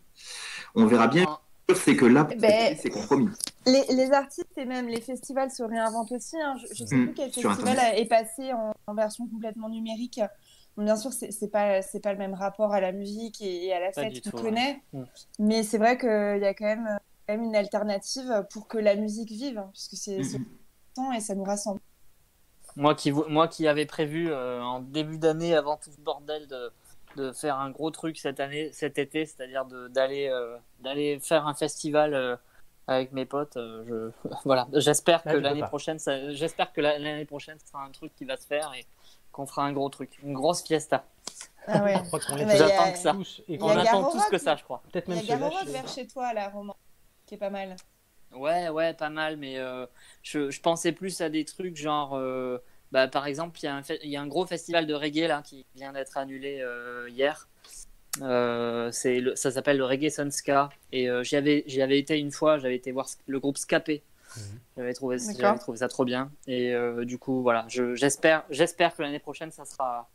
[0.75, 1.23] on verra bien.
[1.23, 1.37] En-
[1.75, 3.27] C'est que là, Ben, cette- c'est compromis.
[3.65, 6.37] Les, les artistes et même les festivals se réinventent aussi.
[6.41, 6.55] hein.
[6.61, 7.93] Je, je sais Mm, plus quel festival Internet.
[7.99, 10.21] est passé en, en version complètement numérique.
[10.77, 13.79] Bien sûr, c'est pas c'est pas le même rapport à la musique et, et à
[13.79, 15.01] la fête qu'on connaît, ouais.
[15.01, 15.05] Mm.
[15.39, 16.85] mais c'est vrai qu'il y a quand même,
[17.27, 20.45] quand même une alternative pour que la musique vive, hein, puisque c'est Mhm.
[20.95, 21.79] important et ça nous rassemble.
[22.75, 26.71] Moi qui, moi qui avais prévu euh, en début d'année, avant tout ce bordel, de,
[27.15, 31.47] de faire un gros truc cette année, cet été, c'est-à-dire de- d'aller euh, d'aller faire
[31.47, 32.35] un festival euh,
[32.85, 33.57] avec mes potes.
[33.57, 37.67] euh, je, voilà, j'espère Là, que l'année prochaine, ça- j'espère que la- l'année prochaine, ce
[37.67, 38.85] sera un truc qui va se faire et
[39.37, 41.05] qu'on fera un gros truc, une grosse fiesta.
[41.67, 41.95] Ah ouais.
[41.95, 43.11] Je crois qu'on Mais les il y a- J'attends que ça.
[43.13, 44.81] tous et On attend tous que ça, je crois.
[44.91, 46.75] peut-être Il y même a vers chez toi, là, Roman,
[47.25, 47.75] qui est pas mal.
[48.33, 49.85] Ouais, ouais, pas mal, mais euh,
[50.23, 52.57] je, je pensais plus à des trucs genre, euh,
[52.91, 54.93] bah, par exemple, il y, a un fe- il y a un gros festival de
[54.93, 57.47] reggae là qui vient d'être annulé euh, hier.
[58.23, 62.17] Euh, c'est le- ça s'appelle le Reggae Sunska et euh, j'y avais, j'y avais été
[62.17, 64.01] une fois, j'avais été voir le groupe Scapé.
[64.75, 65.17] J'avais trouvé,
[65.57, 69.51] trouvé ça trop bien et euh, du coup voilà, je- j'espère, j'espère que l'année prochaine
[69.51, 70.09] ça sera.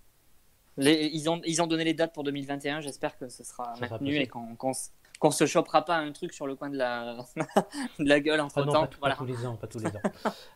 [0.78, 2.80] Les, ils ont, ils ont donné les dates pour 2021.
[2.80, 4.88] J'espère que ce sera Ça maintenu et qu'on qu'on se-
[5.22, 7.14] qu'on se chopera pas un truc sur le coin de la,
[8.00, 8.80] de la gueule entre Ah non, temps.
[8.80, 9.14] pas, tout- pas voilà.
[9.14, 10.00] tous les ans, pas tous les ans.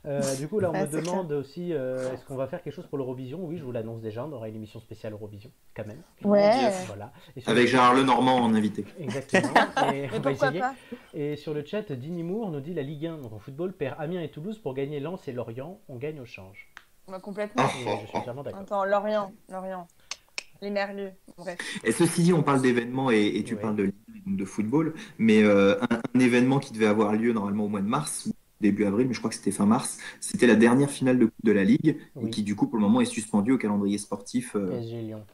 [0.07, 2.89] Euh, du coup, là, on me demande aussi, euh, est-ce qu'on va faire quelque chose
[2.89, 3.39] pour l'Eurovision?
[3.45, 6.03] Oui, je vous l'annonce déjà, on aura une émission spéciale Eurovision, quand même.
[6.25, 6.73] Ouais.
[6.89, 7.13] Voilà.
[7.37, 8.85] Et Avec le- Gérard Lenormand en invité.
[8.99, 9.53] Exactement.
[9.95, 10.59] Et, on va pourquoi essayer.
[10.61, 10.75] pas?
[11.15, 13.95] Et sur le chat, Dini Moore nous dit la Ligue 1, donc en football, perd
[14.01, 15.79] Amiens et Toulouse pour gagner Lens et Lorient.
[15.89, 16.69] On gagne au change.
[17.07, 17.69] Bah, Complètement.
[17.69, 18.61] Je suis entièrement d'accord.
[18.63, 19.87] Attends, Lorient, Lorient.
[20.63, 21.59] Les Merlus, bref.
[21.85, 23.61] Et ceci dit, on parle d'événements et, et tu Ouais.
[23.61, 27.81] parles de, football, mais euh, un, un événement qui devait avoir lieu normalement au mois
[27.81, 28.29] de mars,
[28.61, 31.45] début avril, mais je crois que c'était fin mars, c'était la dernière finale de Coupe
[31.45, 32.27] de la Ligue, Oui.
[32.27, 34.57] et qui du coup pour le moment est suspendue au calendrier sportif.
[34.57, 35.25] euh, PSG Lyon.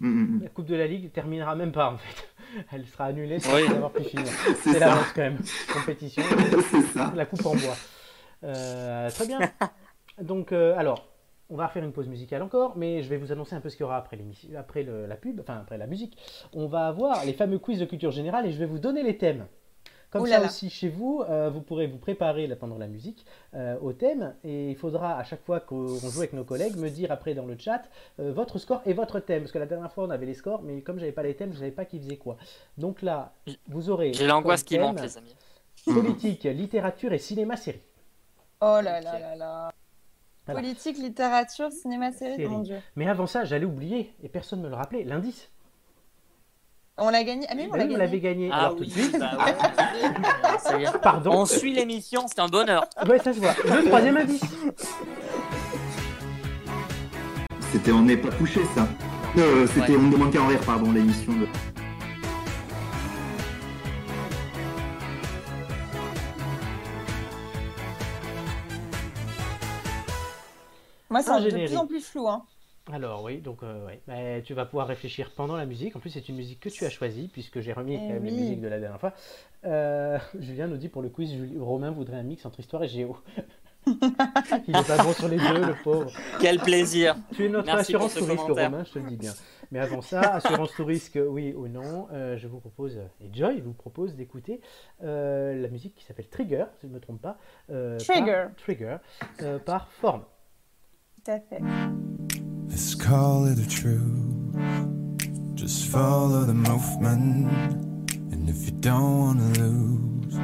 [0.00, 0.40] hum, hum, hum.
[0.42, 2.28] La Coupe de la Ligue terminera même pas en fait.
[2.72, 3.62] Elle sera annulée sans Oui.
[3.66, 4.26] avoir pu finir.
[4.62, 5.38] C'est C'est la quand même.
[5.72, 6.22] Compétition.
[6.70, 7.12] c'est ça.
[7.16, 7.76] La coupe en bois.
[8.44, 9.38] Euh, très bien.
[10.20, 11.11] Donc, euh, alors,
[11.52, 13.76] on va refaire une pause musicale encore, mais je vais vous annoncer un peu ce
[13.76, 16.16] qu'il y aura après, l'émission, après le- la pub, enfin après la musique.
[16.54, 19.18] On va avoir les fameux quiz de culture générale et je vais vous donner les
[19.18, 19.46] thèmes.
[20.10, 23.24] Comme ça aussi chez vous, euh, vous pourrez vous préparer là, pendant la musique
[23.54, 26.90] euh, au thème et il faudra à chaque fois qu'on joue avec nos collègues me
[26.90, 27.82] dire après dans le chat
[28.20, 29.42] euh, votre score et votre thème.
[29.42, 31.52] Parce que la dernière fois on avait les scores, mais comme j'avais pas les thèmes,
[31.54, 32.36] je savais pas qui faisait quoi.
[32.76, 33.32] Donc là,
[33.68, 35.34] vous aurez J'ai l'angoisse qui monte, les amis.
[35.86, 37.80] politique, littérature et cinéma-série.
[38.60, 39.72] Oh là là là là.
[40.46, 40.60] Voilà.
[40.60, 42.48] Politique, littérature, cinéma, série, Série.
[42.48, 42.76] mon dieu.
[42.96, 45.48] Mais avant ça, j'allais oublier, et personne ne me le rappelait, l'indice.
[46.98, 47.46] On l'a gagné.
[47.48, 47.96] Ah mais oui, on l'a gagné.
[47.96, 48.50] l'avez gagné.
[48.52, 50.84] Ah Alors tout oui, de suite, bah ouais.
[51.02, 51.30] Pardon.
[51.32, 52.84] On suit l'émission, c'est un bonheur.
[53.08, 53.54] Ouais, ça se voit.
[53.64, 54.42] Le troisième indice.
[57.72, 58.86] C'était On n'est pas couché ça.
[59.38, 59.96] Euh, C'était Ouais.
[59.98, 61.46] On ne demande qu'à en rire, pardon, l'émission de.
[71.12, 72.28] Moi, c'est Un de plus en plus flou.
[72.28, 72.44] Hein.
[72.92, 74.00] Alors oui, donc euh, ouais.
[74.08, 75.94] Ben, tu vas pouvoir réfléchir pendant la musique.
[75.94, 78.24] En plus, c'est une musique que tu as choisie, puisque j'ai remis Eh quand même
[78.24, 78.40] les oui.
[78.40, 79.12] musiques de la dernière fois.
[79.64, 83.16] Euh, Julien nous dit pour le quiz, Romain voudrait un mix entre histoire et géo.
[83.86, 86.10] Il est pas bon sur les deux, le pauvre.
[86.40, 87.16] Quel plaisir.
[87.34, 88.60] Tu es notre Merci assurance pour ce tout risque.
[88.60, 89.32] Romain, je te le dis bien.
[89.72, 93.60] Mais avant ça, assurance tout risque, oui ou non, euh, je vous propose, et Joy
[93.60, 94.60] vous propose d'écouter
[95.02, 97.38] euh, la musique qui s'appelle Trigger, si je ne me trompe pas.
[97.70, 98.44] euh, Trigger.
[98.48, 98.96] Par, Trigger,
[99.42, 100.24] euh, par Forme.
[101.24, 104.56] Let's call it a truth.
[105.54, 108.10] Just follow the movement.
[108.32, 110.34] And if you don't wanna lose,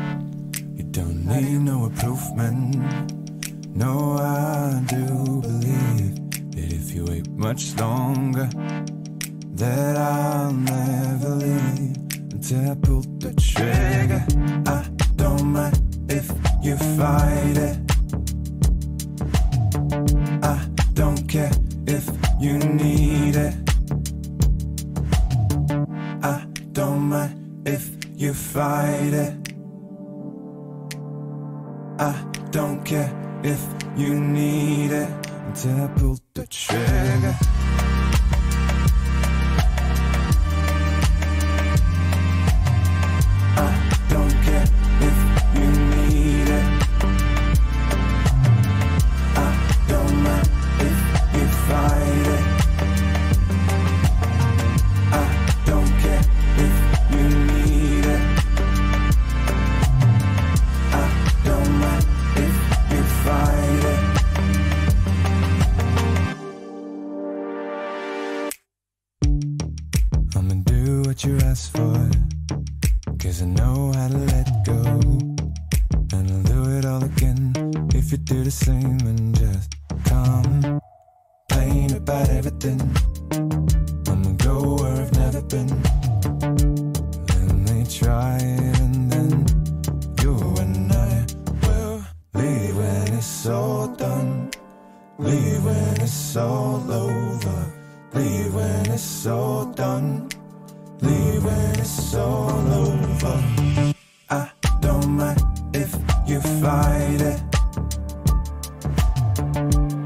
[0.76, 2.76] you don't need no improvement.
[3.74, 6.14] No, I do believe
[6.52, 8.48] that if you wait much longer,
[9.54, 11.96] that I'll never leave
[12.30, 14.24] until I pull the trigger.
[14.70, 16.30] I don't mind if
[16.62, 17.97] you fight it.
[21.28, 21.50] Care
[21.86, 22.08] if
[22.40, 23.54] you need it.
[26.22, 29.34] I don't mind if you fight it.
[32.00, 32.14] I
[32.50, 33.12] don't care
[33.44, 33.62] if
[33.96, 35.10] you need it
[35.46, 37.57] until I pull the trigger.
[90.58, 91.26] And I
[91.62, 92.02] will
[92.34, 94.50] leave when it's all done.
[95.18, 97.72] Leave when it's all over.
[98.14, 100.28] Leave when it's all done.
[101.00, 103.44] Leave when it's all over.
[104.30, 105.42] I don't mind
[105.74, 105.94] if
[106.26, 107.40] you fight it.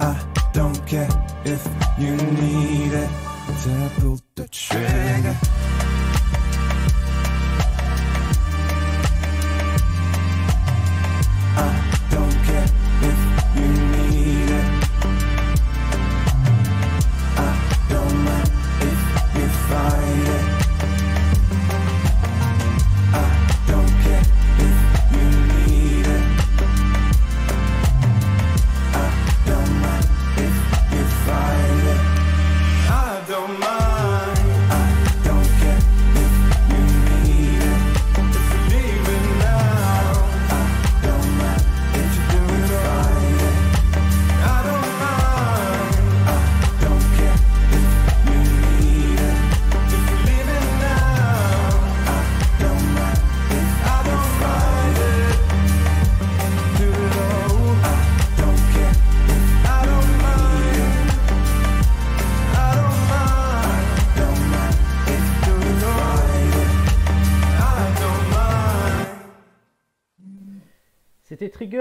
[0.01, 0.15] I
[0.53, 1.09] don't care
[1.45, 1.63] if
[1.99, 3.11] you need it.
[4.01, 5.52] Pull the trigger.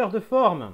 [0.10, 0.74] De Forme.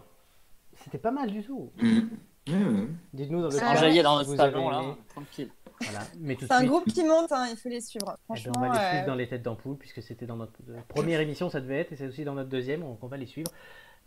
[0.84, 1.72] C'était pas mal du tout.
[1.78, 2.00] Mm.
[2.48, 2.88] Ouais, ouais.
[3.14, 4.94] Dites-nous dans le chat Enjaillé dans si notre vous avez salon, là, aimé.
[5.10, 5.50] tranquille.
[5.82, 6.00] Voilà.
[6.40, 8.06] C'est un suite, groupe qui monte, hein, il faut les suivre.
[8.08, 10.38] eh ben, Franchement, on va les suivre euh, dans les têtes d'ampoule, puisque c'était dans
[10.38, 13.08] notre euh, première émission, ça devait être, et c'est aussi dans notre deuxième, donc on
[13.08, 13.52] va les suivre.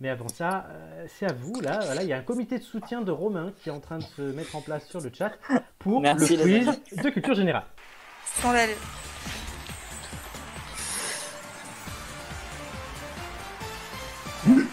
[0.01, 1.79] Mais avant ça, euh, c'est à vous, là.
[1.85, 4.03] Voilà, il y a un comité de soutien de Romain qui est en train de
[4.05, 5.33] se mettre en place sur le chat
[5.79, 7.64] pour Merci, le les quiz de culture générale.
[8.25, 8.73] scandaleux.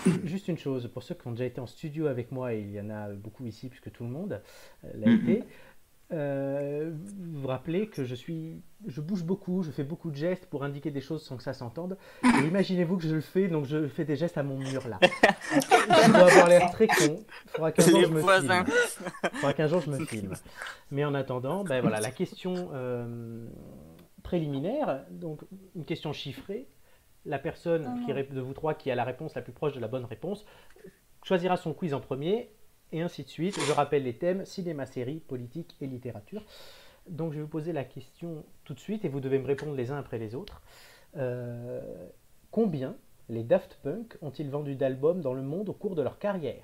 [0.24, 2.72] Juste une chose, pour ceux qui ont déjà été en studio avec moi, et il
[2.72, 4.42] y en a beaucoup ici, puisque tout le monde
[4.94, 5.30] l'a Mhm.
[5.30, 5.44] été,
[6.14, 10.46] euh, vous vous rappelez que je suis, je bouge beaucoup, je fais beaucoup de gestes
[10.46, 11.98] pour indiquer des choses sans que ça s'entende.
[12.24, 15.00] Et imaginez-vous que je le fais, donc je fais des gestes à mon mur là.
[15.52, 17.18] Je dois avoir l'air très con.
[17.46, 18.66] Il faudra qu'un jour je me filme.
[19.34, 20.34] Faudra qu'un jour je me filme.
[20.92, 23.46] Mais en attendant, ben voilà, la question euh,
[24.24, 25.42] préliminaire, donc
[25.76, 26.68] une question chiffrée.
[27.28, 29.80] La personne Ah qui de vous trois qui a la réponse la plus proche de
[29.80, 30.46] la bonne réponse
[31.24, 32.50] choisira son quiz en premier,
[32.92, 33.60] et ainsi de suite.
[33.60, 36.44] Je rappelle les thèmes cinéma, série, politique et littérature.
[37.10, 39.76] Donc je vais vous poser la question tout de suite et vous devez me répondre
[39.76, 40.62] les uns après les autres.
[41.18, 41.82] Euh,
[42.52, 42.96] combien
[43.30, 46.64] les Daft Punk ont-ils vendu d'albums dans le monde au cours de leur carrière?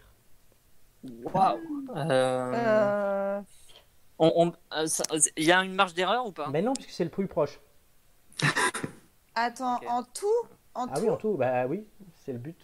[1.33, 1.59] Waouh.
[1.95, 3.41] Euh,
[4.21, 4.87] Euh,
[5.35, 6.49] Il y a une marge d'erreur ou pas?
[6.49, 7.59] Ben non, puisque c'est le plus proche.
[9.35, 9.85] Attends, Ok.
[9.89, 10.27] en tout,
[10.75, 11.85] en Ah tout oui, en tout, bah oui,
[12.23, 12.57] c'est le but.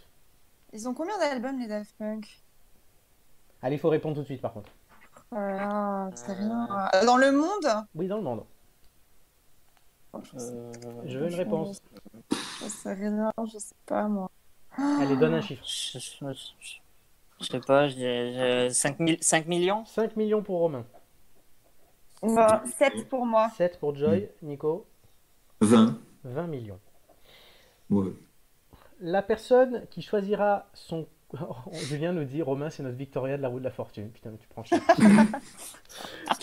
[0.74, 2.28] ils ont combien d'albums les Daft Punk?
[3.62, 4.72] Allez, il faut répondre tout de suite par contre.
[5.32, 6.90] Oh là là, c'est rien.
[6.94, 7.86] Euh, Dans le monde?
[7.96, 8.44] Oui, dans le monde.
[10.16, 10.72] Euh,
[11.06, 11.82] Je veux une réponse.
[12.62, 14.30] Je sais rien, je sais pas moi.
[14.78, 15.64] Allez, donne un chiffre.
[15.66, 16.78] je, je- je-
[17.42, 20.86] je sais pas, j'ai 5, 5 millions 5 millions pour Romain.
[22.22, 22.48] Bon,
[22.78, 23.50] 7 pour moi.
[23.56, 24.30] 7 pour Joy.
[24.42, 24.86] Nico
[25.62, 25.98] 20.
[26.30, 26.80] 20 millions.
[27.90, 28.12] Ouais.
[29.02, 31.08] La personne qui choisira son.
[31.74, 34.10] Julien nous dit Romain, c'est notre Victoria de la roue de la fortune.
[34.10, 34.82] Putain, mais tu prends cher.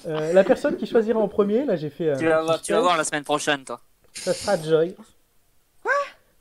[0.07, 2.13] Euh, la personne qui choisira en premier, là j'ai fait.
[2.13, 3.81] un tu vas, voir, tu vas voir la semaine prochaine, toi.
[4.13, 4.95] Ça sera Joy.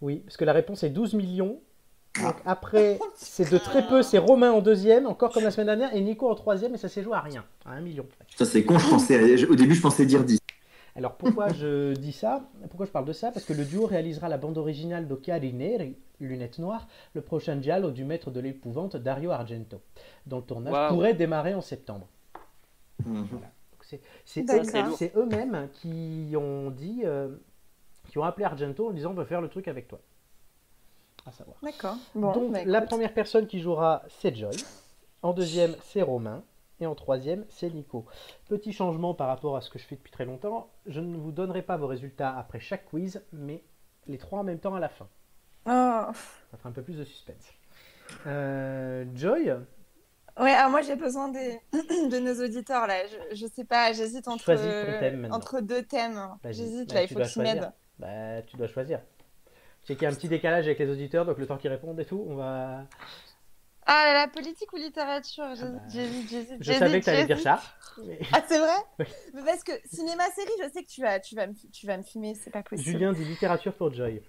[0.02, 1.60] Oui, parce que la réponse est 12 millions.
[2.22, 5.94] Donc après, c'est de très peu, c'est Romain en deuxième, encore comme la semaine dernière,
[5.94, 8.06] et Nico en troisième, et ça s'est joué à rien, à 1 million.
[8.36, 10.40] Ça, c'est con, je pensais, au début, je pensais dire 10.
[10.96, 12.42] Alors pourquoi je dis ça?
[12.70, 13.32] Pourquoi je parle de ça?
[13.32, 17.92] Parce que le duo réalisera la bande originale d'Occhiali Neri, Lunettes Noires, le prochain giallo
[17.92, 19.82] du maître de l'épouvante Dario Argento,
[20.26, 22.08] dont le tournage pourrait démarrer en septembre.
[23.06, 23.28] Mhm.
[24.24, 27.36] C'est eux-mêmes qui ont dit, euh,
[28.10, 30.00] qui ont appelé Argento en disant on veut faire le truc avec toi.
[31.26, 31.58] À savoir.
[31.62, 31.98] D'accord.
[32.14, 34.56] Bon, Donc bah, la première personne qui jouera, c'est Joy.
[35.22, 36.44] En deuxième, c'est Romain.
[36.82, 38.06] Et en troisième, c'est Nico.
[38.50, 40.70] Petit changement par rapport à ce que je fais depuis très longtemps.
[40.86, 43.64] Je ne vous donnerai pas vos résultats après chaque quiz, mais
[44.08, 45.08] les trois en même temps à la fin.
[45.68, 46.12] Oh.
[46.52, 47.54] Ça fera un peu plus de suspense.
[48.28, 49.52] Euh, Joy,
[50.38, 51.62] Ouais, alors moi j'ai besoin des...
[51.72, 52.96] de nos auditeurs là.
[53.08, 54.54] Je, je sais pas, j'hésite entre...
[55.00, 56.20] Thème entre deux thèmes.
[56.44, 57.56] J'hésite Bah, là, il faut dois que tu choisir.
[57.56, 57.72] m'aides.
[58.00, 59.00] bah, tu dois choisir.
[59.84, 61.70] Je sais qu'il y a un petit décalage avec les auditeurs, donc le temps qu'ils
[61.72, 62.84] répondent et tout, on va.
[63.88, 65.46] Ah là, politique ou littérature
[65.90, 66.56] J'hésite, bah.
[66.60, 67.62] Je savais que tu allais dire ça.
[68.04, 69.06] mais- Ah c'est vrai Oui.
[69.36, 72.04] Mais Parce que cinéma-série, je sais que tu vas, tu vas, me, tu vas me
[72.04, 72.90] fumer, c'est pas possible.
[72.90, 74.22] Julien dit littérature pour Joy.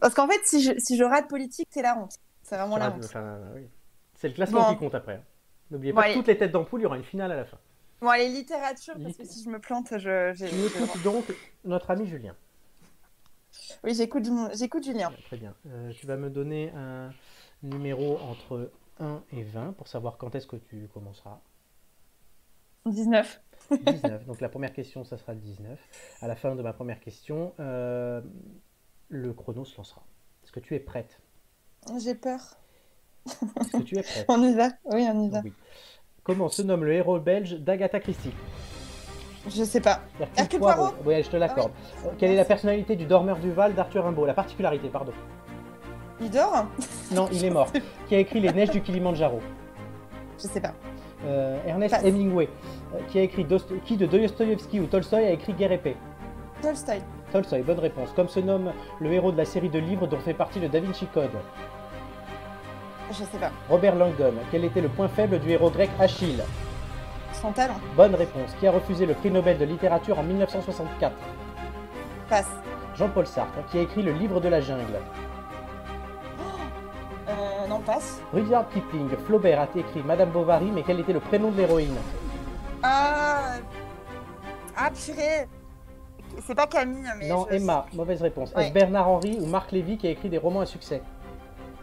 [0.00, 2.14] Parce qu'en fait, si je, si je rate politique, c'est la honte.
[2.44, 3.04] C'est vraiment la honte.
[3.04, 3.68] enfin, oui.
[4.14, 4.72] C'est le classement Bon.
[4.74, 5.14] qui compte après.
[5.16, 5.24] hein.
[5.72, 6.14] N'oubliez Bon, pas allez.
[6.14, 7.58] toutes les têtes d'ampoule, il y aura une finale à la fin.
[8.00, 10.32] Bon, allez, littérature, parce que si je me plante, je.
[10.34, 11.24] j'ai- écoutes donc
[11.64, 12.36] notre ami Julien.
[13.84, 15.12] Oui, j'écoute, j'écoute Julien.
[15.26, 15.54] Très bien.
[15.66, 17.10] Euh, tu vas me donner un
[17.62, 21.40] numéro entre 1 et 20 pour savoir quand est-ce que tu commenceras.
[22.86, 23.40] 19.
[23.86, 24.26] 19.
[24.26, 25.78] Donc la première question, ça sera le 19.
[26.20, 28.20] À la fin de ma première question, euh,
[29.08, 30.02] le chrono se lancera.
[30.42, 31.20] Est-ce que tu es prête?
[32.02, 32.40] J'ai peur.
[33.26, 34.24] Est-ce que tu es prête?
[34.28, 35.40] On y va Oui, on y va.
[35.44, 35.52] Oui.
[36.24, 38.32] Comment se nomme le héros belge d'Agatha Christie?
[39.48, 40.00] Je sais pas.
[40.36, 41.72] Hercule Poirot Oui, je te l'accorde.
[42.04, 44.24] Euh, Quelle est la personnalité du dormeur du Val d'Arthur Rimbaud?
[44.24, 45.12] La particularité, pardon.
[46.20, 46.66] Il dort
[47.12, 47.68] Non, il est mort.
[48.08, 49.40] qui a écrit Les Neiges du Kilimandjaro
[50.40, 50.72] Je sais pas.
[51.24, 52.04] Euh, Ernest Passe.
[52.04, 52.48] Hemingway,
[52.94, 55.96] euh, qui a écrit Dost- qui de Dostoïevski ou Tolstoï a écrit Guerre et paix?
[56.60, 56.98] Tolstoy.
[57.32, 58.10] Tolstoï, bonne réponse.
[58.14, 60.80] Comme se nomme le héros de la série de livres dont fait partie le Da
[60.80, 61.30] Vinci Code?
[63.10, 63.50] Je sais pas.
[63.68, 64.32] Robert Langdon.
[64.50, 66.42] Quel était le point faible du héros grec Achille?
[67.32, 67.74] Son talent.
[67.96, 68.54] Bonne réponse.
[68.58, 71.12] Qui a refusé le prix Nobel de littérature en 1964
[72.28, 72.50] Passe.
[72.96, 74.98] Jean-Paul Sartre, qui a écrit le livre de la jungle.
[77.82, 78.20] Euh, passe.
[78.32, 81.96] Rudyard Kipling, Flaubert a écrit Madame Bovary, mais quel était le prénom de l'héroïne
[82.82, 83.54] Ah.
[84.76, 85.48] Ah, purée.
[86.40, 87.28] C'est pas Camille, mais.
[87.28, 88.52] Non, je- Emma, mauvaise réponse.
[88.54, 88.64] Ouais.
[88.64, 91.02] Est-ce Bernard Henry ou Marc Lévy qui a écrit des romans à succès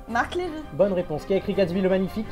[0.07, 0.63] Marc Lévy.
[0.73, 1.23] Bonne réponse.
[1.25, 2.25] Qui a écrit Gatsby le Magnifique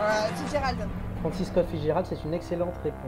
[0.00, 0.88] Euh, Fitzgerald.
[1.20, 3.02] Francis Scott Fitzgerald, c'est une excellente réponse.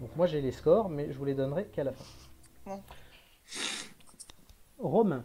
[0.00, 2.78] Donc moi j'ai les scores, mais je vous les donnerai qu'à la fin.
[4.78, 5.24] Romain,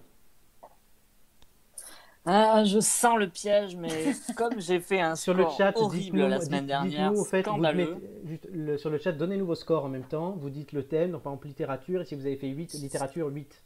[2.25, 3.89] Ah, je sens le piège, mais
[4.37, 7.89] comme j'ai fait un sur le score chat, horrible la semaine dernière, au fait, mettez-
[8.25, 11.11] juste le- sur le chat, donnez-nous vos scores en même temps, vous dites le thème,
[11.11, 13.61] donc par exemple littérature, et si vous avez fait 8, littérature 8,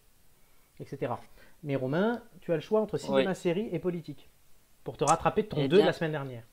[0.79, 1.13] etc.
[1.63, 4.27] Mais Romain, tu as le choix entre cinéma, série et politique,
[4.83, 6.43] pour te rattraper de ton Eh 2 bien- la semaine dernière.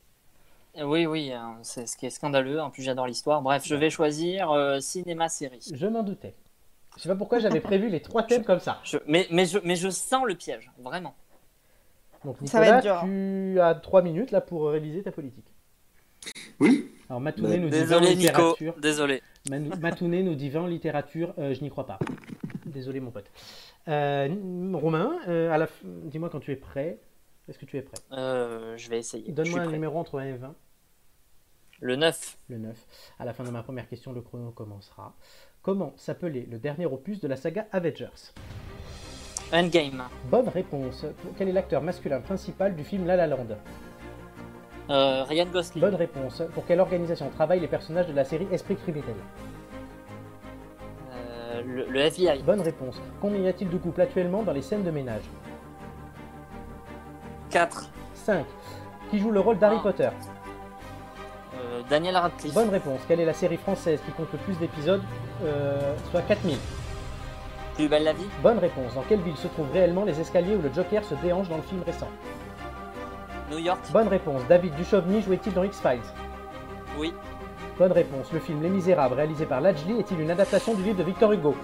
[0.83, 2.61] Oui, oui, hein, c'est ce qui est scandaleux.
[2.61, 3.41] En plus, j'adore l'histoire.
[3.43, 5.61] Bref, je vais choisir euh, cinéma-série.
[5.73, 6.35] Je m'en doutais.
[6.97, 8.81] Je sais pas pourquoi j'avais prévu les trois thèmes comme ça.
[8.83, 11.15] Je- Mais, mais, je, mais je sens le piège, vraiment.
[12.25, 13.01] Donc Ça va Nicolas, être dur.
[13.55, 15.47] tu as 3 minutes là pour réviser ta politique.
[16.61, 18.21] Oui, Alors Matounet Bah, nous dit 20 en Désolé, Nico.
[18.21, 18.75] littérature.
[18.81, 19.23] Désolé.
[19.51, 21.35] Manu- Matounet nous dit 20 en littérature.
[21.39, 21.99] Euh, je n'y crois pas.
[22.67, 23.31] Désolé mon pote.
[23.89, 24.29] Euh,
[24.73, 26.99] Romain, euh, à la f- dis-moi quand tu es prêt.
[27.47, 27.99] Est-ce que tu es prêt?
[28.13, 29.27] Euh, je vais essayer.
[29.29, 29.73] Je Donne-moi un prêt.
[29.75, 30.55] numéro entre 1 et 20.
[31.81, 32.39] Le 9.
[32.49, 32.87] Le 9.
[33.19, 35.15] À la fin de ma première question, le chrono commencera.
[35.61, 38.33] Comment s'appelait le dernier opus de la saga Avengers?
[39.53, 40.03] Endgame.
[40.31, 41.05] Bonne réponse.
[41.37, 43.47] Quel est l'acteur masculin principal du film La La Land
[44.91, 45.81] Euh, Ryan Gosling.
[45.81, 46.43] Bonne réponse.
[46.55, 49.15] Pour quelle organisation travaillent les personnages de la série Esprit criminel
[51.13, 52.43] Euh, le, le FBI.
[52.43, 53.01] Bonne réponse.
[53.21, 55.23] Combien y a-t-il de couples actuellement dans les scènes de ménage
[57.51, 57.91] 4.
[58.15, 58.45] 5.
[59.11, 59.83] Qui joue le rôle d'Harry Ah.
[59.83, 60.09] Potter
[61.55, 62.55] Euh, Daniel Radcliffe.
[62.55, 63.01] Bonne réponse.
[63.07, 65.03] Quelle est la série française qui compte le plus d'épisodes
[66.11, 66.57] Soit 4000.
[67.75, 68.27] Plus belle la vie?
[68.43, 68.95] Bonne réponse.
[68.95, 71.63] Dans quelle ville se trouvent réellement les escaliers où le Joker se déhanche dans le
[71.63, 72.09] film récent?
[73.51, 73.81] New York.
[73.93, 74.43] Bonne réponse.
[74.49, 76.01] David Duchovny jouait-il dans X-Files?
[76.99, 77.13] Oui.
[77.79, 78.33] Bonne réponse.
[78.33, 81.55] Le film Les Misérables, réalisé par Lajli, est-il une adaptation du livre de Victor Hugo?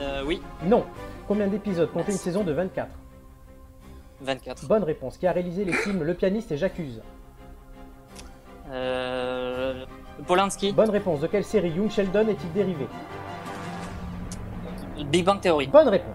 [0.00, 0.40] Euh, oui.
[0.64, 0.84] Non.
[1.28, 2.88] Combien d'épisodes comptait une saison de 24
[4.22, 4.66] 24.
[4.66, 5.18] Bonne réponse.
[5.18, 7.02] Qui a réalisé les films Le pianiste et J'accuse?
[8.70, 9.84] Euh,
[10.26, 10.72] Polanski.
[10.72, 11.20] Bonne réponse.
[11.20, 12.86] De quelle série Young Sheldon est-il dérivé?
[15.10, 15.66] Big Bang Theory.
[15.66, 16.14] Bonne réponse.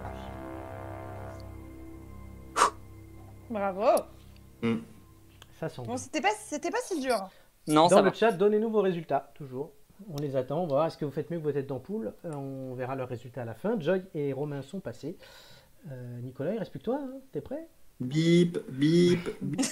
[3.50, 3.84] Bravo.
[5.58, 7.16] Ça sent Bon, c'était pas, c'était pas si dur.
[7.66, 8.14] Non, Dans ça le va.
[8.14, 9.72] chat, donnez-nous vos résultats, toujours.
[10.08, 12.14] On les attend, on va voir est-ce que vous faites mieux que vos têtes d'ampoule?
[12.24, 13.78] Euh, On verra leurs résultats à la fin.
[13.78, 15.18] Joy et Romain sont passés.
[15.90, 17.68] Euh, Nicolas, il reste plus que toi, hein t'es prêt?
[18.00, 19.68] Bip, bip, bip.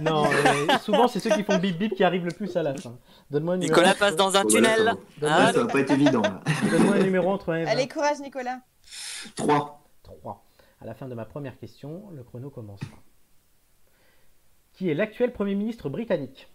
[0.00, 2.74] Non, euh, souvent c'est ceux qui font bip bip qui arrivent le plus à la
[2.74, 2.96] fin.
[3.30, 4.94] Donne-moi un numéro, Nicolas passe dans un voilà, tunnel.
[5.20, 5.46] ça va.
[5.48, 6.22] Ah, ça va pas être évident.
[6.22, 6.40] là.
[6.70, 7.70] donne-moi un numéro entre 1 et 20.
[7.70, 8.60] Allez, courage, Nicolas.
[9.34, 9.82] 3.
[10.04, 10.44] 3.
[10.80, 12.96] À la fin de ma première question, le chrono commencera.
[14.72, 16.48] Qui est l'actuel Premier ministre britannique?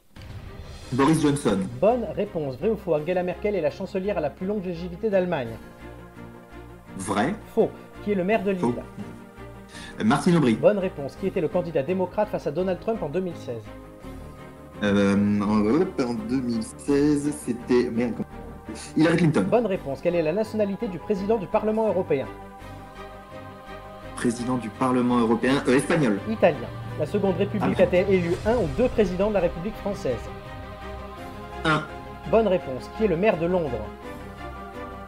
[0.94, 1.60] Boris Johnson.
[1.82, 2.56] Bonne réponse.
[2.56, 2.96] Vrai ou faux?
[2.96, 5.58] Angela Merkel est la chancelière à la plus longue longévité d'Allemagne.
[6.96, 7.36] Vrai.
[7.54, 7.70] Faux.
[8.04, 8.62] Qui est le maire de Lille?
[8.62, 8.74] Faux.
[8.78, 8.82] Euh,
[10.04, 10.54] Martine Aubry.
[10.56, 11.16] Bonne réponse.
[11.20, 13.56] Qui était le candidat démocrate face à Donald Trump en 2016
[14.84, 17.90] Euh, en, hop, en 2016, c'était.
[17.92, 18.14] Merde.
[18.96, 19.46] Hillary Clinton.
[19.50, 20.02] Bonne réponse.
[20.02, 22.28] Quelle est la nationalité du président du Parlement européen?
[24.16, 25.64] Président du Parlement européen.
[25.68, 26.20] euh, espagnol.
[26.30, 26.68] Italien.
[27.00, 27.84] La Seconde République Ah.
[27.84, 30.20] a-t-elle élu un ou deux présidents de la République française?
[31.66, 31.84] 1.
[32.30, 32.90] Bonne réponse.
[32.98, 33.72] Qui est le maire de Londres?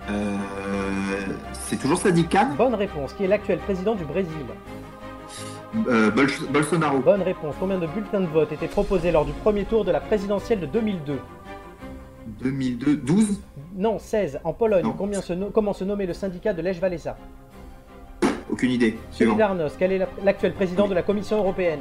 [0.09, 0.35] Euh,
[1.53, 2.49] c'est toujours Sadiq Khan?
[2.57, 3.13] Bonne réponse.
[3.13, 4.33] Qui est l'actuel président du Brésil?
[5.87, 6.99] Euh, Bol- Bolsonaro.
[6.99, 7.55] Bonne réponse.
[7.59, 10.65] Combien de bulletins de vote étaient proposés lors du premier tour de la présidentielle de
[10.65, 11.19] 2002
[12.41, 12.95] 2002.
[12.97, 13.39] 12.
[13.75, 14.39] Non, 16.
[14.43, 14.93] En Pologne, Non.
[14.97, 17.17] combien se no- comment se nommait le syndicat de Lech Walesa?
[18.49, 18.97] Aucune idée.
[19.11, 19.31] Suivant.
[19.31, 21.79] Solidarność, quel est la- l'actuel président de la Commission européenne?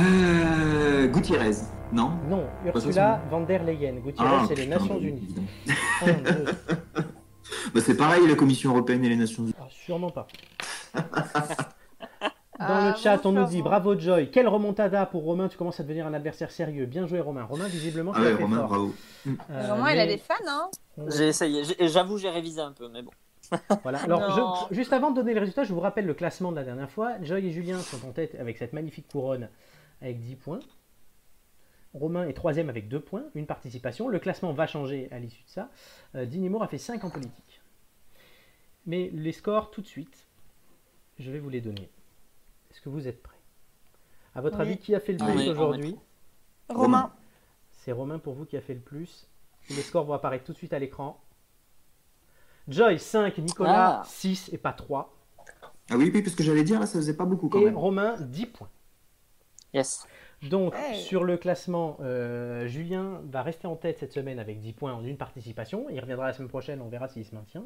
[0.00, 1.56] Euh, Gutiérrez.
[1.92, 2.12] Non?
[2.28, 3.94] Non, Ursula von der Leyen.
[4.02, 5.28] Gutiérrez, Ah, c'est les Nations Unies.
[5.36, 6.12] deux.
[7.74, 9.54] Bah, c'est pareil, la Commission européenne et les Nations Unies.
[9.60, 10.26] Ah, sûrement pas.
[12.68, 14.30] Dans Ah, le chat, bon, on nous dit bravo Joy.
[14.30, 16.86] Quelle remontada pour Romain, tu commences à devenir un adversaire sérieux.
[16.86, 17.44] Bien joué Romain.
[17.44, 18.68] Romain, visiblement, Ah ouais, Romain, fort.
[18.68, 18.94] bravo.
[19.26, 20.70] Euh, Vraiment, il a des fans, hein.
[21.08, 21.62] J'ai essayé.
[21.80, 23.10] J'avoue, j'ai révisé un peu, mais bon.
[23.82, 24.02] Voilà.
[24.02, 26.64] Alors, je- juste avant de donner les résultats, je vous rappelle le classement de la
[26.64, 27.14] dernière fois.
[27.22, 29.48] Joy et Julien sont en tête avec cette magnifique couronne
[30.00, 30.60] avec 10 points.
[31.94, 34.08] Romain est troisième avec 2 points, une participation.
[34.08, 35.68] Le classement va changer à l'issue de ça.
[36.14, 37.60] Euh, Dinimour a fait 5 en politique.
[38.86, 40.26] Mais les scores, tout de suite,
[41.18, 41.90] je vais vous les donner.
[42.82, 43.36] Que vous êtes prêts
[44.34, 44.62] À votre Oui.
[44.62, 45.96] avis, qui a fait le plus aujourd'hui
[46.68, 47.12] Romain.
[47.72, 49.28] C'est Romain pour vous qui a fait le plus.
[49.70, 51.20] Les scores vont apparaître tout de suite à l'écran.
[52.68, 54.04] Joy 5, Nicolas Ah.
[54.04, 55.14] 6 et pas 3.
[55.90, 57.76] Ah oui, oui, parce que j'allais dire, là, ça faisait pas beaucoup quand Et même.
[57.76, 58.70] Romain 10 points.
[59.74, 60.06] Yes.
[60.48, 61.00] Donc Hey.
[61.00, 65.04] sur le classement, euh, Julien va rester en tête cette semaine avec 10 points en
[65.04, 65.86] une participation.
[65.90, 67.64] Il reviendra la semaine prochaine, on verra s'il se maintient.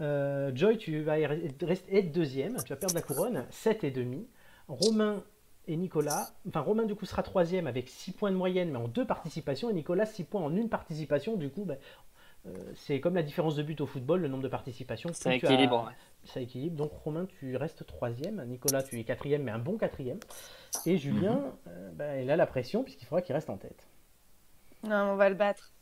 [0.00, 4.26] Euh, Joy, tu vas être deuxième, tu vas perdre la couronne, 7 et demi.
[4.68, 5.24] Romain
[5.66, 8.88] et Nicolas, enfin Romain du coup sera troisième avec 6 points de moyenne mais en
[8.88, 11.36] deux participations et Nicolas 6 points en une participation.
[11.36, 11.78] Du coup, ben,
[12.46, 15.12] euh, c'est comme la différence de but au football, le nombre de participations.
[15.12, 15.86] Ça as- équilibre.
[15.88, 15.94] ouais.
[16.24, 16.76] ça équilibre.
[16.76, 18.44] Donc Romain, tu restes troisième.
[18.46, 20.20] Nicolas, tu es quatrième, mais un bon quatrième.
[20.86, 21.52] Et Julien, Mhm.
[21.68, 23.86] euh, bah, il a la pression puisqu'il faudra qu'il reste en tête.
[24.84, 25.72] Non, on va le battre.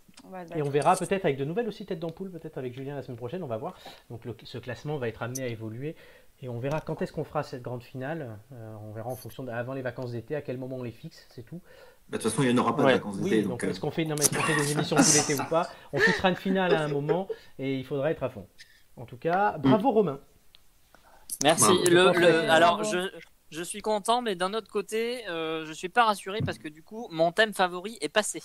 [0.57, 3.17] Et on verra peut-être avec de nouvelles aussi têtes d'ampoule, peut-être avec Julien la semaine
[3.19, 3.75] prochaine, on va voir.
[4.11, 5.95] Donc le- ce classement va être amené à évoluer.
[6.43, 8.39] Et on verra quand est-ce qu'on fera cette grande finale.
[8.53, 10.91] Euh, on verra en fonction de, avant les vacances d'été, à quel moment on les
[10.91, 11.61] fixe, c'est tout.
[12.09, 12.93] Bah, De toute façon, il n'y en aura pas Ouais.
[12.93, 13.43] de vacances Oui, d'été.
[13.43, 15.41] donc, donc, euh, est-ce qu'on fait, non, mais est-ce qu'on fait des émissions tout l'été
[15.41, 15.69] ou pas?
[15.93, 17.27] On fixera une finale à un moment
[17.59, 18.47] et il faudra être à fond.
[18.97, 20.21] En tout cas, bravo Romain.
[21.43, 21.73] Merci.
[21.91, 22.19] Bravo.
[22.19, 22.99] Le, alors, je,
[23.51, 26.83] je suis content, mais d'un autre côté, euh, je suis pas rassuré parce que du
[26.83, 28.43] coup, mon thème favori est passé.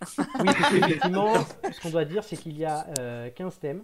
[0.38, 1.34] Oui, parce qu'effectivement,
[1.72, 3.82] ce qu'on doit dire, c'est qu'il y a euh, 15 thèmes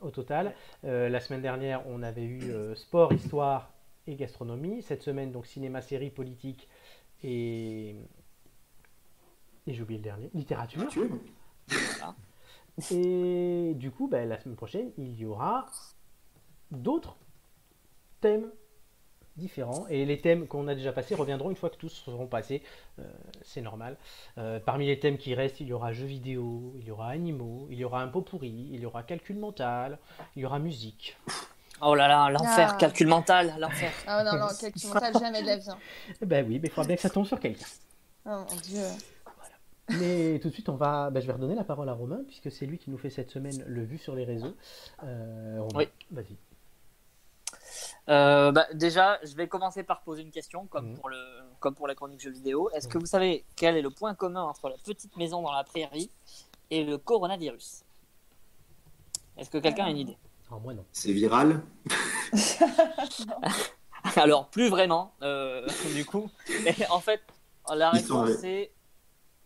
[0.00, 0.54] au total.
[0.84, 3.72] Euh, la semaine dernière, on avait eu euh, sport, histoire
[4.06, 4.82] et gastronomie.
[4.82, 6.68] Cette semaine, donc cinéma, série, politique
[7.22, 7.96] et.
[9.68, 10.82] Et j'ai oublié le dernier, littérature.
[12.90, 15.66] Et du coup, ben, la semaine prochaine, il y aura
[16.72, 17.16] d'autres
[18.20, 18.50] thèmes
[19.36, 19.86] différents.
[19.88, 22.62] Et les thèmes qu'on a déjà passés reviendront une fois que tous seront passés.
[22.98, 23.02] Euh,
[23.44, 23.96] c'est normal.
[24.38, 27.66] Euh, parmi les thèmes qui restent, il y aura jeux vidéo, il y aura animaux,
[27.70, 29.98] il y aura un pot pourri, il y aura calcul mental,
[30.36, 31.16] il y aura musique.
[31.80, 32.76] Oh là là, l'enfer, Ah.
[32.78, 33.90] calcul mental, l'enfer.
[34.06, 35.70] Ah non, non, calcul mental, jamais de la vie.
[35.70, 35.78] hein.
[36.20, 37.66] Eh Ben oui, mais il faudra bien que ça tombe sur quelqu'un.
[38.26, 38.84] Oh mon dieu.
[39.98, 42.52] Mais tout de suite, on va, ben, je vais redonner la parole à Romain, puisque
[42.52, 44.54] c'est lui qui nous fait cette semaine le vu sur les réseaux.
[45.02, 45.88] Euh, Romain, Oui.
[46.12, 46.36] vas-y.
[48.08, 50.96] Euh, bah, déjà, je vais commencer par poser une question, comme, Mhm.
[50.98, 51.16] pour, le,
[51.60, 52.68] comme pour la chronique jeux vidéo.
[52.74, 55.62] Est-ce que vous savez quel est le point commun entre la petite maison dans la
[55.64, 56.10] prairie
[56.70, 57.84] et le coronavirus?
[59.36, 60.18] Est-ce que quelqu'un a une idée?
[60.48, 60.84] Alors moi non.
[60.92, 61.62] C'est viral?
[64.16, 66.28] Alors, plus vraiment, euh, du coup.
[66.64, 67.20] Mais en fait,
[67.74, 68.72] la réponse, c'est.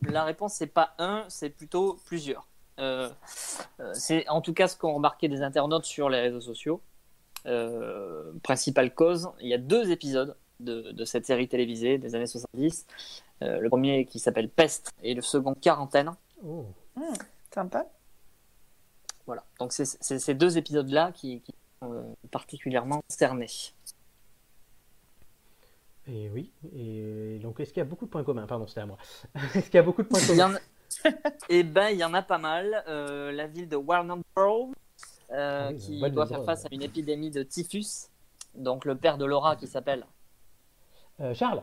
[0.02, 2.46] La réponse, c'est pas un, c'est plutôt plusieurs.
[2.78, 3.08] Euh,
[3.80, 6.80] euh, c'est en tout cas ce qu'ont remarqué des internautes sur les réseaux sociaux.
[7.46, 12.26] Euh, principale cause, il y a deux épisodes de, de cette série télévisée des années
[12.26, 12.86] 70.
[13.42, 16.12] Euh, le premier qui s'appelle Peste et le second Quarantaine.
[16.44, 16.66] Oh.
[17.52, 17.86] Sympa.
[19.26, 19.44] Voilà.
[19.58, 23.50] Donc c'est ces deux épisodes-là qui, qui sont euh, particulièrement cernés.
[26.08, 26.52] Et oui.
[26.74, 28.46] Et donc, est-ce qu'il y a beaucoup de points communs?
[28.46, 28.98] Pardon, c'était à moi.
[29.54, 30.56] est-ce qu'il y a beaucoup de points communs?
[31.48, 32.84] Eh ben, il y en a pas mal.
[32.88, 34.72] Euh, la ville de Warner Bros.
[35.32, 38.08] Euh, Ah oui, qui doit faire face à une épidémie de typhus.
[38.54, 40.06] Donc le père de Laura qui s'appelle
[41.20, 41.62] Euh, Charles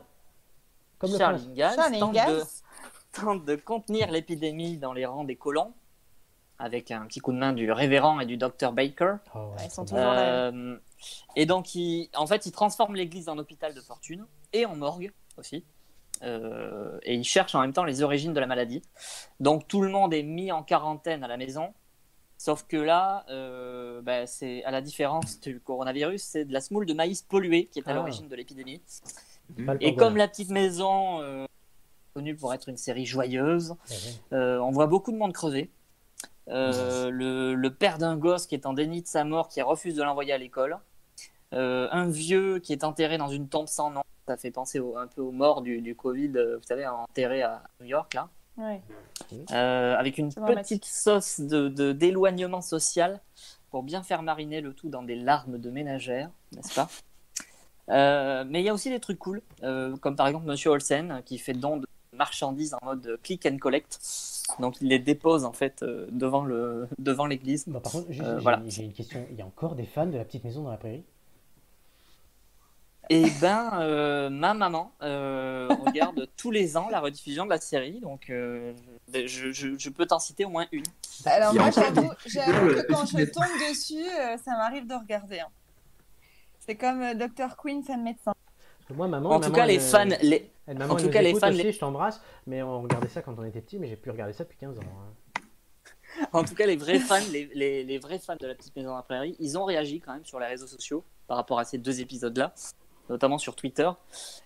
[0.99, 1.40] Comme le Charles.
[1.49, 2.41] Ingalls Charles tente, de,
[3.14, 5.73] tente de contenir l'épidémie dans les rangs des colons
[6.60, 9.15] avec un petit coup de main du révérend et du docteur Baker.
[9.35, 10.14] Oh, ouais, Ils sont trop toujours bien.
[10.14, 10.52] là.
[10.53, 10.77] Euh,
[11.35, 15.11] et donc, il, en fait, il transforme l'église en hôpital de fortune et en morgue
[15.38, 15.65] aussi.
[16.22, 18.81] Euh, et il cherche en même temps les origines de la maladie.
[19.41, 21.73] Donc, tout le monde est mis en quarantaine à la maison.
[22.45, 26.85] Sauf que là, euh, bah, c'est à la différence du coronavirus, c'est de la semoule
[26.85, 27.93] de maïs polluée qui est à Ah.
[27.93, 28.81] l'origine de l'épidémie.
[29.55, 31.45] Le Et comme la petite maison, euh,
[32.13, 33.97] connue pour être une série joyeuse, ouais.
[34.33, 35.69] euh, on voit beaucoup de monde crever.
[36.49, 39.95] Euh, le, le père d'un gosse qui est en déni de sa mort, qui refuse
[39.95, 40.77] de l'envoyer à l'école.
[41.53, 44.01] Un vieux qui est enterré dans une tombe sans nom.
[44.27, 47.63] Ça fait penser au- un peu aux morts du, du Covid, vous savez, enterré à
[47.79, 48.27] New York, là.
[48.57, 48.81] Ouais.
[49.51, 53.19] Euh, avec une petite sauce de, de- d'éloignement social
[53.71, 56.89] pour bien faire mariner le tout dans des larmes de ménagère, n'est-ce pas?
[57.89, 61.21] Euh, Mais il y a aussi des trucs cool, euh, comme par exemple Monsieur Olsen
[61.25, 63.99] qui fait don de marchandises en mode click and collect.
[64.59, 67.65] Donc il les dépose en fait euh, devant, le, devant l'église.
[67.67, 68.61] Bah, par contre, j'ai Euh, j'ai- voilà.
[68.67, 69.25] j'ai une question.
[69.31, 71.03] Il y a encore des fans de la petite maison dans la prairie?
[73.09, 77.99] Et ben, euh, ma maman euh, regarde tous les ans la rediffusion de la série,
[77.99, 78.73] donc euh,
[79.13, 80.84] je, je- je peux t'en citer au moins une.
[81.25, 84.93] Alors Il y a moi, j'avoue, que quand je tombe dessus, euh, ça m'arrive de
[84.95, 85.41] regarder.
[85.41, 85.49] hein.
[86.59, 88.34] C'est comme Dr Queen, fan médecin.
[88.93, 91.21] Moi, maman, En tout maman, cas, les elle, fans, les, elle, maman, en tout cas,
[91.21, 93.88] les fans, aussi, les- je t'embrasse, mais on regardait ça quand on était petit, mais
[93.88, 94.81] j'ai pu regarder ça depuis 15 ans.
[94.81, 95.41] hein.
[96.31, 98.95] En tout cas, les vrais fans, les, les- les vrais fans de la petite maison
[98.95, 101.77] la prairie, ils ont réagi quand même sur les réseaux sociaux par rapport à ces
[101.80, 102.53] deux épisodes-là,
[103.09, 103.89] notamment sur Twitter.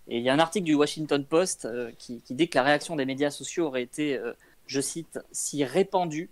[0.07, 2.63] Et il y a un article du Washington Post euh, qui, qui dit que la
[2.63, 4.33] réaction des médias sociaux aurait été, euh,
[4.65, 6.29] je cite, si répandue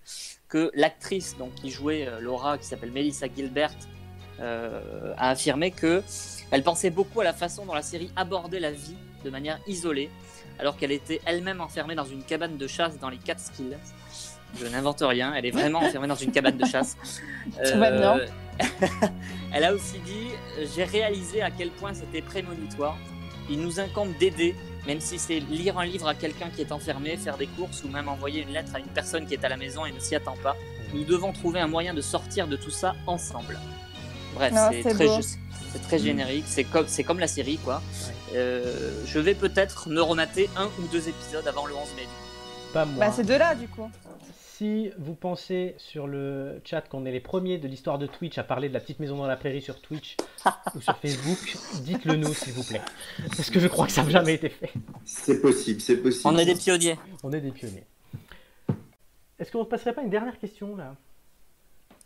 [0.48, 3.74] que l'actrice donc qui jouait euh, Laura, qui s'appelle Melissa Gilbert,
[4.38, 6.04] a affirmé que
[6.52, 10.10] elle pensait beaucoup à la façon dont la série abordait la vie de manière isolée,
[10.60, 13.78] alors qu'elle était elle-même enfermée dans une cabane de chasse dans les Catskills.
[14.60, 16.98] Je n'invente rien, elle est vraiment enfermée dans une cabane de chasse.
[17.64, 18.20] Tout va bien.
[19.54, 20.30] Elle a aussi dit
[20.76, 22.98] J'ai réalisé à quel point c'était prémonitoire.
[23.50, 24.56] Il nous incombe d'aider,
[24.88, 27.90] même si c'est lire un livre à quelqu'un qui est enfermé, faire des courses ou
[27.90, 30.16] même envoyer une lettre à une personne qui est à la maison et ne s'y
[30.16, 30.56] attend pas.
[30.94, 33.60] Nous devons trouver un moyen de sortir de tout ça ensemble.
[34.34, 35.22] Bref, Ah, c'est c'est très, beau.
[35.22, 35.28] ju-
[35.72, 37.82] c'est très générique, c'est comme, c'est comme la série quoi.
[38.34, 42.08] Euh, je vais peut-être me remater un ou deux épisodes avant le 11 mai.
[42.74, 43.06] Pas moi.
[43.06, 43.90] Bah, c'est deux là, du coup.
[44.58, 48.44] Si vous pensez sur le chat qu'on est les premiers de l'histoire de Twitch à
[48.46, 50.16] parler de la petite maison dans la prairie sur Twitch
[50.74, 52.80] ou sur Facebook, dites-le nous s'il vous plaît.
[53.36, 54.72] Parce que je crois que ça n'a jamais été fait.
[55.04, 56.34] C'est possible, c'est possible.
[56.34, 56.98] On est des pionniers.
[57.24, 57.84] On est des pionniers.
[59.40, 60.96] Est-ce qu'on ne passerait pas une dernière question là?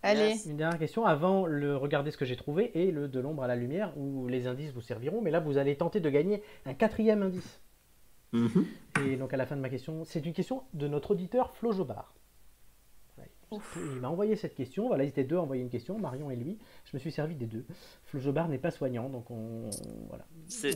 [0.02, 0.42] Allez.
[0.48, 3.48] Une dernière question avant le regarder ce que j'ai trouvé et le de l'ombre à
[3.48, 5.22] la lumière où les indices vous serviront.
[5.22, 7.60] Mais là, vous allez tenter de gagner un quatrième indice.
[8.32, 8.66] Mhm.
[9.06, 11.74] Et donc à la fin de ma question, c'est une question de notre auditeur Flo
[11.74, 12.16] Jobard.
[13.96, 14.88] Il m'a envoyé cette question.
[14.88, 16.58] Voilà, ils étaient deux à envoyer une question, Marion et lui.
[16.86, 17.66] Je me suis servi des deux.
[18.06, 19.70] Flo Jobard n'est pas soignant, donc on
[20.08, 20.26] voilà.
[20.48, 20.76] C'est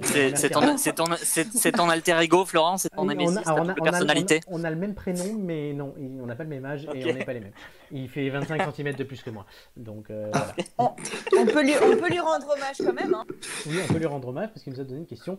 [1.71, 3.91] ton, alter ego, Florent C'est ton Oui, némésis, a- ta on a- double on a-
[3.91, 6.65] personnalité on a- on a le même prénom, mais non, on n'a pas le même
[6.65, 7.53] âge et on n'est pas les mêmes.
[7.91, 9.45] Il fait 25 cm de plus que moi.
[9.77, 10.55] Donc euh, voilà.
[11.37, 13.13] On peut, lui, on peut lui rendre hommage quand même.
[13.13, 13.25] Hein.
[13.67, 15.37] Oui, on peut lui rendre hommage parce qu'il nous a donné une question.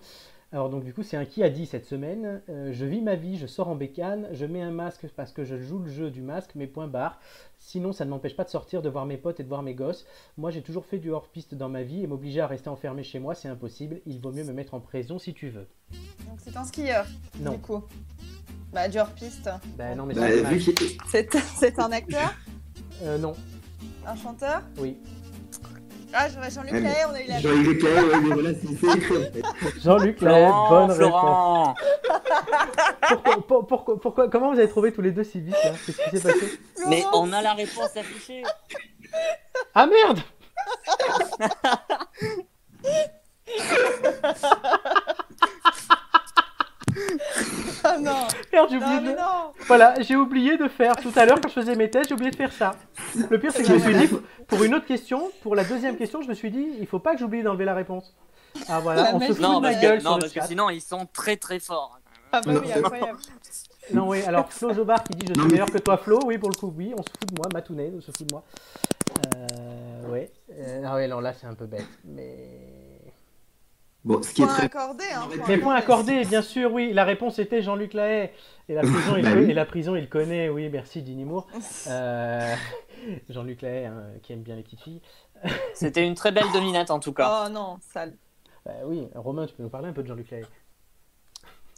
[0.54, 3.16] Alors donc du coup, c'est un qui a dit cette semaine euh, Je vis ma
[3.16, 6.10] vie, je sors en bécane, je mets un masque parce que je joue le jeu
[6.12, 7.18] du masque, mais point barre.
[7.58, 9.74] Sinon, ça ne m'empêche pas de sortir, de voir mes potes et de voir mes
[9.74, 10.06] gosses.
[10.38, 13.18] Moi, j'ai toujours fait du hors-piste dans ma vie et m'obliger à rester enfermé chez
[13.18, 14.00] moi, c'est impossible.
[14.06, 15.66] Il vaut mieux me mettre en prison si tu veux.
[16.28, 17.04] Donc c'est un skieur,
[17.40, 17.50] Non.
[17.54, 17.82] du coup.
[18.72, 19.50] Bah, du hors-piste.
[19.76, 20.28] Bah non, mais Bah,
[21.10, 22.32] c'est un acteur?
[23.02, 23.34] Euh, non,
[24.06, 24.62] Un chanteur?
[24.78, 24.98] Oui.
[26.16, 29.32] Ah, Jean-Luc Lahaye, on a eu la Jean-Yves Leclerc, ouais, mais voilà, c'est écrit en
[29.32, 29.42] fait.
[29.82, 30.96] Jean-Luc Lahaye, bonne réponse.
[30.96, 31.74] Florent
[33.08, 36.10] Pourquoi, pour- pourquoi, pourquoi- comment vous avez trouvé tous les deux si vite là Qu'est-ce
[36.10, 38.42] qui s'est passé Mais on a la réponse affichée.
[39.74, 40.20] Ah merde
[47.94, 49.06] Ah non Merde, j'ai oublié Non, de...
[49.06, 52.08] mais non Voilà, j'ai oublié de faire tout à l'heure quand je faisais mes tests,
[52.08, 52.72] j'ai oublié de faire ça.
[53.30, 54.08] Le pire, c'est que je me suis dit,
[54.46, 57.14] pour une autre question, pour la deuxième question, je me suis dit, il faut pas
[57.14, 58.14] que j'oublie d'enlever la réponse.
[58.68, 60.32] Ah voilà, La on se fout Non, de ma gueule que, sur non, le parce
[60.32, 61.98] que sinon ils sont très très forts.
[62.32, 63.18] Ah bah Non, oui, incroyable.
[63.92, 66.20] Non, oui, alors Flo Jobar qui dit je suis meilleur que toi, Flo.
[66.24, 67.46] Oui, pour le coup, oui, on se fout de moi.
[67.52, 68.44] Matounet, on se fout de moi.
[69.34, 70.30] Euh, ouais.
[70.52, 71.86] Euh, ah ouais, non, là c'est un peu bête.
[72.04, 72.83] Mais.
[74.04, 74.64] Bon, ce qui est Point très.
[74.66, 75.22] accordé, hein.
[75.34, 76.24] point Mais point accordé.
[76.26, 76.92] bien sûr, oui.
[76.92, 78.30] La réponse était Jean-Luc Lahaye.
[78.68, 79.50] Et la prison, il, Bah co- oui.
[79.50, 81.46] et la prison, il connaît, oui, merci Dini Moore.
[81.88, 82.54] Euh,
[83.30, 85.00] Jean-Luc Lahaye, hein, qui aime bien les petites filles.
[85.74, 87.44] C'était une très belle dominette en tout cas.
[87.46, 88.14] Oh non, sale.
[88.64, 90.44] Bah oui, Romain, tu peux nous parler un peu de Jean-Luc Lahaye?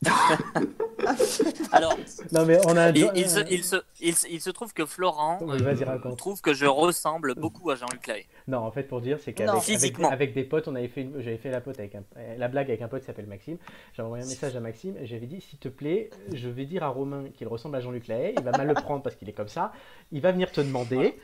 [1.73, 1.97] Alors,
[2.33, 2.93] Non, mais on a un.
[2.93, 6.55] il, il se, il, se, il, se, il se trouve que Florent euh, trouve que
[6.55, 8.27] je ressemble beaucoup à Jean-Luc Lahaye.
[8.49, 10.11] Non, en fait, pour dire, c'est qu'avec avec, Physiquement.
[10.11, 12.05] avec des potes, on avait fait, une- j'avais fait la, pote avec un-
[12.39, 13.59] la blague avec un pote qui s'appelle Maxime.
[13.95, 16.83] J'avais envoyé un message à Maxime et j'avais dit, s'il te plaît, je vais dire
[16.85, 18.35] à Romain qu'il ressemble à Jean-Luc Lahaye.
[18.37, 19.73] Il va mal le prendre parce qu'il est comme ça.
[20.13, 21.19] Il va venir te demander.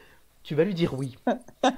[0.44, 1.16] Tu vas lui dire oui.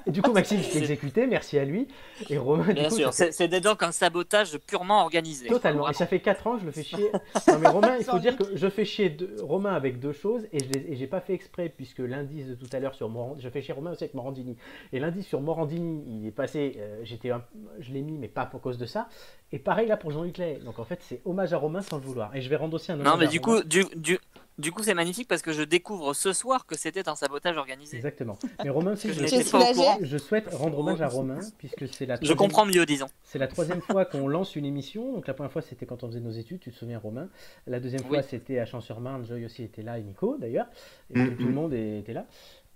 [0.07, 1.87] Et du coup, Maxime s'est exécuté, merci à lui.
[2.31, 5.47] Et Romain, Bien coup, sûr, fait- c'est donc un sabotage purement organisé.
[5.47, 5.87] Totalement.
[5.87, 7.11] Et ça fait 4 ans je le fais chier.
[7.47, 10.59] Non mais Romain, il faut dire que je fais chier Romain avec deux choses et
[10.59, 13.61] je j'ai pas fait exprès puisque l'indice de tout à l'heure sur Morandini, je fais
[13.61, 14.57] chier Romain aussi avec Morandini.
[14.93, 17.43] Et l'indice sur Morandini, il est passé, euh, j'étais, un-
[17.79, 19.09] je l'ai mis mais pas pour cause de ça.
[19.51, 20.41] Et pareil là pour Jean-Luc.
[20.63, 22.35] Donc en fait c'est hommage à Romain sans le vouloir.
[22.35, 23.61] Et je vais rendre aussi un hommage Non, mais à du Romain.
[23.61, 24.17] coup, du, du,
[24.57, 27.97] du coup, c'est magnifique parce que je découvre ce soir que c'était un sabotage organisé.
[27.97, 28.37] Exactement.
[28.63, 29.97] Mais Romain aussi, Que je je, pas au courant.
[30.01, 33.07] je souhaite rendre hommage à Romain puisque c'est la Je troisième- comprends mieux, disons.
[33.23, 35.13] C'est la troisième fois qu'on lance une émission.
[35.13, 37.29] Donc la première fois c'était quand on faisait nos études, tu te souviens Romain.
[37.67, 38.23] La deuxième fois Oui.
[38.29, 40.67] c'était à Champs-sur-Marne, Joy aussi était là et Nico d'ailleurs.
[41.13, 41.37] Et Mhm.
[41.37, 42.25] tout le monde était là.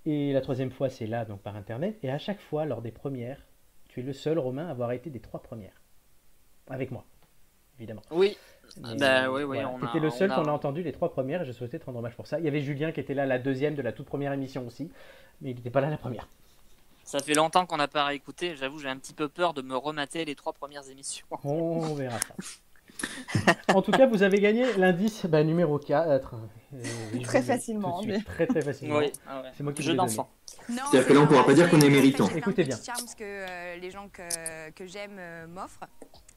[0.05, 1.97] Et la troisième fois c'est là donc par internet.
[2.03, 3.45] Et à chaque fois lors des premières,
[3.87, 5.81] tu es le seul Romain à avoir été des trois premières.
[6.69, 7.05] Avec moi,
[7.79, 8.03] évidemment.
[8.11, 8.37] Oui.
[8.77, 9.69] Mais, Bah oui, oui, voilà.
[9.69, 11.79] on a- T'étais le seul a- qu'on a entendu les trois premières et je souhaitais
[11.79, 12.39] te rendre hommage pour ça.
[12.39, 14.91] Il y avait Julien qui était là la deuxième de la toute première émission aussi,
[15.41, 16.27] mais il n'était pas là la première.
[17.03, 18.55] Ça fait longtemps qu'on n'a pas réécouté.
[18.55, 21.25] J'avoue, j'ai un petit peu peur de me remater les trois premières émissions.
[21.43, 22.35] On verra ça.
[23.73, 26.35] en tout cas, vous avez gagné l'indice bah, numéro 4.
[26.73, 26.83] Euh,
[27.23, 28.97] Très facilement, mais- Très très facilement.
[28.99, 29.51] Oui, ah ouais.
[29.57, 30.29] C'est moi qui Jeu d'enfant.
[30.67, 32.27] C'est-à-dire que là, on pourra pas dire qu'on est méritant.
[32.29, 32.77] Écoutez bien.
[32.81, 35.85] charms que euh, les gens que, que j'aime euh, m'offrent.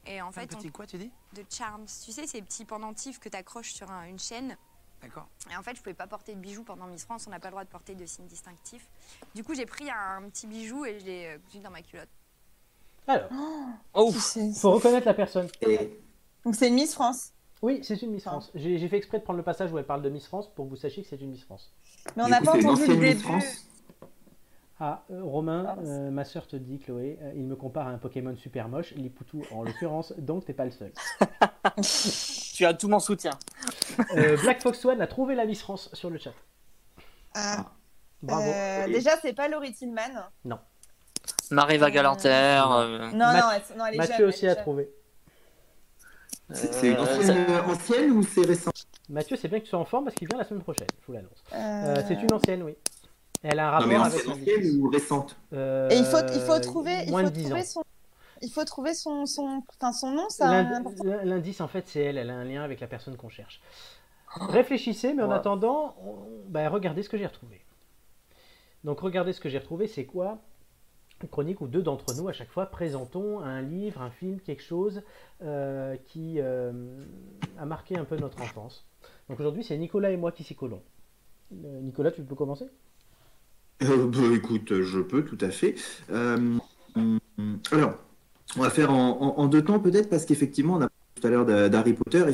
[0.05, 1.11] Et en fait, on- quoi, tu dis?
[1.33, 1.85] de charms.
[2.03, 4.57] Tu sais, ces petits pendentifs que tu accroches sur un- une chaîne.
[5.01, 5.27] D'accord.
[5.51, 7.25] Et en fait, je pouvais pas porter de bijoux pendant Miss France.
[7.27, 8.87] On n'a pas le droit de porter de signes distinctifs.
[9.35, 12.09] Du coup, j'ai pris un petit bijou et je l'ai euh, cousu dans ma culotte.
[13.07, 13.29] Alors,
[13.93, 15.47] Oh, il faut reconnaître la personne.
[15.61, 15.99] Et
[16.45, 17.33] Donc c'est une Miss France.
[17.63, 18.31] Oui, c'est une Miss Ah.
[18.31, 18.51] France.
[18.55, 20.69] J'ai fait exprès de prendre le passage où elle parle de Miss France pour que
[20.71, 21.71] vous sachiez que c'est une Miss France.
[22.15, 23.19] Mais on n'a pas entendu le début.
[23.19, 23.65] France.
[24.79, 27.91] Ah, euh, Romain, Ah, euh, ma soeur te dit, Chloé, euh, il me compare à
[27.91, 30.91] un Pokémon super moche, Lipoutou en l'occurrence, donc t'es pas le seul.
[32.53, 33.31] tu as tout mon soutien.
[34.17, 36.33] Euh, Black Fox One a trouvé la Miss France sur le chat.
[37.33, 37.71] Ah,
[38.21, 38.43] Bravo.
[38.49, 40.01] euh, déjà, c'est pas Laurie Tillman.
[41.51, 42.29] Marie-Va Euh, Galanter.
[42.29, 44.63] euh, Non, non, elle, non, elle est Mathieu jeune, aussi elle a jeune.
[44.63, 44.89] trouvé.
[46.51, 48.71] C'est c'est une euh, ancienne, euh, ancienne ou c'est récent?
[49.09, 51.07] Mathieu, c'est bien que tu sois en forme parce qu'il vient la semaine prochaine, je
[51.07, 51.43] vous l'annonce.
[51.53, 52.75] Euh, Euh, c'est une ancienne, oui.
[53.43, 55.35] Elle a un Non, mais rapport avec ancienne, ou récente?
[55.53, 57.65] Euh, Et il faut, il faut trouver, il moins faut de 10 trouver ans.
[57.65, 57.83] son,
[58.41, 60.63] il faut trouver son, son, enfin son nom, ça.
[61.25, 62.17] L'indice, en fait, c'est elle.
[62.17, 63.61] Elle a un lien avec la personne qu'on cherche.
[64.35, 65.35] Réfléchissez, mais en Ouais.
[65.35, 67.61] attendant, on- bah, regardez ce que j'ai retrouvé.
[68.83, 70.39] Donc, regardez ce que j'ai retrouvé, c'est quoi?
[71.27, 75.01] Chronique où deux d'entre nous, à chaque fois, présentons un livre, un film, quelque chose
[75.41, 76.71] euh, qui euh,
[77.57, 78.85] a marqué un peu notre enfance.
[79.29, 80.81] Donc, aujourd'hui, c'est Nicolas et moi qui s'y collons.
[81.65, 82.65] Euh, Nicolas, tu peux commencer?
[83.81, 83.87] Bah,
[84.33, 85.75] écoute, je peux tout à fait.
[87.71, 87.95] Alors,
[88.55, 91.45] on va faire en, deux temps peut-être parce qu'effectivement, on a parlé tout à l'heure
[91.45, 92.23] d'Ha- d'Harry Potter.
[92.29, 92.33] Et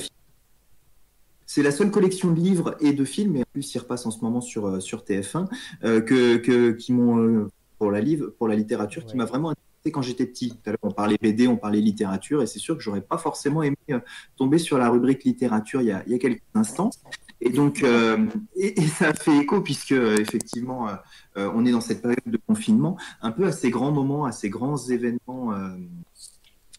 [1.46, 4.12] c'est la seule collection de livres et de films, et en plus, il repasse en
[4.12, 5.50] ce moment sur, euh, sur TF1,
[5.84, 7.48] euh, que, que- qui m'ont,
[7.80, 10.50] pour la livre, pour la littérature, qui m'a vraiment intéressé quand j'étais petit.
[10.52, 13.18] Tout à l'heure, on parlait BD, on parlait littérature, et c'est sûr que j'aurais pas
[13.18, 14.00] forcément aimé euh,
[14.38, 16.92] tomber sur la rubrique littérature il y a, il y a quelques instants.
[17.42, 18.26] Et donc, euh,
[18.56, 20.90] et, et ça fait écho puisque euh, effectivement,
[21.38, 24.32] euh, on est dans cette période de confinement, un peu à ces grands moments, à
[24.32, 25.54] ces grands événements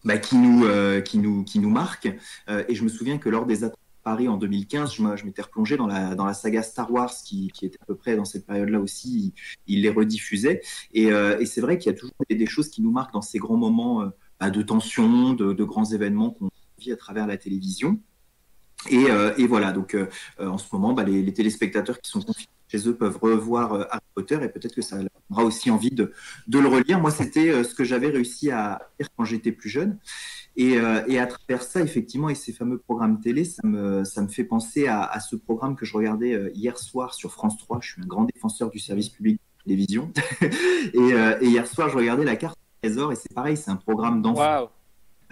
[0.04, 0.66] bah, qui nous,
[1.02, 2.14] qui nous, qui nous marquent.
[2.68, 5.86] Et je me souviens que lors des attentats Paris en 2015, je, m'étais replongé dans
[5.86, 9.34] la, dans la saga Star Wars qui, était à peu près dans cette période-là aussi.
[9.66, 10.62] Il, les rediffusait.
[10.92, 13.22] Et, euh, et c'est vrai qu'il y a toujours des, choses qui nous marquent dans
[13.22, 14.08] ces grands moments euh,
[14.38, 18.00] bah, de tension, de, grands événements qu'on vit à travers la télévision.
[18.88, 19.96] Et, euh, voilà, donc
[20.38, 24.38] en ce moment, bah, les, téléspectateurs qui sont confinés chez eux peuvent revoir Harry Potter
[24.42, 26.12] et peut-être que ça leur donnera aussi envie de,
[26.46, 27.00] de le relire.
[27.00, 29.98] Moi, c'était ce que j'avais réussi à faire quand j'étais plus jeune.
[30.56, 34.20] Et, euh, et à travers ça, effectivement, et ces fameux programmes télé, ça me, ça
[34.22, 37.56] me fait penser à, à ce programme que je regardais euh, hier soir sur France
[37.58, 37.78] 3.
[37.80, 40.12] Je suis un grand défenseur du service public de télévision.
[40.42, 43.70] et, euh, et hier soir, je regardais la carte du trésor et c'est pareil, c'est
[43.70, 44.40] un programme d'enfants.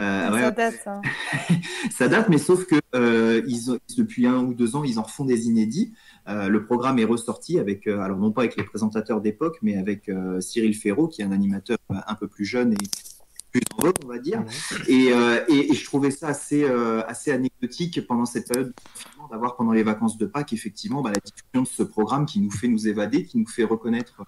[0.01, 1.03] Euh, ça date, hein.
[1.91, 5.03] ça date, mais sauf que euh, ils ont- depuis un ou deux ans, ils en
[5.03, 5.93] refont des inédits.
[6.29, 9.77] Euh, le programme est ressorti avec, euh, alors non pas avec les présentateurs d'époque, mais
[9.77, 12.77] avec euh, Cyril Ferraud, qui est un animateur un peu plus jeune et
[13.51, 14.45] plus vogue, on va dire.
[14.87, 18.73] Et, euh, et, et je trouvais ça assez, euh, assez anecdotique pendant cette période
[19.31, 22.51] d'avoir pendant les vacances de Pâques, effectivement, bah, la diffusion de ce programme qui nous
[22.51, 24.23] fait nous évader, qui nous fait reconnaître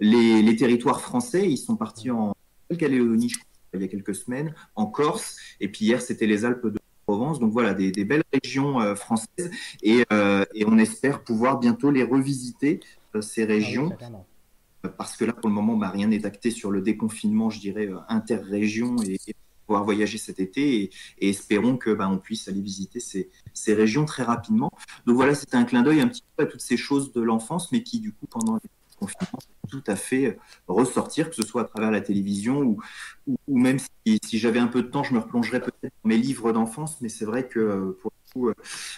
[0.00, 1.50] les, les territoires français.
[1.50, 2.34] Ils sont partis en
[2.70, 6.44] Nouvelle-Calédonie, je crois, il y a quelques semaines, en Corse, et puis hier, c'était les
[6.44, 7.40] Alpes de Provence.
[7.40, 9.50] Donc voilà, des, des belles régions euh, françaises,
[9.82, 10.04] et,
[10.54, 12.80] et on espère pouvoir bientôt les revisiter,
[13.20, 13.90] ces Ah oui, régions.
[14.88, 17.86] Parce que là, pour le moment, bah, rien n'est acté sur le déconfinement, je dirais,
[17.86, 19.34] euh, interrégion et, et
[19.66, 20.90] pouvoir voyager cet été et,
[21.28, 24.70] espérons que bah, on puisse aller visiter ces, ces régions très rapidement.
[25.06, 27.72] Donc voilà, c'était un clin d'œil un petit peu à toutes ces choses de l'enfance,
[27.72, 28.60] mais qui, du coup, pendant le
[28.98, 29.38] confinement,
[29.68, 30.38] tout à fait euh,
[30.68, 32.78] ressortir, que ce soit à travers la télévision ou,
[33.26, 36.18] ou, même si, si j'avais un peu de temps, je me replongerais peut-être dans mes
[36.18, 38.52] livres d'enfance, mais c'est vrai que euh, pour le coup,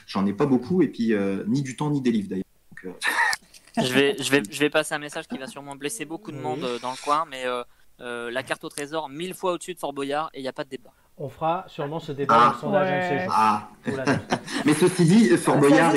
[0.07, 2.45] j'en ai pas beaucoup, et puis euh, ni du temps ni des livres d'ailleurs.
[3.77, 6.37] Je vais, je, vais, je vais passer un message qui va sûrement blesser beaucoup de
[6.37, 6.43] Oui.
[6.43, 7.63] monde euh, dans le coin, mais euh,
[8.01, 10.53] euh, la carte au trésor, mille fois au-dessus de Fort Boyard et il n'y a
[10.53, 10.93] pas de débat.
[11.17, 12.47] On fera sûrement ce débat Ah.
[12.49, 13.27] dans le sondage Ouais.
[13.31, 13.69] ah.
[14.65, 15.93] Mais ceci dit, Fort Boyard.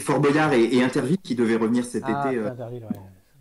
[0.00, 2.38] Fort Boyard et, et Interville qui devaient revenir cet Ah, été.
[2.40, 2.96] Interville, ouais.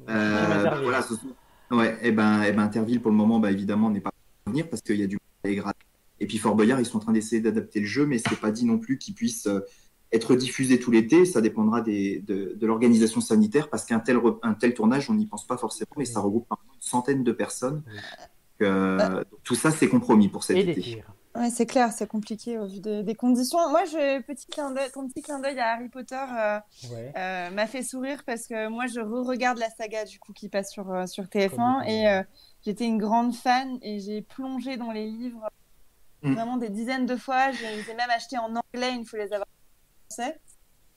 [0.09, 0.83] euh, Interville.
[0.83, 3.99] voilà, ce sont- ouais, et ben, et ben Interville pour le moment, bah, évidemment, n'est
[3.99, 4.11] pas
[4.45, 5.85] venir parce qu'il y a du à gratter.
[6.19, 8.49] Et puis Fort Boyard, ils sont en train d'essayer d'adapter le jeu, mais c'est pas
[8.51, 9.59] dit non plus qu'il puisse euh,
[10.11, 11.25] être diffusé tout l'été.
[11.25, 15.13] Ça dépendra des, de, de l'organisation sanitaire parce qu'un tel, re- un tel tournage, on
[15.13, 17.83] n'y pense pas forcément, mais ça regroupe une centaine de personnes.
[18.61, 21.03] Euh, donc, tout ça, c'est compromis pour cet Et été.
[21.35, 23.59] Ouais, c'est clair, c'est compliqué au vu des, des conditions.
[23.69, 26.57] Moi, je, petit clin d'œil, ton petit clin d'œil à Harry Potter euh,
[26.91, 27.13] Ouais.
[27.15, 30.71] euh, m'a fait sourire parce que moi, je re-regarde la saga du coup qui passe
[30.71, 31.89] sur, euh, sur TF1 Comme beaucoup.
[31.89, 32.23] et euh,
[32.65, 35.47] j'étais une grande fan et j'ai plongé dans les livres
[36.23, 36.33] Mm.
[36.33, 37.51] vraiment des dizaines de fois.
[37.51, 39.45] Je les ai même achetés en anglais une fois les avoir
[40.09, 40.39] français.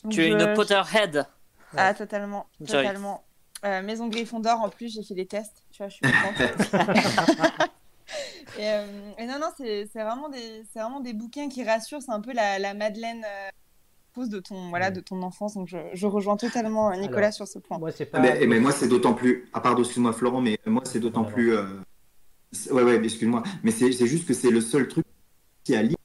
[0.05, 1.27] Donc, Tu es je- une Potterhead.
[1.77, 3.25] Ah, totalement, totalement.
[3.65, 6.35] Euh, Maison Gryffondor, en plus, j'ai fait des tests, tu vois, je suis contente.
[8.59, 12.01] et, euh, et non, non, c'est c'est vraiment, des- c'est vraiment des bouquins qui rassurent,
[12.03, 13.49] c'est un peu la, la Madeleine euh,
[14.15, 17.35] pose de ton, voilà, de ton enfance, donc je, je rejoins totalement euh, Nicolas Alors,
[17.35, 17.79] sur ce point.
[17.79, 18.19] Moi, c'est pas.
[18.19, 19.49] Ah, mais, mais moi, c'est d'autant plus.
[19.53, 21.53] Ah, pardon, excuse-moi, Florent, mais moi, c'est d'autant plus.
[21.55, 21.67] euh,
[22.73, 23.45] Ouais, ouais, excuse-moi.
[23.63, 25.07] Mais c'est c'est juste que c'est le seul truc
[25.63, 25.97] qui a lire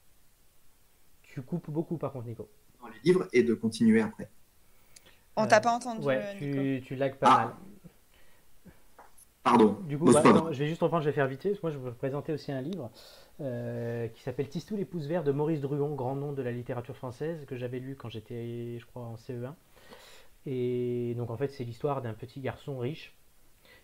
[1.22, 2.48] Tu coupes beaucoup, par contre, Nico.
[2.86, 4.28] Dans les livres et de continuer après.
[5.36, 6.62] On Euh, t'a pas entendu, Ouais, euh, Nico.
[6.62, 7.44] tu, tu lags pas Ah.
[7.46, 7.54] mal.
[9.44, 9.76] Pardon.
[9.86, 11.70] Du coup, bah, non, je vais juste reprendre, je vais faire vite, parce que moi
[11.70, 12.90] je vais vous présenter aussi un livre
[13.40, 16.96] euh, qui s'appelle Tistou les pouces verts de Maurice Druon, grand nom de la littérature
[16.96, 19.52] française, que j'avais lu quand j'étais, je crois, en CE1.
[20.46, 23.14] Et donc en fait, c'est l'histoire d'un petit garçon riche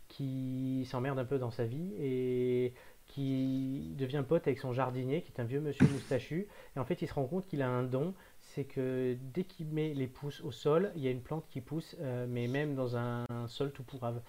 [0.09, 2.75] qui s'emmerde un peu dans sa vie et
[3.07, 6.49] qui devient pote avec son jardinier, qui est un vieux monsieur moustachu.
[6.77, 8.15] Et en fait, il se rend compte qu'il a un don,
[8.55, 11.61] c'est que dès qu'il met les pouces au sol, il y a une plante qui
[11.61, 14.21] pousse, euh, mais même dans un sol tout pourrave.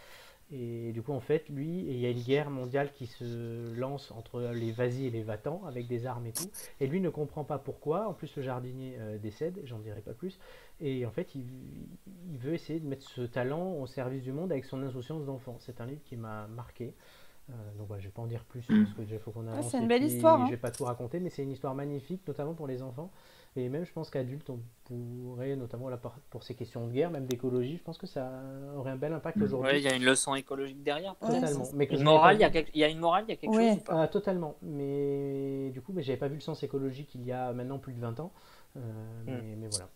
[0.52, 4.12] Et du coup, en fait, lui, il y a une guerre mondiale qui se lance
[4.12, 6.50] entre les vas-y et les va-t'en, avec des armes et tout.
[6.80, 8.08] Et lui ne comprend pas pourquoi.
[8.08, 10.40] En plus, le jardinier euh, décède, j'en dirai pas plus.
[10.80, 11.48] Et en fait, il,
[12.30, 15.58] il veut essayer de mettre ce talent au service du monde avec son insouciance d'enfant.
[15.60, 16.94] C'est un livre qui m'a marqué.
[17.50, 19.70] Euh, donc voilà, je vais pas en dire plus parce que déjà faut qu'on avance.
[19.70, 20.45] c'est une belle puis histoire, hein.
[20.45, 23.12] Je vais pas tout raconter, mais c'est une histoire magnifique, notamment pour les enfants.
[23.56, 27.28] Et même, je pense qu'adultes, on pourrait, notamment là, pour- ces questions de guerre, même
[27.28, 28.32] d'écologie, je pense que ça
[28.76, 29.44] aurait un bel impact Mm.
[29.44, 29.78] aujourd'hui.
[29.78, 31.16] Il y a une leçon écologique derrière.
[31.18, 31.66] Totalement.
[31.76, 32.54] Mais que Une morale, il y, a vu.
[32.54, 33.68] quelque- il y a une morale, il y a quelque Oui.
[33.70, 34.02] chose ou pas?
[34.02, 34.56] Ah, totalement.
[34.64, 37.94] Mais du coup, mais j'avais pas vu le sens écologique il y a maintenant plus
[37.94, 38.32] de 20 ans.
[38.76, 38.80] Euh,
[39.28, 39.88] mais, mais voilà.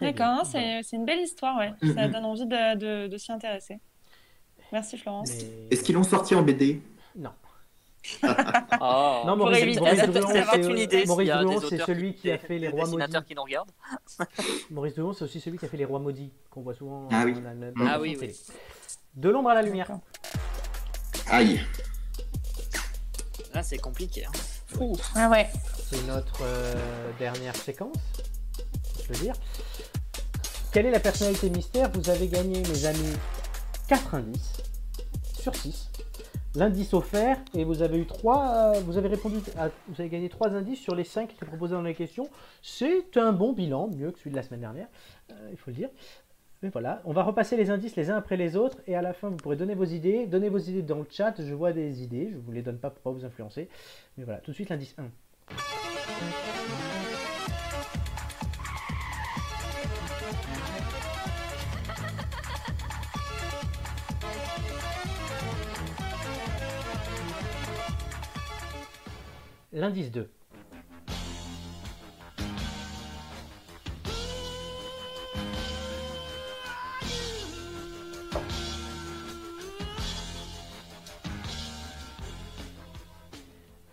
[0.00, 1.72] D'accord, c'est une belle histoire, ouais.
[1.82, 2.12] Mm, Ça mm.
[2.12, 3.78] donne envie de, de- de s'y intéresser.
[4.72, 5.30] Merci Florence.
[5.30, 6.80] Mais- Est-ce qu'ils l'ont sorti en BD
[7.14, 7.30] Non.
[8.80, 9.22] Oh.
[9.26, 10.12] Non, Maurice, éviter- Maurice ça-
[10.44, 11.04] ça- une idée.
[11.06, 11.30] Maurice
[11.68, 13.06] c'est celui qui a fait les rois maudits.
[13.26, 13.70] qui nous regardent.
[14.70, 17.22] Maurice Druon, c'est aussi celui qui a fait les rois maudits, qu'on voit souvent Ah
[17.24, 17.34] oui.
[17.34, 18.32] dans la- dans Ah la oui, télé.
[18.48, 18.54] oui.
[19.14, 19.90] De l'ombre à la lumière.
[21.28, 21.60] Aïe.
[23.54, 24.24] Là, c'est compliqué.
[24.26, 24.32] hein.
[25.14, 25.48] Ah ouais.
[25.88, 26.74] C'est notre euh,
[27.18, 27.96] dernière séquence,
[29.02, 29.34] je peux dire.
[30.72, 31.88] Quelle est la personnalité mystère?
[31.92, 33.12] Vous avez gagné, mes amis,
[33.86, 34.56] 4 indices
[35.40, 35.88] sur 6.
[36.56, 40.50] L'indice offert, et vous avez eu 3, vous avez répondu, à- vous avez gagné 3
[40.54, 42.28] indices sur les 5 qui étaient proposés dans la question.
[42.62, 44.86] C'est un bon bilan, mieux que celui de la semaine dernière,
[45.32, 45.88] euh, il faut le dire.
[46.62, 49.12] Mais voilà, on va repasser les indices les uns après les autres, et à la
[49.12, 50.26] fin, vous pourrez donner vos idées.
[50.26, 52.90] Donnez vos idées dans le chat, je vois des idées, je vous les donne pas
[52.90, 53.68] pour pas vous influencer.
[54.16, 55.04] Mais voilà, tout de suite l'indice 1.
[69.76, 70.30] L'indice 2.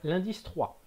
[0.03, 0.80] L'indice 3.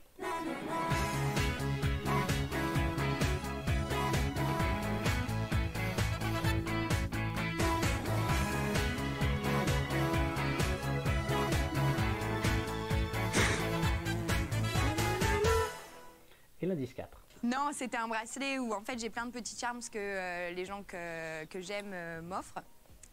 [16.65, 17.21] Et l'indice 4.
[17.43, 20.65] Non, c'était un bracelet où en fait j'ai plein de petits charms que euh, les
[20.65, 22.63] gens que, que j'aime euh, m'offrent.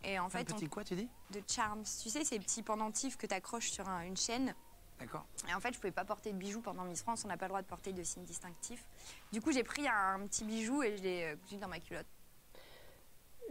[0.06, 1.10] Et en fait, Un petit quoi, tu dis?
[1.32, 1.84] De charms.
[2.02, 4.56] Tu sais, ces petits pendentifs que tu accroches sur un- une chaîne.
[5.02, 5.26] D'accord.
[5.50, 7.46] Et en fait, je pouvais pas porter de bijoux pendant Miss France, on n'a pas
[7.46, 8.86] le droit de porter de signes distinctifs.
[9.34, 12.08] Du coup, j'ai pris un, petit bijou et je l'ai euh, cousu dans ma culotte.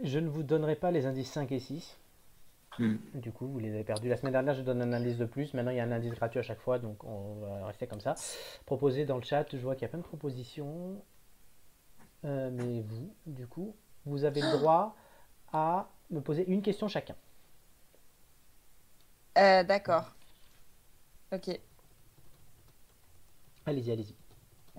[0.03, 1.95] Je ne vous donnerai pas les indices 5 et 6.
[2.79, 2.95] Hmm.
[3.13, 4.07] Du coup, vous les avez perdus.
[4.07, 5.53] La semaine dernière, je donne un indice de plus.
[5.53, 7.99] Maintenant, il y a un indice gratuit à chaque fois, donc on va rester comme
[7.99, 8.15] ça.
[8.65, 9.45] Proposez dans le chat.
[9.51, 11.01] Je vois qu'il y a plein de propositions.
[12.23, 13.75] Euh, mais vous, du coup,
[14.05, 14.95] vous avez le droit
[15.51, 17.15] à me poser une question chacun.
[19.37, 20.13] Euh, D'accord.
[21.33, 21.59] Ok.
[23.65, 24.15] Allez-y, allez-y.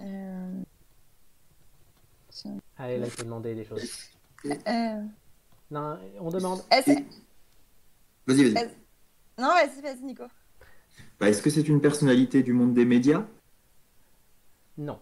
[0.00, 0.62] Euh,
[2.78, 4.10] Allez, là, il faut demander des choses.
[4.46, 5.02] euh,
[5.70, 6.60] Non, on demande.
[8.26, 8.70] Vas-y, vas-y.
[9.38, 10.24] Non, vas-y, vas-y, Nico.
[11.18, 13.26] Bah, Est-ce que c'est une personnalité du monde des médias?
[14.78, 15.00] Non.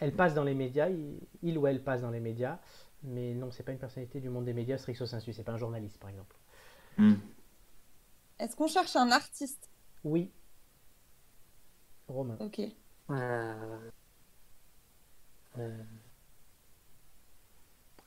[0.00, 2.58] Elle passe dans les médias, il, il ou elle passe dans les médias,
[3.02, 5.56] mais non, c'est pas une personnalité du monde des médias stricto sensu, c'est pas un
[5.58, 6.36] journaliste par exemple.
[6.98, 7.14] Hmm.
[8.38, 9.70] Est-ce qu'on cherche un artiste?
[10.02, 10.30] Oui.
[12.08, 12.36] Romain.
[12.40, 12.60] Ok.
[13.10, 13.78] Euh,
[15.58, 15.78] Euh,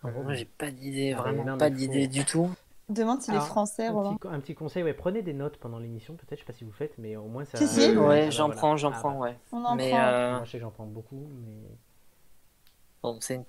[0.03, 2.49] Moi, j'ai pas d'idée, vraiment non, pas faut- d'idée du tout.
[2.89, 4.15] Demande s'il est français, un, Romain.
[4.15, 6.64] petit, un petit conseil, ouais, prenez des notes pendant l'émission, peut-être, je sais pas si
[6.64, 7.57] vous faites, mais au moins ça.
[7.57, 7.95] Si, si.
[7.97, 8.55] Ouais, j'en voilà.
[8.59, 9.38] prends, j'en Ah, prends, ouais.
[9.51, 9.99] On en Mais prend.
[9.99, 11.68] euh, Moi, je sais que j'en prends beaucoup, mais
[13.03, 13.45] bon, c'est une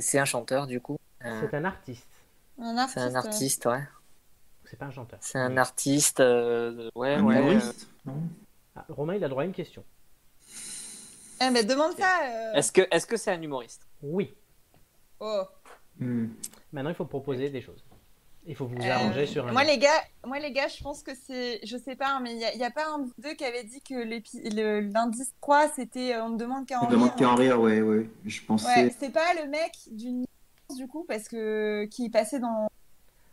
[0.00, 0.96] c'est un chanteur du coup.
[1.22, 2.08] Euh, c'est un artiste,
[2.58, 2.94] Un artiste.
[2.98, 3.82] c'est un artiste, ouais.
[4.64, 5.18] c'est pas un chanteur.
[5.20, 7.56] C'est un artiste, euh, ouais, Un ouais.
[8.06, 8.12] euh,
[8.74, 9.84] Ah, Romain, il a droit à une question.
[11.42, 12.20] Eh, mais demande ça.
[12.24, 12.54] euh.
[12.54, 13.86] Est-ce que est-ce que c'est un humoriste?
[14.02, 14.34] Oui.
[15.20, 15.42] Oh.
[16.00, 16.28] Hmm.
[16.72, 17.84] Maintenant, il faut proposer des choses.
[18.50, 19.52] Il faut vous Euh, arranger sur un.
[19.52, 19.90] Moi les gars,
[20.26, 22.70] moi les gars, je pense que c'est, je sais pas, hein, mais il y, a-
[22.70, 26.38] pas un de vous deux qui avait dit que l'indice 3 c'était, euh, on me
[26.38, 28.08] demande qu'à en On qu'à en rire, ouais, ouais.
[28.24, 28.66] Je pensais.
[28.84, 30.24] Ouais, c'est pas le mec d'une
[30.74, 32.68] du coup parce que qui est passé dans.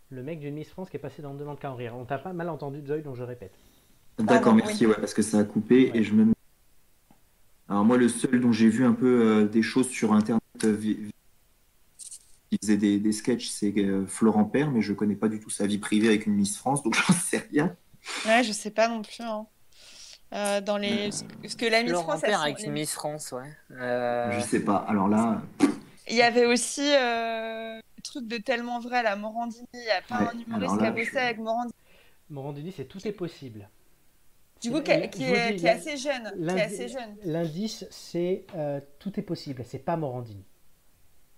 [0.09, 1.93] Le mec d'une Miss France qui est passé dans le demande qu'à en rire.
[1.97, 3.53] On t'a pas mal entendu, Zoé, donc je répète.
[4.19, 5.99] D'accord, merci, ouais, parce que ça a coupé Ouais.
[5.99, 6.33] et je me.
[7.69, 10.77] Alors moi, le seul dont j'ai vu un peu euh, des choses sur Internet euh,
[12.57, 15.49] qui faisait des, des sketchs, c'est euh, Florent Père, mais je connais pas du tout
[15.49, 17.75] sa vie privée avec une Miss France, donc j'en sais rien.
[18.25, 19.21] Ouais, je sais pas non plus.
[19.21, 19.45] hein.
[20.33, 23.31] Euh, dans les, ce que la Miss Laurent France, Père avec les- une Miss France,
[23.31, 23.49] ouais.
[23.71, 24.77] Euh, Je sais pas.
[24.87, 25.41] Alors là,
[26.09, 29.67] Il y avait aussi euh, le truc de tellement vrai, la Morandini.
[29.73, 31.73] Il y a pas Ouais, un humoriste qui a bossé avec Morandini.
[32.29, 33.69] Morandini, c'est tout est possible.
[34.61, 35.17] Du coup, qui, est, dis,
[35.57, 36.23] qui est assez jeune.
[36.33, 37.15] Qui est L'indi- assez jeune.
[37.23, 39.63] L'indice, c'est euh, tout est possible.
[39.65, 40.43] C'est pas Morandini.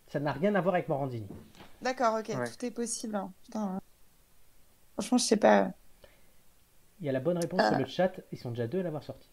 [0.08, 1.28] Ça n'a rien à voir avec Morandini.
[1.82, 2.50] D'accord, ok, Ouais.
[2.50, 3.16] tout est possible.
[3.16, 3.32] hein.
[3.44, 3.82] Putain, hein.
[4.94, 5.72] Franchement, je sais pas.
[7.00, 7.70] Il y a la bonne réponse Ah.
[7.70, 8.12] sur le chat.
[8.32, 9.30] Ils sont déjà deux à l'avoir sorti.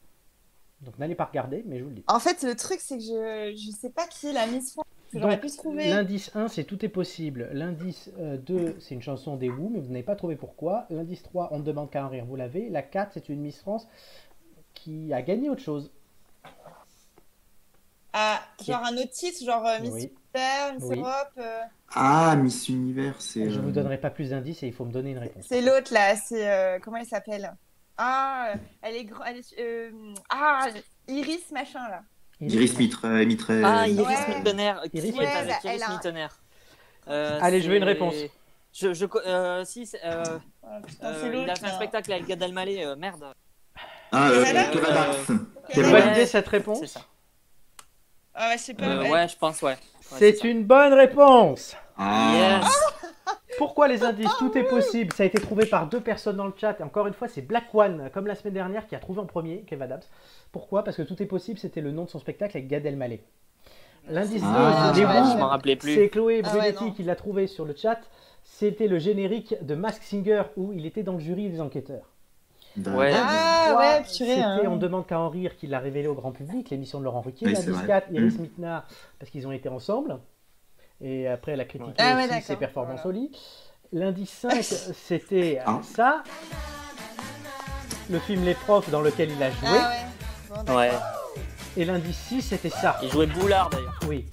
[0.82, 2.04] Donc n'allez pas regarder, mais je vous le dis.
[2.08, 4.84] En fait, le truc, c'est que je, je sais pas qui est la Miss France.
[5.10, 5.88] que J'aurais pu trouver.
[5.88, 7.48] L'indice 1, c'est tout est possible.
[7.52, 10.86] L'indice euh, 2, c'est une chanson des Who, mais vous n'avez pas trouvé pourquoi.
[10.90, 12.68] L'indice 3, on ne demande qu'à en rire, vous l'avez.
[12.68, 13.86] La 4, c'est une Miss France
[14.74, 15.90] qui a gagné autre chose.
[18.12, 20.12] Ah, genre un autre titre, genre euh, Miss Oui.
[20.34, 20.98] Univers, Miss Oui.
[20.98, 21.30] Europe.
[21.38, 21.60] euh,
[21.94, 23.50] ah, Miss Univers, c'est.
[23.50, 25.44] Je euh, vous donnerai pas plus d'indices et il faut me donner une réponse.
[25.48, 26.48] C'est l'autre là, c'est.
[26.48, 27.54] euh, comment elle s'appelle?
[27.96, 29.90] Ah, elle est, elle est euh,
[30.30, 30.66] ah,
[31.08, 32.02] Iris machin là.
[32.40, 33.52] Iris Mitre, Mitre.
[33.64, 34.38] Ah, Iris Ouais.
[34.38, 34.74] Mittener.
[34.92, 36.26] Iris Ouais, avec elle Iris a- Mittener
[37.08, 38.14] Euh, Allez, je veux une c'est- réponse.
[38.72, 40.24] Je, je, euh, si, c'est, euh,
[40.64, 43.24] Oh, putain, euh, c'est il a fait un spectacle avec Gad Elmaleh, euh, merde.
[44.10, 45.14] Ah, euh, Kev Adams Kev Adams.
[45.28, 45.38] Vous
[45.68, 45.84] Kev Ouais.
[45.94, 46.00] Adams.
[46.08, 47.02] validez cette réponse C'est ça.
[48.34, 48.84] Ah ouais, je sais pas.
[48.84, 49.76] Euh, ouais, je pense, ouais.
[50.10, 52.32] C'est une bonne réponse Ah.
[52.62, 52.66] Yes.
[53.58, 55.12] Pourquoi les indices Tout est possible?
[55.12, 56.76] Ça a été trouvé par deux personnes dans le chat.
[56.80, 59.26] Et encore une fois, c'est Black One, comme la semaine dernière, qui a trouvé en
[59.26, 60.00] premier, Kev Adams.
[60.50, 60.82] Pourquoi?
[60.82, 63.22] Parce que Tout est possible, c'était le nom de son spectacle avec Gad Elmaleh.
[64.08, 65.94] L'indice Ah, 2, les ouais, roues, Je m'en rappelais plus.
[65.94, 68.00] c'est Chloé Ah Brunetti qui l'a trouvé sur le chat.
[68.42, 72.10] C'était le générique de Mask Singer où il était dans le jury des enquêteurs.
[72.76, 73.12] Ouais.
[73.14, 74.06] Ah Trois, ouais, purée.
[74.06, 74.60] C'était hein.
[74.66, 77.46] On demande qu'à en rire qui l'a révélé au grand public, l'émission de Laurent Ruquier.
[77.46, 77.86] Oui, L'indice vrai.
[77.86, 78.34] 4, Iris
[79.18, 80.18] parce qu'ils ont été ensemble.
[81.00, 83.18] Et après, elle a critiqué Ah ouais, ses performances voilà.
[83.18, 83.30] au lit.
[83.92, 85.80] L'indice 5, c'était Ah.
[85.82, 86.22] ça.
[88.10, 89.68] Le film Les Profs dans lequel il a joué.
[89.68, 89.96] Ah ouais.
[90.48, 90.76] Bon, d'accord.
[90.76, 90.90] Ouais.
[91.76, 92.96] Et l'indice 6, c'était ça.
[93.02, 93.98] Il jouait Boulard d'ailleurs.
[94.08, 94.26] Oui.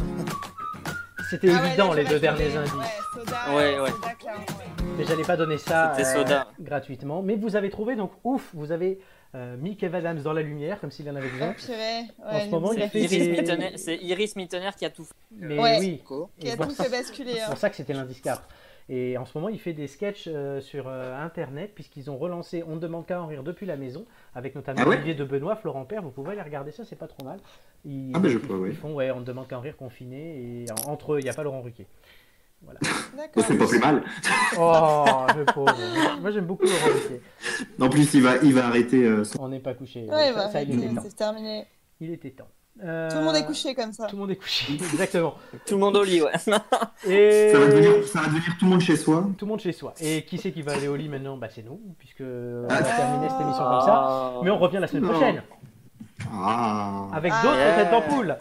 [1.30, 2.74] C'était Ah évident, les deux derniers indices.
[2.74, 3.90] Ouais, soda, Ouais, ouais.
[3.92, 4.66] soda, clairement, ouais.
[4.98, 6.48] Mais j'allais pas donner ça C'était Soda.
[6.60, 7.22] gratuitement.
[7.22, 9.00] Mais vous avez trouvé, donc ouf, vous avez
[9.36, 11.54] euh, mis Kev Adams dans la lumière, comme s'il en avait Oh, besoin.
[11.54, 12.02] purée.
[12.26, 15.06] En ce moment, il c'est- fait Iris des- Mittener, c'est Iris Mittener qui a tout
[15.06, 15.14] fait.
[15.32, 15.78] Mais Ouais.
[15.80, 16.04] oui.
[16.40, 17.34] Qui a tout fait basculer.
[17.34, 17.46] C'est hein.
[17.50, 18.44] pour ça que c'était l'indice 4.
[18.90, 22.62] Et en ce moment, il fait des sketchs euh, sur euh, Internet, puisqu'ils ont relancé
[22.68, 24.06] On ne demande qu'à en rire depuis la maison,
[24.36, 26.02] avec notamment Ah ouais Olivier de Benoît, Florent Père.
[26.02, 27.40] Vous pouvez aller regarder ça, c'est pas trop mal.
[27.86, 29.78] Ils, Ah ben, je ils- peux, ils font ouais, On ne demande qu'à en rire
[29.78, 31.88] confiné, et en- entre eux, il n'y a pas Laurent Ruquier.
[33.18, 33.44] D'accord.
[33.48, 34.04] c'est pas plus mal.
[34.58, 35.06] Oh,
[35.38, 35.76] le pauvre.
[36.22, 37.22] Moi, j'aime beaucoup Laurent Ruquier.
[37.80, 39.42] En plus, il va, il va arrêter euh, son.
[39.44, 40.08] On n'est pas couché.
[40.10, 41.02] Ouais, ça, bah, ça, il était temps.
[41.04, 41.68] c'est terminé.
[42.00, 42.48] Il était temps.
[42.80, 44.08] Tout le monde Euh, est couché comme ça.
[44.08, 45.36] Tout le monde est couché, exactement.
[45.68, 46.32] Tout le monde au lit, ouais.
[47.08, 49.28] Et Ça va, devenir, ça va devenir tout le monde chez soi.
[49.38, 49.94] tout le monde chez soi.
[50.00, 51.36] Et qui c'est qui va aller au lit maintenant?
[51.38, 52.76] Bah c'est nous, puisque on Ah.
[52.76, 54.06] va terminer cette émission comme ça.
[54.08, 54.34] Ah.
[54.44, 55.10] Mais on revient la semaine Non.
[55.12, 55.44] prochaine
[56.32, 57.08] Ah.
[57.14, 57.42] avec Ah.
[57.44, 57.76] d'autres Yeah.
[57.84, 58.38] têtes d'ampoule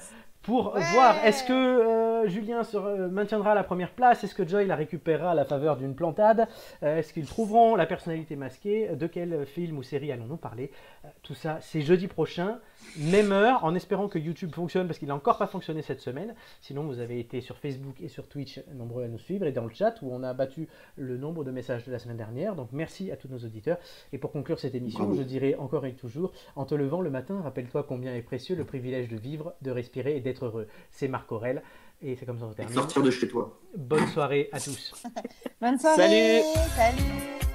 [0.50, 0.80] pour Ouais.
[0.92, 2.76] voir est-ce que euh, Julien se
[3.08, 6.48] maintiendra la première place, est-ce que Joy la récupérera à la faveur d'une plantade,
[6.82, 10.72] Euh, est-ce qu'ils trouveront la personnalité masquée, de quel film ou série allons-nous parler?
[11.04, 12.58] Euh, Tout ça, c'est jeudi prochain,
[12.96, 16.34] même heure, en espérant que YouTube fonctionne parce qu'il n'a encore pas fonctionné cette semaine.
[16.60, 19.64] Sinon, vous avez été sur Facebook et sur Twitch nombreux à nous suivre et dans
[19.64, 22.54] le chat où on a battu le nombre de messages de la semaine dernière.
[22.56, 23.78] Donc merci à tous nos auditeurs.
[24.12, 25.18] Et pour conclure cette émission, Bravo.
[25.18, 28.64] je dirais encore et toujours, en te levant le matin, rappelle-toi combien est précieux le
[28.64, 30.66] privilège de vivre, de respirer et d'être heureux.
[30.90, 31.62] C'est Marc Aurel.
[32.02, 32.74] Et c'est comme ça qu'on Et termine.
[32.74, 33.60] sortir de chez toi.
[33.76, 34.94] Bonne soirée à tous.
[35.60, 36.40] Bonne soirée.
[36.40, 36.96] Salut.
[36.96, 37.49] Salut.